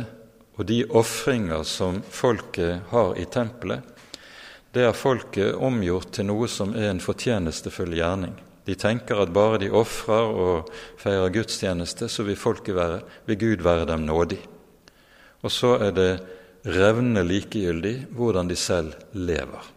og 0.56 0.66
de 0.66 0.80
ofringer 0.90 1.62
som 1.68 2.00
folket 2.10 2.88
har 2.90 3.14
i 3.20 3.28
tempelet, 3.30 3.84
det 4.74 4.88
er 4.88 4.98
folket 4.98 5.54
omgjort 5.56 6.16
til 6.18 6.28
noe 6.32 6.50
som 6.52 6.74
er 6.76 6.90
en 6.90 7.04
fortjenestefull 7.04 7.94
gjerning. 7.96 8.34
De 8.66 8.76
tenker 8.76 9.20
at 9.22 9.34
bare 9.34 9.60
de 9.62 9.70
ofrer 9.70 10.32
og 10.32 10.72
feirer 10.98 11.34
gudstjeneste, 11.34 12.10
så 12.10 12.26
vil, 12.26 12.38
være, 12.38 13.02
vil 13.26 13.38
Gud 13.38 13.64
være 13.64 13.86
dem 13.86 14.06
nådig. 14.08 14.40
Og 15.46 15.52
så 15.52 15.76
er 15.78 15.92
det 15.94 16.12
revnende 16.66 17.24
likegyldig 17.24 18.08
hvordan 18.18 18.50
de 18.50 18.56
selv 18.58 18.94
lever. 19.14 19.72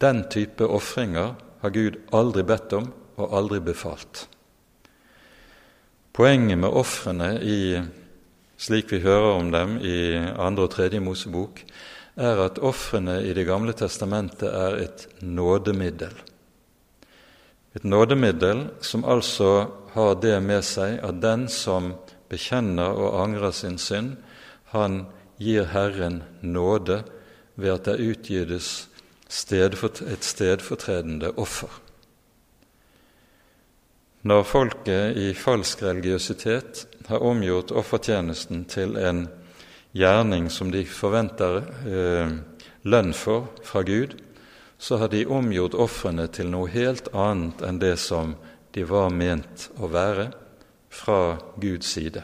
Den 0.00 0.24
type 0.32 0.64
ofringer 0.64 1.34
har 1.60 1.70
Gud 1.70 1.98
aldri 2.16 2.42
bedt 2.48 2.72
om 2.72 2.92
og 3.20 3.34
aldri 3.36 3.60
befalt. 3.60 4.24
Poenget 6.16 6.58
med 6.58 6.72
ofrene 6.72 7.34
slik 8.60 8.90
vi 8.92 9.02
hører 9.04 9.36
om 9.36 9.52
dem 9.52 9.76
i 9.84 10.16
andre 10.16 10.66
og 10.66 10.72
tredje 10.74 11.00
Mosebok, 11.00 11.62
er 12.16 12.40
at 12.44 12.58
ofrene 12.58 13.20
i 13.24 13.32
Det 13.32 13.46
gamle 13.48 13.72
testamentet 13.72 14.48
er 14.48 14.76
et 14.84 15.06
nådemiddel. 15.22 16.12
Et 17.76 17.84
nådemiddel 17.84 18.66
som 18.82 19.04
altså 19.04 19.70
har 19.94 20.16
det 20.22 20.36
med 20.42 20.64
seg 20.66 20.98
at 21.06 21.20
den 21.22 21.46
som 21.48 21.92
bekjenner 22.30 22.94
og 22.94 23.20
angrer 23.22 23.54
sin 23.54 23.78
synd, 23.78 24.16
han 24.74 25.04
gir 25.38 25.68
Herren 25.70 26.22
nåde 26.42 27.02
ved 27.54 27.74
at 27.74 27.86
det 27.86 28.00
utgytes 28.02 28.88
et 29.30 30.24
stedfortredende 30.26 31.30
offer. 31.38 31.70
Når 34.22 34.42
folket 34.44 35.16
i 35.16 35.30
falsk 35.32 35.82
religiøsitet 35.82 36.86
har 37.08 37.22
omgjort 37.24 37.70
offertjenesten 37.72 38.66
til 38.68 38.98
en 39.00 39.28
gjerning 39.96 40.50
som 40.52 40.70
de 40.74 40.82
forventer 40.84 41.62
eh, 41.88 42.34
lønn 42.84 43.14
for 43.16 43.48
fra 43.64 43.82
Gud, 43.86 44.18
så 44.80 44.96
har 44.96 45.08
de 45.12 45.26
omgjort 45.28 45.76
ofrene 45.76 46.24
til 46.32 46.48
noe 46.48 46.70
helt 46.72 47.10
annet 47.12 47.60
enn 47.68 47.78
det 47.82 47.98
som 48.00 48.32
de 48.72 48.84
var 48.88 49.10
ment 49.12 49.66
å 49.76 49.90
være 49.92 50.30
fra 50.88 51.36
Guds 51.60 51.92
side. 51.98 52.22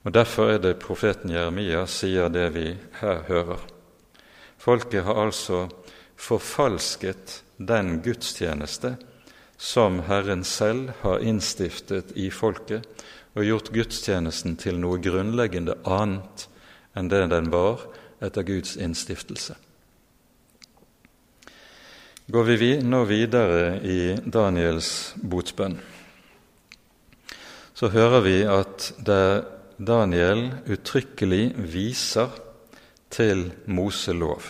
Og 0.00 0.14
Derfor 0.16 0.54
er 0.54 0.62
det 0.64 0.78
profeten 0.80 1.34
Jeremia 1.34 1.84
sier 1.84 2.32
det 2.32 2.46
vi 2.56 2.66
her 3.02 3.22
hører. 3.28 3.60
Folket 4.56 5.04
har 5.04 5.20
altså 5.26 5.66
forfalsket 6.16 7.42
den 7.60 7.98
gudstjeneste 8.04 8.94
som 9.60 10.00
Herren 10.08 10.44
selv 10.48 10.94
har 11.02 11.20
innstiftet 11.20 12.16
i 12.16 12.30
folket, 12.32 12.88
og 13.36 13.44
gjort 13.44 13.68
gudstjenesten 13.70 14.56
til 14.58 14.80
noe 14.80 14.98
grunnleggende 14.98 15.76
annet 15.84 16.48
enn 16.96 17.12
det 17.12 17.26
den 17.30 17.52
var 17.52 17.84
etter 18.24 18.48
Guds 18.48 18.78
innstiftelse. 18.80 19.54
Går 22.30 22.44
vi 22.44 22.76
nå 22.86 22.98
videre 23.08 23.80
i 23.82 24.12
Daniels 24.22 25.16
botsbønn, 25.18 25.72
så 27.74 27.88
hører 27.90 28.22
vi 28.22 28.34
at 28.46 28.84
der 29.02 29.40
Daniel 29.82 30.44
uttrykkelig 30.70 31.56
viser 31.72 32.36
til 33.10 33.48
Moselov. 33.66 34.46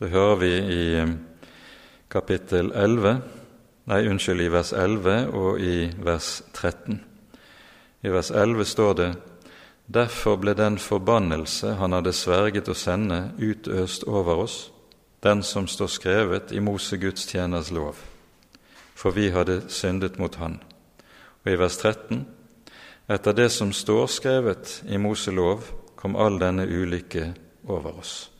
Det 0.00 0.10
hører 0.10 0.42
vi 0.42 0.52
i 0.58 1.06
kapittel 2.10 2.72
11 2.74 3.22
Nei, 3.84 4.02
unnskyld, 4.08 4.40
i 4.40 4.50
vers 4.50 4.72
11 4.72 5.16
og 5.38 5.60
i 5.60 5.90
vers 6.02 6.38
13. 6.56 6.98
I 8.02 8.10
vers 8.10 8.30
11 8.34 8.64
står 8.64 8.94
det:" 8.94 9.10
Derfor 9.86 10.40
ble 10.40 10.54
den 10.58 10.78
forbannelse 10.78 11.76
han 11.78 11.92
hadde 11.92 12.16
sverget 12.16 12.68
å 12.68 12.74
sende, 12.74 13.34
utøst 13.38 14.08
over 14.08 14.48
oss, 14.48 14.73
den 15.24 15.42
som 15.42 15.66
står 15.66 15.88
skrevet 15.88 16.52
i 16.52 16.60
Mose 16.60 16.96
Guds 17.00 17.24
tjeners 17.26 17.70
lov, 17.72 17.96
for 18.94 19.16
vi 19.16 19.30
hadde 19.32 19.62
syndet 19.72 20.18
mot 20.20 20.34
Han. 20.36 20.58
Og 21.44 21.52
i 21.52 21.56
vers 21.56 21.78
13.: 21.80 22.26
Etter 23.08 23.32
det 23.32 23.48
som 23.52 23.72
står 23.72 24.06
skrevet 24.06 24.82
i 24.84 25.00
Mose 25.00 25.32
lov, 25.32 25.64
kom 25.96 26.16
all 26.16 26.36
denne 26.40 26.68
ulykke 26.68 27.32
over 27.68 27.98
oss. 27.98 28.30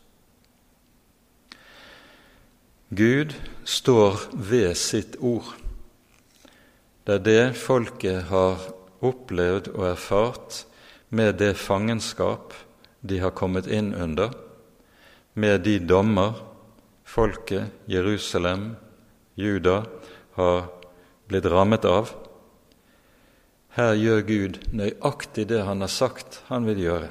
Gud 2.90 3.32
står 3.64 4.20
ved 4.32 4.74
sitt 4.76 5.16
ord. 5.20 5.54
Det 7.06 7.14
er 7.14 7.24
det 7.24 7.56
folket 7.56 8.28
har 8.28 8.60
opplevd 9.00 9.72
og 9.74 9.86
erfart 9.88 10.64
med 11.08 11.38
det 11.40 11.56
fangenskap 11.56 12.52
de 13.00 13.18
har 13.20 13.32
kommet 13.32 13.66
inn 13.66 13.94
under, 13.94 14.30
med 15.34 15.64
de 15.64 15.78
dommer 15.80 16.53
folket 17.14 17.64
Jerusalem, 17.86 18.76
Juda, 19.34 19.84
har 20.34 20.64
blitt 21.30 21.46
rammet 21.46 21.84
av. 21.86 22.10
Her 23.74 23.94
gjør 23.94 24.22
Gud 24.26 24.56
nøyaktig 24.74 25.46
det 25.52 25.60
han 25.66 25.84
har 25.84 25.92
sagt 25.94 26.40
han 26.48 26.66
vil 26.66 26.80
gjøre. 26.82 27.10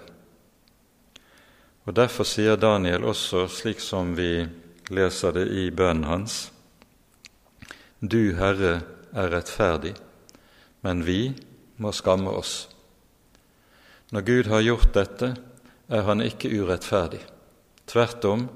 Og 1.88 1.96
Derfor 1.96 2.28
sier 2.28 2.60
Daniel 2.60 3.08
også, 3.08 3.46
slik 3.48 3.80
som 3.84 4.12
vi 4.16 4.44
leser 4.92 5.36
det 5.36 5.46
i 5.56 5.70
bønnen 5.72 6.08
hans. 6.08 6.38
Du, 8.00 8.36
Herre, 8.36 8.82
er 9.16 9.32
rettferdig, 9.32 9.94
men 10.84 11.04
vi 11.08 11.32
må 11.80 11.94
skamme 11.96 12.32
oss. 12.32 12.68
Når 14.12 14.28
Gud 14.28 14.52
har 14.52 14.66
gjort 14.68 14.92
dette, 14.96 15.32
er 15.88 16.04
han 16.08 16.24
ikke 16.24 16.52
urettferdig. 16.52 17.22
Tvert 17.88 18.28
om, 18.28 18.48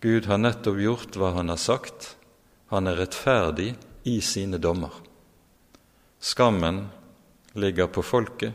Gud 0.00 0.28
har 0.30 0.38
nettopp 0.38 0.78
gjort 0.78 1.16
hva 1.18 1.32
han 1.34 1.50
har 1.50 1.58
sagt. 1.58 2.14
Han 2.70 2.86
er 2.86 3.00
rettferdig 3.00 3.72
i 4.06 4.20
sine 4.22 4.60
dommer. 4.62 4.92
Skammen 6.20 6.84
ligger 7.58 7.90
på 7.90 8.04
folket. 8.06 8.54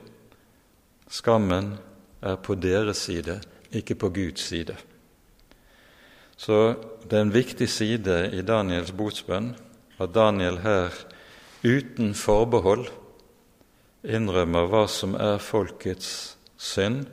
Skammen 1.07 1.75
er 2.23 2.39
på 2.39 2.55
deres 2.55 3.03
side, 3.09 3.41
ikke 3.75 3.97
på 3.99 4.09
Guds 4.15 4.47
side. 4.47 4.77
Så 6.37 6.75
det 7.03 7.17
er 7.17 7.25
en 7.27 7.35
viktig 7.35 7.67
side 7.69 8.17
i 8.33 8.41
Daniels 8.41 8.93
botsbønn 8.95 9.53
at 10.01 10.15
Daniel 10.15 10.57
her 10.63 10.95
uten 11.63 12.15
forbehold 12.17 12.87
innrømmer 14.03 14.67
hva 14.71 14.83
som 14.91 15.13
er 15.15 15.43
folkets 15.43 16.35
synd, 16.59 17.05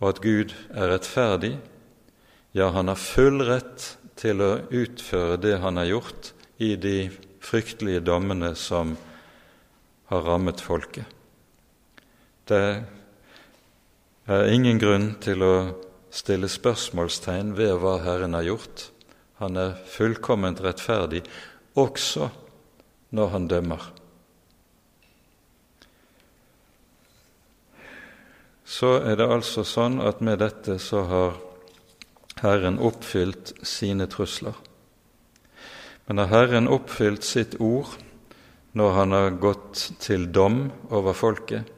og 0.00 0.14
at 0.14 0.22
Gud 0.24 0.54
er 0.70 0.92
rettferdig, 0.94 1.56
ja, 2.52 2.68
han 2.68 2.88
har 2.88 3.00
full 3.00 3.40
rett 3.48 3.86
til 4.20 4.42
å 4.44 4.50
utføre 4.68 5.38
det 5.40 5.56
han 5.62 5.80
har 5.80 5.88
gjort 5.88 6.32
i 6.60 6.74
de 6.76 6.96
fryktelige 7.42 8.04
dommene 8.04 8.52
som 8.58 8.94
har 10.12 10.26
rammet 10.26 10.60
folket. 10.60 11.08
Det 12.44 12.82
er 14.28 14.52
ingen 14.52 14.78
grunn 14.82 15.14
til 15.24 15.42
å 15.46 15.54
stille 16.12 16.50
spørsmålstegn 16.52 17.54
ved 17.56 17.72
hva 17.80 17.96
Herren 18.04 18.36
har 18.36 18.44
gjort. 18.44 18.84
Han 19.40 19.56
er 19.56 19.78
fullkomment 19.88 20.60
rettferdig 20.62 21.22
også 21.80 22.28
når 23.16 23.32
han 23.32 23.48
dømmer. 23.48 23.86
Så 28.72 28.94
er 29.00 29.16
det 29.20 29.28
altså 29.28 29.64
sånn 29.68 29.98
at 30.04 30.20
med 30.24 30.38
dette 30.44 30.78
så 30.80 31.02
har 31.08 31.40
Herren 32.42 32.80
oppfylt 32.82 33.52
sine 33.62 34.08
trusler. 34.10 34.56
Men 36.06 36.18
har 36.18 36.32
Herren 36.32 36.66
oppfylt 36.68 37.22
sitt 37.24 37.54
ord 37.62 37.94
når 38.72 38.96
han 38.96 39.14
har 39.14 39.38
gått 39.38 39.84
til 40.02 40.26
dom 40.34 40.64
over 40.90 41.14
folket, 41.14 41.68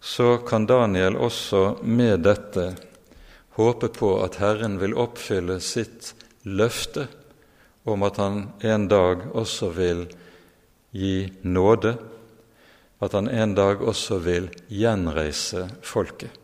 så 0.00 0.38
kan 0.46 0.66
Daniel 0.66 1.18
også 1.20 1.82
med 1.84 2.24
dette 2.24 2.72
håpe 3.58 3.92
på 3.92 4.14
at 4.24 4.40
Herren 4.40 4.80
vil 4.80 4.96
oppfylle 4.98 5.60
sitt 5.62 6.14
løfte 6.48 7.06
om 7.84 8.02
at 8.06 8.18
han 8.22 8.44
en 8.64 8.88
dag 8.90 9.28
også 9.36 9.70
vil 9.76 10.06
gi 10.96 11.28
nåde, 11.44 11.96
at 13.02 13.14
han 13.18 13.28
en 13.28 13.54
dag 13.58 13.82
også 13.82 14.18
vil 14.22 14.48
gjenreise 14.70 15.68
folket. 15.84 16.41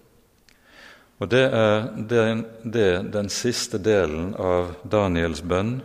Og 1.18 1.28
Det 1.28 1.44
er 1.50 1.88
det, 1.98 2.26
det 2.62 2.90
den 3.12 3.28
siste 3.28 3.78
delen 3.82 4.34
av 4.38 4.76
Daniels 4.86 5.42
bønn 5.42 5.80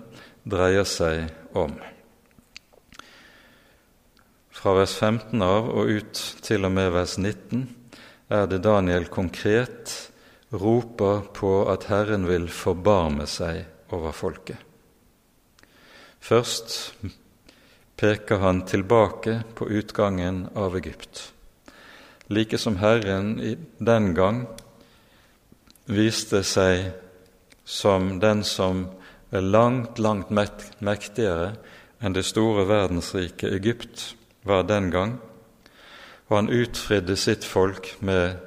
dreier 0.45 0.86
seg 0.86 1.25
om. 1.57 1.73
Fra 4.53 4.75
vers 4.77 4.93
15 4.93 5.41
av 5.41 5.71
og 5.73 5.89
ut 5.89 6.21
til 6.45 6.67
og 6.67 6.75
med 6.75 6.91
vers 6.93 7.17
19 7.17 7.65
er 8.29 8.45
det 8.47 8.61
Daniel 8.63 9.09
konkret 9.09 9.95
roper 10.53 11.25
på 11.34 11.55
at 11.73 11.89
Herren 11.89 12.27
vil 12.29 12.45
forbarme 12.53 13.25
seg 13.27 13.65
over 13.93 14.13
folket. 14.13 14.61
Først 16.23 16.93
peker 17.99 18.39
han 18.39 18.61
tilbake 18.69 19.41
på 19.57 19.67
utgangen 19.67 20.45
av 20.55 20.77
Egypt, 20.77 21.34
like 22.29 22.57
som 22.61 22.77
Herren 22.79 23.36
den 23.79 24.13
gang 24.15 24.45
viste 25.86 26.43
seg 26.47 26.91
som 27.65 28.19
den 28.19 28.43
som 28.43 28.88
er 29.31 29.41
langt, 29.41 29.99
langt 29.99 30.31
mektigere 30.31 31.53
enn 32.03 32.15
det 32.15 32.25
store 32.27 32.65
verdensriket 32.69 33.55
Egypt 33.55 34.13
var 34.43 34.67
den 34.67 34.91
gang, 34.91 35.17
og 36.27 36.36
han 36.38 36.51
utfridde 36.51 37.15
sitt 37.19 37.47
folk 37.47 37.95
med 37.99 38.39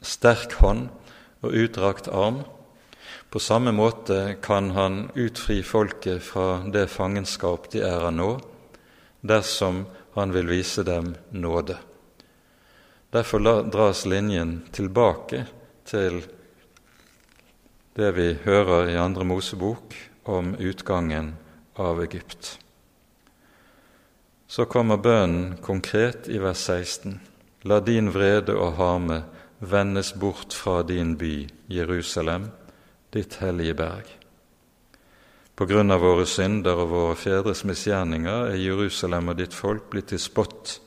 sterk 0.00 0.56
hånd 0.60 0.88
og 1.40 1.56
utdrakt 1.56 2.08
arm 2.08 2.42
på 3.30 3.38
samme 3.38 3.70
måte 3.72 4.36
kan 4.42 4.70
han 4.70 5.10
utfri 5.14 5.62
folket 5.62 6.22
fra 6.22 6.64
det 6.66 6.88
fangenskap 6.90 7.68
de 7.70 7.84
er 7.86 8.02
av 8.08 8.10
nå, 8.14 8.30
dersom 9.22 9.84
han 10.16 10.34
vil 10.34 10.50
vise 10.50 10.82
dem 10.82 11.12
nåde. 11.30 11.76
Derfor 13.14 13.38
dras 13.70 14.02
linjen 14.06 14.64
tilbake 14.74 15.44
til 15.86 16.24
det 17.96 18.12
vi 18.16 18.34
hører 18.44 18.88
i 18.88 18.98
Andre 18.98 19.24
Mosebok 19.24 19.94
om 20.24 20.54
utgangen 20.58 21.34
av 21.74 22.02
Egypt. 22.02 22.58
Så 24.46 24.64
kommer 24.64 24.96
bønnen 24.96 25.58
konkret 25.62 26.28
i 26.28 26.38
vers 26.42 26.62
16. 26.66 27.20
La 27.62 27.80
din 27.80 28.10
vrede 28.14 28.54
og 28.56 28.78
harme 28.78 29.22
vendes 29.58 30.12
bort 30.14 30.54
fra 30.56 30.80
din 30.82 31.16
by, 31.18 31.48
Jerusalem, 31.68 32.48
ditt 33.12 33.36
hellige 33.42 33.76
berg. 33.76 34.16
På 35.54 35.66
grunn 35.68 35.92
av 35.92 36.00
våre 36.00 36.24
synder 36.24 36.78
og 36.80 36.88
våre 36.94 37.16
fedres 37.20 37.66
misgjerninger 37.68 38.54
er 38.54 38.62
Jerusalem 38.62 39.28
og 39.28 39.36
ditt 39.42 39.54
folk 39.54 39.90
blitt 39.92 40.08
til 40.14 40.22
spott 40.22 40.78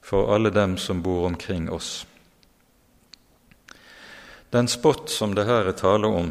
for 0.00 0.32
alle 0.32 0.48
dem 0.50 0.78
som 0.80 1.02
bor 1.04 1.26
omkring 1.28 1.68
oss. 1.68 2.07
Den 4.50 4.68
spott 4.68 5.10
som 5.12 5.34
det 5.36 5.44
her 5.44 5.66
er 5.68 5.76
tale 5.76 6.08
om, 6.08 6.30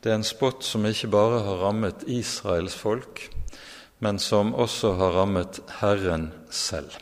det 0.00 0.08
er 0.08 0.16
en 0.16 0.24
spott 0.24 0.64
som 0.64 0.86
ikke 0.88 1.10
bare 1.12 1.42
har 1.44 1.58
rammet 1.60 2.06
Israels 2.08 2.72
folk, 2.80 3.26
men 4.00 4.16
som 4.16 4.54
også 4.56 4.94
har 4.96 5.12
rammet 5.18 5.60
Herren 5.82 6.30
selv. 6.48 6.96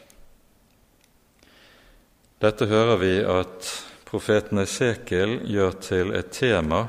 Dette 2.43 2.67
hører 2.67 2.99
vi 2.99 3.13
at 3.23 3.71
profeten 4.11 4.59
Esekiel 4.59 5.39
gjør 5.47 5.79
til 5.87 6.13
et 6.19 6.35
tema 6.35 6.89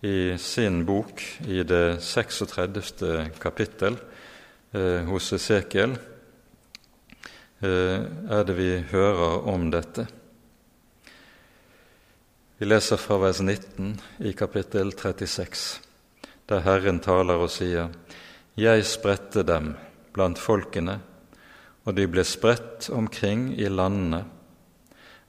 i 0.00 0.32
sin 0.40 0.86
bok 0.88 1.20
i 1.44 1.60
det 1.68 2.00
36. 2.00 3.28
kapittel 3.40 4.00
eh, 4.72 5.04
hos 5.04 5.32
Esekiel, 5.36 5.96
eh, 7.60 8.04
er 8.08 8.44
det 8.48 8.56
vi 8.56 8.72
hører 8.88 9.48
om 9.52 9.68
dette. 9.72 10.08
Vi 12.56 12.66
leser 12.66 12.96
fra 12.96 13.16
vers 13.18 13.40
19 13.40 13.96
i 14.18 14.32
kapittel 14.32 14.92
36, 14.92 15.80
der 16.46 16.60
Herren 16.62 17.00
taler 17.02 17.42
og 17.42 17.50
sier:" 17.50 17.90
Jeg 18.54 18.84
spredte 18.86 19.42
dem 19.42 19.72
blant 20.14 20.38
folkene, 20.38 21.00
og 21.82 21.96
de 21.98 22.06
ble 22.06 22.22
spredt 22.22 22.86
omkring 22.94 23.48
i 23.58 23.66
landene 23.66 24.22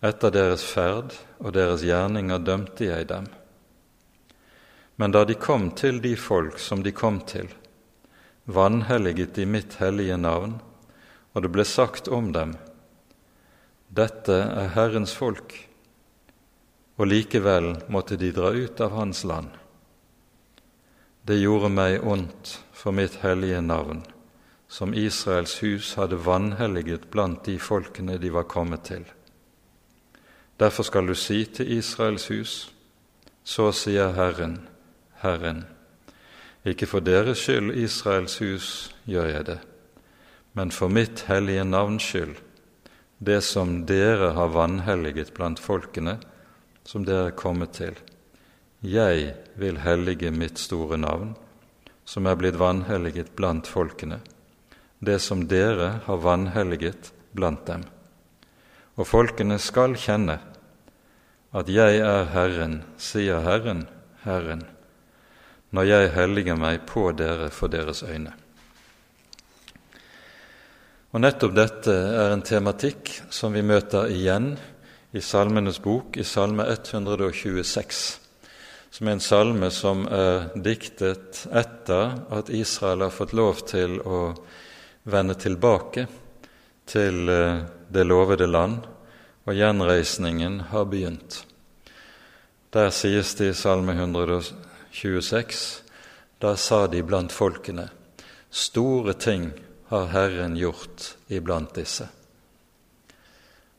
etter 0.06 0.30
deres 0.30 0.68
ferd 0.70 1.18
og 1.40 1.58
deres 1.58 1.82
gjerninger 1.82 2.46
dømte 2.46 2.92
jeg 2.92 3.10
dem. 3.10 3.26
Men 4.96 5.12
da 5.12 5.26
de 5.26 5.34
kom 5.34 5.72
til 5.72 5.98
de 6.06 6.14
folk 6.16 6.60
som 6.62 6.84
de 6.84 6.92
kom 6.92 7.24
til, 7.26 7.50
vanhelliget 8.46 9.34
de 9.34 9.50
mitt 9.50 9.82
hellige 9.82 10.18
navn, 10.18 10.60
og 11.34 11.42
det 11.42 11.52
ble 11.52 11.66
sagt 11.66 12.08
om 12.08 12.34
dem:" 12.34 12.54
Dette 13.90 14.44
er 14.44 14.76
Herrens 14.78 15.16
folk, 15.16 15.65
og 16.96 17.08
likevel 17.08 17.74
måtte 17.92 18.18
de 18.18 18.32
dra 18.32 18.52
ut 18.56 18.82
av 18.82 18.94
Hans 18.96 19.24
land. 19.24 19.50
Det 21.26 21.40
gjorde 21.42 21.72
meg 21.74 22.04
ondt 22.06 22.60
for 22.74 22.96
mitt 22.96 23.18
hellige 23.24 23.62
navn, 23.62 24.04
som 24.68 24.94
Israels 24.94 25.58
hus 25.64 25.96
hadde 26.00 26.20
vanhelliget 26.22 27.10
blant 27.12 27.44
de 27.46 27.58
folkene 27.60 28.18
de 28.22 28.30
var 28.34 28.48
kommet 28.50 28.86
til. 28.86 29.04
Derfor 30.60 30.88
skal 30.88 31.08
du 31.08 31.16
si 31.16 31.44
til 31.46 31.72
Israels 31.78 32.28
hus, 32.32 32.54
så 33.44 33.72
sier 33.76 34.14
Herren, 34.16 34.60
Herren, 35.22 35.66
ikke 36.66 36.88
for 36.90 37.04
deres 37.04 37.44
skyld, 37.44 37.76
Israels 37.78 38.38
hus, 38.40 38.70
gjør 39.06 39.28
jeg 39.34 39.46
det, 39.50 39.60
men 40.54 40.72
for 40.72 40.88
mitt 40.90 41.26
hellige 41.28 41.66
navns 41.66 42.08
skyld, 42.08 42.38
det 43.20 43.42
som 43.44 43.84
dere 43.86 44.32
har 44.38 44.54
vanhelliget 44.54 45.34
blant 45.34 45.60
folkene, 45.60 46.20
som 46.86 47.06
dere 47.06 47.32
er 47.32 47.40
kommet 47.40 47.76
til. 47.78 47.98
Jeg 48.86 49.34
vil 49.58 49.82
hellige 49.82 50.32
mitt 50.32 50.62
store 50.62 50.98
navn, 51.02 51.34
som 52.06 52.30
er 52.30 52.38
blitt 52.38 52.60
vanhelliget 52.62 53.34
blant 53.36 53.68
folkene, 53.68 54.22
det 55.00 55.20
som 55.22 55.48
dere 55.50 56.00
har 56.06 56.24
vanhelliget 56.24 57.12
blant 57.36 57.66
dem 57.68 57.84
og 58.96 59.08
folkene 59.08 59.58
skal 59.62 59.96
kjenne 60.00 60.38
at 61.56 61.70
jeg 61.72 62.00
er 62.04 62.32
Herren, 62.34 62.82
sier 63.00 63.44
Herren, 63.44 63.86
Herren, 64.26 64.66
når 65.76 65.88
jeg 65.88 66.12
helliger 66.16 66.58
meg 66.60 66.84
på 66.88 67.10
dere 67.16 67.48
for 67.54 67.72
deres 67.72 68.04
øyne. 68.04 68.34
Og 71.16 71.24
Nettopp 71.24 71.54
dette 71.56 71.94
er 71.96 72.34
en 72.34 72.44
tematikk 72.44 73.14
som 73.32 73.56
vi 73.56 73.64
møter 73.64 74.12
igjen 74.12 74.56
i 75.16 75.22
Salmenes 75.22 75.80
bok, 75.80 76.18
i 76.18 76.24
Salme 76.24 76.66
126, 76.68 78.20
som 78.92 79.08
er 79.08 79.14
en 79.16 79.22
salme 79.24 79.70
som 79.72 80.02
er 80.12 80.50
diktet 80.60 81.46
etter 81.56 82.18
at 82.36 82.52
Israel 82.52 83.06
har 83.06 83.14
fått 83.16 83.32
lov 83.32 83.62
til 83.70 84.02
å 84.04 84.34
vende 85.08 85.38
tilbake 85.40 86.04
til 86.92 87.32
eh, 87.32 87.62
det 87.88 88.04
lovede 88.04 88.50
land, 88.50 88.84
og 89.46 89.56
gjenreisningen 89.56 90.60
har 90.74 90.90
begynt. 90.92 91.46
Der 92.76 92.92
sies 92.92 93.38
det 93.40 93.54
i 93.54 93.56
Salme 93.56 93.96
126, 93.96 95.64
da 96.44 96.58
sa 96.60 96.82
de 96.92 97.06
blant 97.08 97.32
folkene, 97.32 97.88
store 98.52 99.16
ting 99.16 99.48
har 99.94 100.12
Herren 100.12 100.60
gjort 100.60 101.14
iblant 101.32 101.72
disse. 101.80 102.12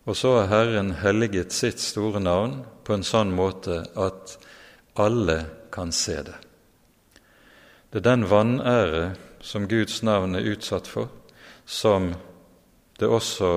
Og 0.07 0.17
så 0.17 0.37
har 0.37 0.51
Herren 0.53 0.93
helliget 1.03 1.53
sitt 1.53 1.83
store 1.83 2.21
navn 2.23 2.61
på 2.87 2.95
en 2.95 3.05
sånn 3.07 3.33
måte 3.35 3.83
at 3.99 4.37
alle 4.95 5.41
kan 5.75 5.91
se 5.93 6.21
det. 6.23 6.37
Det 7.91 7.99
er 7.99 8.07
den 8.07 8.27
vanære 8.31 9.03
som 9.43 9.67
Guds 9.67 10.03
navn 10.07 10.39
er 10.39 10.47
utsatt 10.47 10.87
for, 10.87 11.11
som 11.67 12.13
det 12.99 13.11
også 13.11 13.51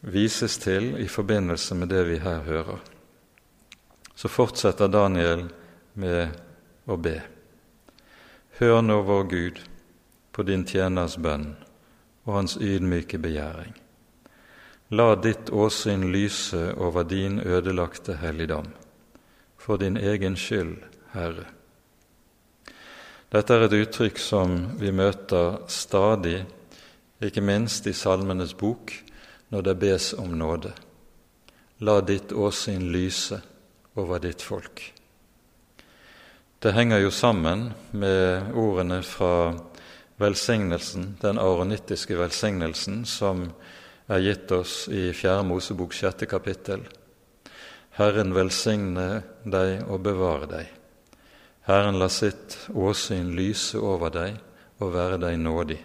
vises 0.00 0.58
til 0.62 0.94
i 1.02 1.08
forbindelse 1.10 1.74
med 1.74 1.90
det 1.90 2.06
vi 2.08 2.22
her 2.22 2.46
hører. 2.46 2.78
Så 4.14 4.30
fortsetter 4.30 4.88
Daniel 4.88 5.48
med 5.98 6.38
å 6.86 6.96
be. 6.96 7.18
Hør 8.60 8.82
nå, 8.82 9.02
vår 9.02 9.24
Gud, 9.30 9.64
på 10.30 10.46
din 10.46 10.62
tjeners 10.66 11.18
bønn 11.18 11.56
og 12.24 12.36
hans 12.38 12.56
ydmyke 12.62 13.18
begjæring. 13.18 13.74
La 14.94 15.14
ditt 15.16 15.50
åsyn 15.50 16.12
lyse 16.12 16.72
over 16.76 17.04
din 17.04 17.40
ødelagte 17.40 18.14
helligdom, 18.14 18.66
for 19.58 19.76
din 19.76 19.96
egen 19.96 20.36
skyld, 20.36 20.76
Herre. 21.10 21.46
Dette 23.32 23.56
er 23.56 23.64
et 23.66 23.74
uttrykk 23.74 24.20
som 24.22 24.54
vi 24.78 24.92
møter 24.94 25.64
stadig, 25.66 26.44
ikke 27.18 27.42
minst 27.42 27.88
i 27.90 27.96
Salmenes 27.96 28.54
bok, 28.54 28.94
når 29.50 29.66
det 29.66 29.76
bes 29.82 30.12
om 30.14 30.38
nåde. 30.38 30.70
La 31.82 31.98
ditt 32.00 32.30
åsyn 32.30 32.86
lyse 32.94 33.40
over 33.98 34.22
ditt 34.22 34.46
folk. 34.46 34.92
Det 36.62 36.76
henger 36.76 37.02
jo 37.02 37.10
sammen 37.10 37.72
med 37.90 38.54
ordene 38.54 39.02
fra 39.02 39.56
velsignelsen, 40.22 41.16
den 41.22 41.42
aronittiske 41.42 42.14
velsignelsen 42.20 43.02
som 43.08 43.48
er 44.06 44.20
gitt 44.20 44.52
oss 44.52 44.84
i 44.92 45.12
Fjerde 45.16 45.46
Mosebok 45.48 45.94
sjette 45.96 46.26
kapittel. 46.28 46.82
Herren 47.96 48.34
velsigne 48.36 49.22
deg 49.48 49.86
og 49.88 50.02
bevare 50.04 50.48
deg. 50.50 50.66
Herren 51.64 51.96
la 51.96 52.10
sitt 52.12 52.58
åsyn 52.74 53.32
lyse 53.38 53.80
over 53.80 54.12
deg 54.12 54.36
og 54.82 54.92
være 54.92 55.20
deg 55.22 55.38
nådig. 55.40 55.80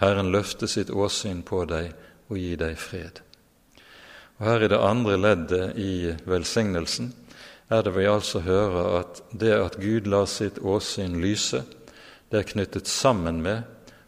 Herren 0.00 0.30
løfte 0.32 0.68
sitt 0.68 0.90
åsyn 0.90 1.42
på 1.44 1.64
deg 1.68 1.92
og 2.30 2.40
gi 2.40 2.54
deg 2.56 2.78
fred. 2.80 3.20
Og 4.38 4.46
Her 4.46 4.64
i 4.64 4.72
det 4.72 4.80
andre 4.80 5.16
leddet 5.16 5.76
i 5.80 6.14
velsignelsen 6.28 7.12
er 7.68 7.82
det 7.82 7.92
vi 7.96 8.08
altså 8.08 8.40
hører 8.46 9.00
at 9.00 9.22
det 9.32 9.52
at 9.56 9.78
Gud 9.80 10.08
lar 10.08 10.28
sitt 10.30 10.58
åsyn 10.62 11.20
lyse, 11.20 11.64
det 12.30 12.38
er 12.40 12.50
knyttet 12.52 12.88
sammen 12.88 13.42
med 13.42 13.64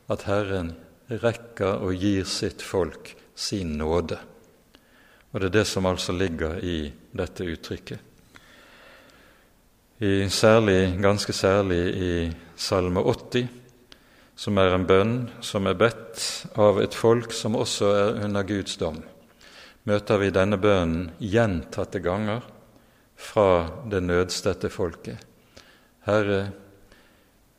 at 0.08 0.24
Herren 0.28 0.76
rekker 1.08 1.82
og 1.84 1.96
gir 1.96 2.24
sitt 2.28 2.62
folk 2.62 3.17
sin 3.38 3.76
nåde. 3.78 4.18
Og 5.30 5.40
det 5.40 5.50
er 5.50 5.56
det 5.60 5.66
som 5.70 5.86
altså 5.86 6.12
ligger 6.16 6.58
i 6.64 6.90
dette 7.14 7.46
uttrykket. 7.46 8.04
I 9.98 10.28
særlig, 10.30 10.98
ganske 11.02 11.32
særlig 11.34 11.80
i 11.94 12.10
Salme 12.56 13.02
80 13.02 13.48
som 14.38 14.58
er 14.62 14.70
en 14.70 14.86
bønn 14.86 15.14
som 15.42 15.66
er 15.66 15.78
bedt 15.78 16.22
av 16.62 16.78
et 16.78 16.94
folk 16.94 17.34
som 17.34 17.56
også 17.58 17.88
er 17.90 18.20
under 18.28 18.46
Guds 18.46 18.76
dom, 18.78 19.00
møter 19.90 20.20
vi 20.22 20.30
denne 20.34 20.60
bønnen 20.62 21.08
gjentatte 21.18 21.98
ganger 22.04 22.44
fra 23.18 23.48
det 23.90 24.04
nødstedte 24.06 24.70
folket. 24.70 25.18
Herre, 26.06 26.44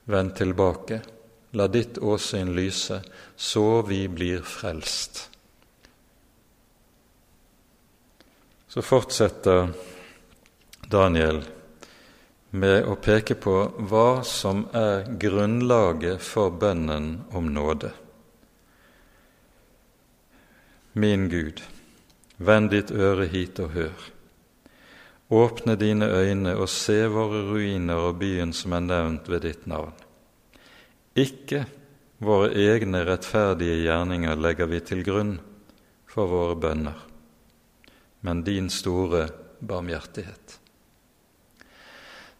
vend 0.08 0.32
tilbake, 0.40 1.02
la 1.60 1.68
ditt 1.68 2.00
åsyn 2.00 2.54
lyse, 2.56 3.02
så 3.36 3.82
vi 3.84 4.06
blir 4.08 4.48
frelst. 4.48 5.26
Så 8.70 8.82
fortsetter 8.86 9.72
Daniel 10.86 11.42
med 12.50 12.86
å 12.86 12.96
peke 13.02 13.34
på 13.38 13.56
hva 13.90 14.22
som 14.26 14.68
er 14.78 15.08
grunnlaget 15.22 16.22
for 16.22 16.54
bønnen 16.54 17.10
om 17.34 17.50
nåde. 17.54 17.90
Min 20.94 21.28
Gud, 21.34 21.64
vend 22.38 22.70
ditt 22.74 22.94
øre 22.94 23.26
hit 23.30 23.62
og 23.62 23.74
hør. 23.74 24.08
Åpne 25.30 25.78
dine 25.78 26.06
øyne 26.06 26.56
og 26.58 26.70
se 26.74 27.04
våre 27.10 27.44
ruiner 27.50 28.06
og 28.10 28.18
byen 28.22 28.54
som 28.54 28.74
er 28.78 28.86
nevnt 28.86 29.30
ved 29.30 29.46
ditt 29.50 29.68
navn. 29.70 29.94
Ikke 31.18 31.66
våre 32.22 32.54
egne 32.54 33.02
rettferdige 33.06 33.82
gjerninger 33.82 34.42
legger 34.42 34.70
vi 34.70 34.86
til 34.86 35.06
grunn 35.06 35.38
for 36.10 36.30
våre 36.30 36.58
bønner, 36.58 37.09
men 38.22 38.44
din 38.44 38.70
store 38.70 39.28
barmhjertighet. 39.60 40.60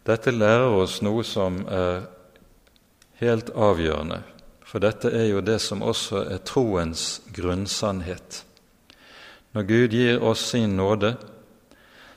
Dette 0.08 0.32
lærer 0.32 0.74
oss 0.74 1.00
noe 1.06 1.24
som 1.28 1.62
er 1.68 2.06
helt 3.20 3.52
avgjørende, 3.54 4.22
for 4.64 4.82
dette 4.84 5.12
er 5.14 5.28
jo 5.30 5.42
det 5.46 5.60
som 5.62 5.84
også 5.86 6.24
er 6.34 6.44
troens 6.48 7.20
grunnsannhet. 7.36 8.44
Når 9.54 9.68
Gud 9.70 9.96
gir 9.98 10.24
oss 10.24 10.46
sin 10.52 10.78
nåde, 10.78 11.16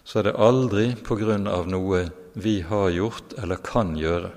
så 0.05 0.21
er 0.21 0.29
det 0.29 0.39
aldri 0.41 0.87
på 0.99 1.17
grunn 1.21 1.47
av 1.49 1.69
noe 1.71 2.07
vi 2.35 2.61
har 2.67 2.91
gjort 2.93 3.37
eller 3.39 3.61
kan 3.65 3.95
gjøre. 3.97 4.33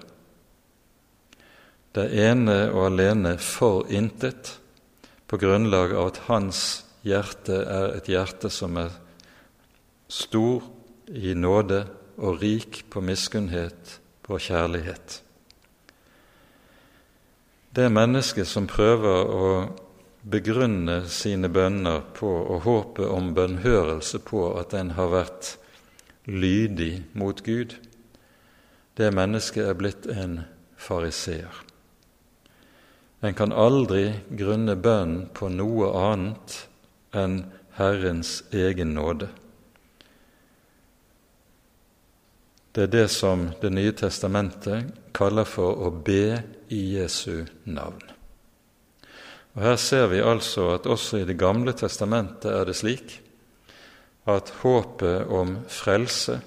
Det 1.95 2.09
ene 2.25 2.57
og 2.73 2.89
alene 2.89 3.37
for 3.39 3.87
intet 3.87 4.57
på 5.27 5.39
grunnlag 5.39 5.95
av 5.95 6.11
at 6.11 6.21
hans 6.27 6.61
hjerte 7.07 7.61
er 7.63 7.95
et 7.95 8.09
hjerte 8.11 8.51
som 8.51 8.75
er 8.81 8.91
stor 10.07 10.63
i 11.07 11.33
nåde 11.33 11.85
og 12.17 12.41
rik 12.41 12.83
på 12.89 13.01
miskunnhet 13.01 13.99
og 14.27 14.41
kjærlighet. 14.41 15.21
Det 17.75 17.89
mennesket 17.91 18.47
som 18.47 18.67
prøver 18.67 19.31
å 19.35 19.49
begrunne 20.25 21.03
sine 21.11 21.49
bønner 21.51 22.01
på 22.15 22.29
og 22.29 22.63
håpe 22.65 23.07
om 23.11 23.33
bønnhørelse 23.35 24.21
på 24.25 24.47
at 24.57 24.73
en 24.73 24.95
har 24.97 25.11
vært 25.11 25.51
lydig 26.25 27.03
mot 27.13 27.43
Gud, 27.45 27.75
det 28.97 29.11
mennesket 29.13 29.67
er 29.67 29.77
blitt 29.77 30.07
en 30.09 30.39
fariseer. 30.79 31.61
En 33.21 33.35
kan 33.35 33.51
aldri 33.51 34.13
grunne 34.29 34.75
bønnen 34.79 35.27
på 35.33 35.49
noe 35.51 35.91
annet 35.99 36.61
enn 37.15 37.41
Herrens 37.77 38.39
egen 38.55 38.93
nåde. 38.95 39.29
Det 42.75 42.83
er 42.83 42.91
det 42.91 43.07
som 43.07 43.51
Det 43.61 43.69
nye 43.71 43.93
testamentet 43.95 44.89
kaller 45.15 45.47
for 45.47 45.79
å 45.87 45.91
be 45.95 46.41
i 46.75 46.81
Jesu 46.97 47.45
navn. 47.63 48.01
Og 49.55 49.61
Her 49.63 49.77
ser 49.79 50.09
vi 50.11 50.19
altså 50.19 50.73
at 50.73 50.87
også 50.87 51.21
i 51.21 51.25
Det 51.29 51.37
gamle 51.39 51.71
testamentet 51.71 52.51
er 52.51 52.65
det 52.67 52.75
slik 52.75 53.21
at 54.27 54.51
håpet 54.59 55.31
om 55.31 55.55
frelse 55.71 56.41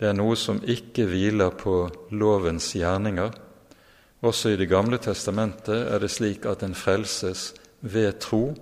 det 0.00 0.08
er 0.10 0.18
noe 0.18 0.34
som 0.34 0.58
ikke 0.58 1.06
hviler 1.06 1.54
på 1.54 1.86
lovens 2.10 2.72
gjerninger. 2.74 3.30
Også 4.26 4.50
i 4.50 4.56
Det 4.58 4.66
gamle 4.66 4.98
testamentet 4.98 5.86
er 5.86 6.02
det 6.02 6.10
slik 6.10 6.46
at 6.50 6.66
en 6.66 6.74
frelses 6.74 7.52
ved 7.80 8.18
tro, 8.18 8.56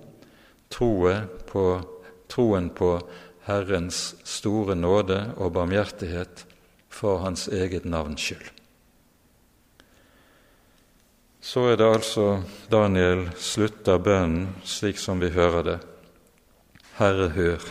på, 0.69 1.65
troen 2.29 2.69
på 2.69 2.95
Herrens 3.47 4.15
store 4.23 4.75
nåde 4.75 5.33
og 5.37 5.53
barmhjertighet 5.57 6.52
for 7.03 7.19
hans 7.19 7.49
eget 7.51 7.83
navns 7.83 8.21
skyld. 8.21 8.51
Så 11.43 11.65
er 11.73 11.75
det 11.75 11.87
altså 11.91 12.27
Daniel 12.71 13.25
slutter 13.35 13.99
bønnen 13.99 14.45
slik 14.63 15.01
som 15.01 15.19
vi 15.19 15.27
hører 15.35 15.65
det. 15.67 15.75
Herre, 16.95 17.27
hør. 17.35 17.65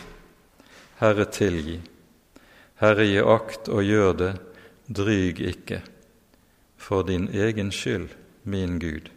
Herre, 0.99 1.25
tilgi. 1.25 1.79
Herre, 2.77 3.07
gi 3.09 3.23
akt 3.25 3.71
og 3.73 3.81
gjør 3.87 4.13
det, 4.19 4.29
dryg 5.01 5.41
ikke. 5.41 5.81
For 6.77 7.01
din 7.01 7.25
egen 7.33 7.73
skyld, 7.73 8.13
min 8.43 8.77
Gud. 8.77 9.09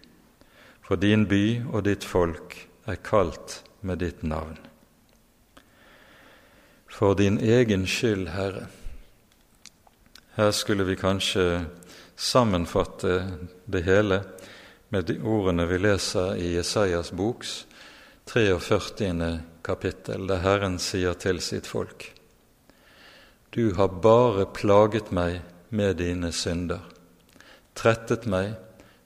For 0.80 0.96
din 0.96 1.28
by 1.28 1.44
og 1.66 1.84
ditt 1.90 2.08
folk 2.08 2.56
er 2.88 3.02
kalt 3.04 3.60
med 3.82 4.00
ditt 4.00 4.24
navn. 4.24 4.56
For 6.88 7.12
din 7.12 7.36
egen 7.36 7.84
skyld, 7.84 8.30
Herre. 8.32 8.70
Her 10.36 10.50
skulle 10.50 10.84
vi 10.84 10.96
kanskje 10.96 11.64
sammenfatte 12.16 13.38
det 13.64 13.80
hele 13.82 14.18
med 14.88 15.06
de 15.08 15.14
ordene 15.24 15.64
vi 15.66 15.78
leser 15.78 16.36
i 16.36 16.50
Jesajas 16.58 17.08
boks 17.12 17.66
43. 18.28 19.38
kapittel, 19.64 20.26
der 20.28 20.42
Herren 20.44 20.76
sier 20.78 21.16
til 21.16 21.40
sitt 21.40 21.66
folk:" 21.66 22.12
Du 23.50 23.72
har 23.78 23.88
bare 23.88 24.44
plaget 24.52 25.08
meg 25.10 25.40
med 25.70 25.96
dine 26.04 26.32
synder, 26.32 26.84
trettet 27.74 28.26
meg 28.26 28.52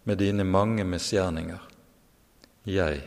med 0.04 0.18
dine 0.18 0.44
mange 0.44 0.84
misgjerninger. 0.84 1.62
Jeg, 2.66 3.02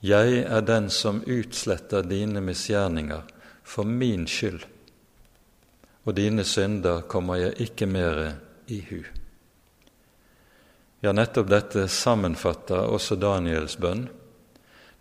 Jeg 0.00 0.38
er 0.48 0.60
den 0.60 0.90
som 0.90 1.22
utsletter 1.26 2.02
dine 2.02 2.40
misgjerninger 2.40 3.22
for 3.62 3.84
min 3.84 4.26
skyld, 4.26 4.64
og 6.08 6.14
dine 6.16 6.44
synder 6.48 7.02
kommer 7.04 7.36
jeg 7.36 7.58
ikke 7.68 7.86
mere 7.86 8.30
i 8.72 8.78
hu. 8.88 9.02
Ja, 11.04 11.12
nettopp 11.12 11.50
dette 11.52 11.84
sammenfatter 11.92 12.88
også 12.88 13.18
Daniels 13.20 13.76
bønn. 13.76 14.06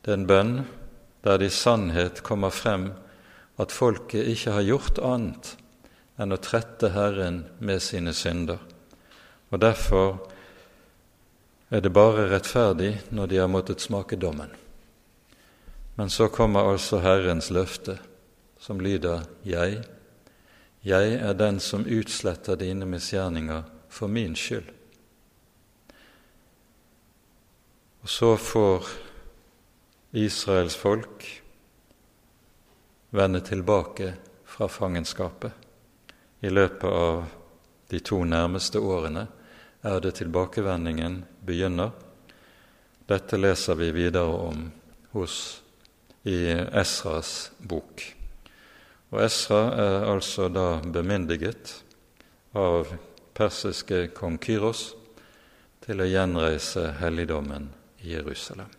Det 0.04 0.12
er 0.12 0.20
en 0.20 0.28
bønn 0.28 0.52
der 1.24 1.40
det 1.40 1.48
i 1.48 1.56
sannhet 1.56 2.22
kommer 2.28 2.52
frem 2.52 2.92
at 3.58 3.72
folket 3.72 4.28
ikke 4.36 4.58
har 4.60 4.68
gjort 4.68 5.00
annet 5.00 5.56
enn 6.20 6.36
å 6.36 6.42
trette 6.44 6.92
Herren 6.92 7.46
med 7.64 7.82
sine 7.82 8.12
synder. 8.14 8.60
Og 9.48 9.64
derfor 9.64 10.20
er 11.72 11.82
det 11.84 11.96
bare 11.96 12.28
rettferdig 12.34 12.98
når 13.16 13.32
de 13.32 13.42
har 13.46 13.52
måttet 13.52 13.84
smake 13.84 14.20
dommen. 14.20 14.52
Men 15.96 16.12
så 16.12 16.28
kommer 16.28 16.68
altså 16.68 17.00
Herrens 17.00 17.48
løfte, 17.50 17.96
som 18.60 18.84
lyder 18.84 19.24
Jeg, 19.48 19.86
jeg 20.88 21.18
er 21.20 21.34
den 21.36 21.60
som 21.60 21.84
utsletter 21.84 22.56
dine 22.56 22.86
misgjerninger 22.88 23.64
for 23.92 24.08
min 24.08 24.36
skyld. 24.40 24.70
Og 28.02 28.10
så 28.10 28.30
får 28.40 28.88
Israels 30.16 30.76
folk 30.80 31.26
vende 33.10 33.42
tilbake 33.44 34.14
fra 34.46 34.68
fangenskapet. 34.68 35.52
I 36.40 36.50
løpet 36.50 36.88
av 36.88 37.26
de 37.92 38.00
to 38.00 38.24
nærmeste 38.24 38.80
årene 38.80 39.28
er 39.84 40.00
det 40.00 40.16
tilbakevendingen 40.22 41.24
begynner. 41.44 41.92
Dette 43.08 43.40
leser 43.40 43.76
vi 43.76 43.92
videre 43.92 44.40
om 44.48 44.70
hos, 45.12 45.64
i 46.24 46.48
Esras 46.52 47.52
bok. 47.60 48.17
Og 49.18 49.24
Esra 49.26 49.64
er 49.74 50.04
altså 50.12 50.46
da 50.54 50.78
bemyndiget 50.94 51.72
av 52.54 52.92
persiske 53.34 54.12
kong 54.14 54.36
Kyros 54.38 54.92
til 55.82 56.04
å 56.04 56.06
gjenreise 56.06 56.84
helligdommen 57.00 57.66
i 58.06 58.12
Jerusalem. 58.14 58.70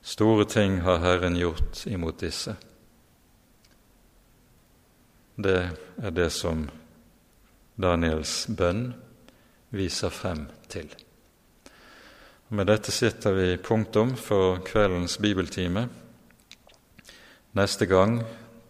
Store 0.00 0.48
ting 0.48 0.80
har 0.80 1.04
Herren 1.04 1.36
gjort 1.36 1.84
imot 1.92 2.24
disse. 2.24 2.56
Det 5.36 5.58
er 6.00 6.16
det 6.16 6.30
som 6.32 6.64
Daniels 7.76 8.46
bønn 8.48 8.94
viser 9.76 10.08
frem 10.08 10.46
til. 10.72 10.88
Og 12.48 12.56
med 12.56 12.72
dette 12.72 12.96
sitter 12.96 13.36
vi 13.36 13.50
punktum 13.60 14.16
for 14.16 14.64
kveldens 14.64 15.20
bibeltime. 15.20 15.90
Neste 17.52 17.86
gang 17.86 18.22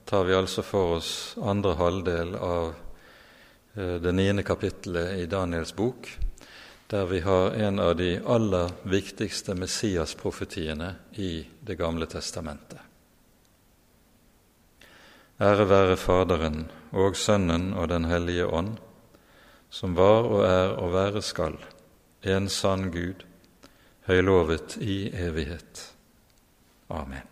tar 0.04 0.24
vi 0.24 0.34
altså 0.34 0.62
for 0.66 0.96
oss 0.96 1.36
andre 1.38 1.76
halvdel 1.78 2.34
av 2.34 2.72
eh, 3.74 3.98
det 4.02 4.12
niende 4.12 4.42
kapittelet 4.42 5.20
i 5.22 5.26
Daniels 5.30 5.70
bok, 5.76 6.08
der 6.90 7.06
vi 7.06 7.20
har 7.22 7.54
en 7.54 7.78
av 7.78 7.94
de 7.96 8.16
aller 8.26 8.72
viktigste 8.82 9.54
Messias-profetiene 9.54 10.94
i 11.14 11.46
Det 11.60 11.78
gamle 11.78 12.10
testamentet. 12.10 12.80
Ære 15.38 15.66
være 15.70 15.96
Faderen 15.96 16.64
og 16.90 17.16
Sønnen 17.16 17.72
og 17.78 17.88
Den 17.88 18.04
hellige 18.10 18.46
ånd, 18.46 18.76
som 19.70 19.94
var 19.96 20.26
og 20.26 20.42
er 20.46 20.74
og 20.74 20.92
være 20.92 21.22
skal, 21.22 21.54
en 22.22 22.48
sann 22.48 22.90
Gud, 22.90 23.22
høylovet 24.10 24.76
i 24.82 25.06
evighet. 25.14 25.86
Amen. 26.90 27.31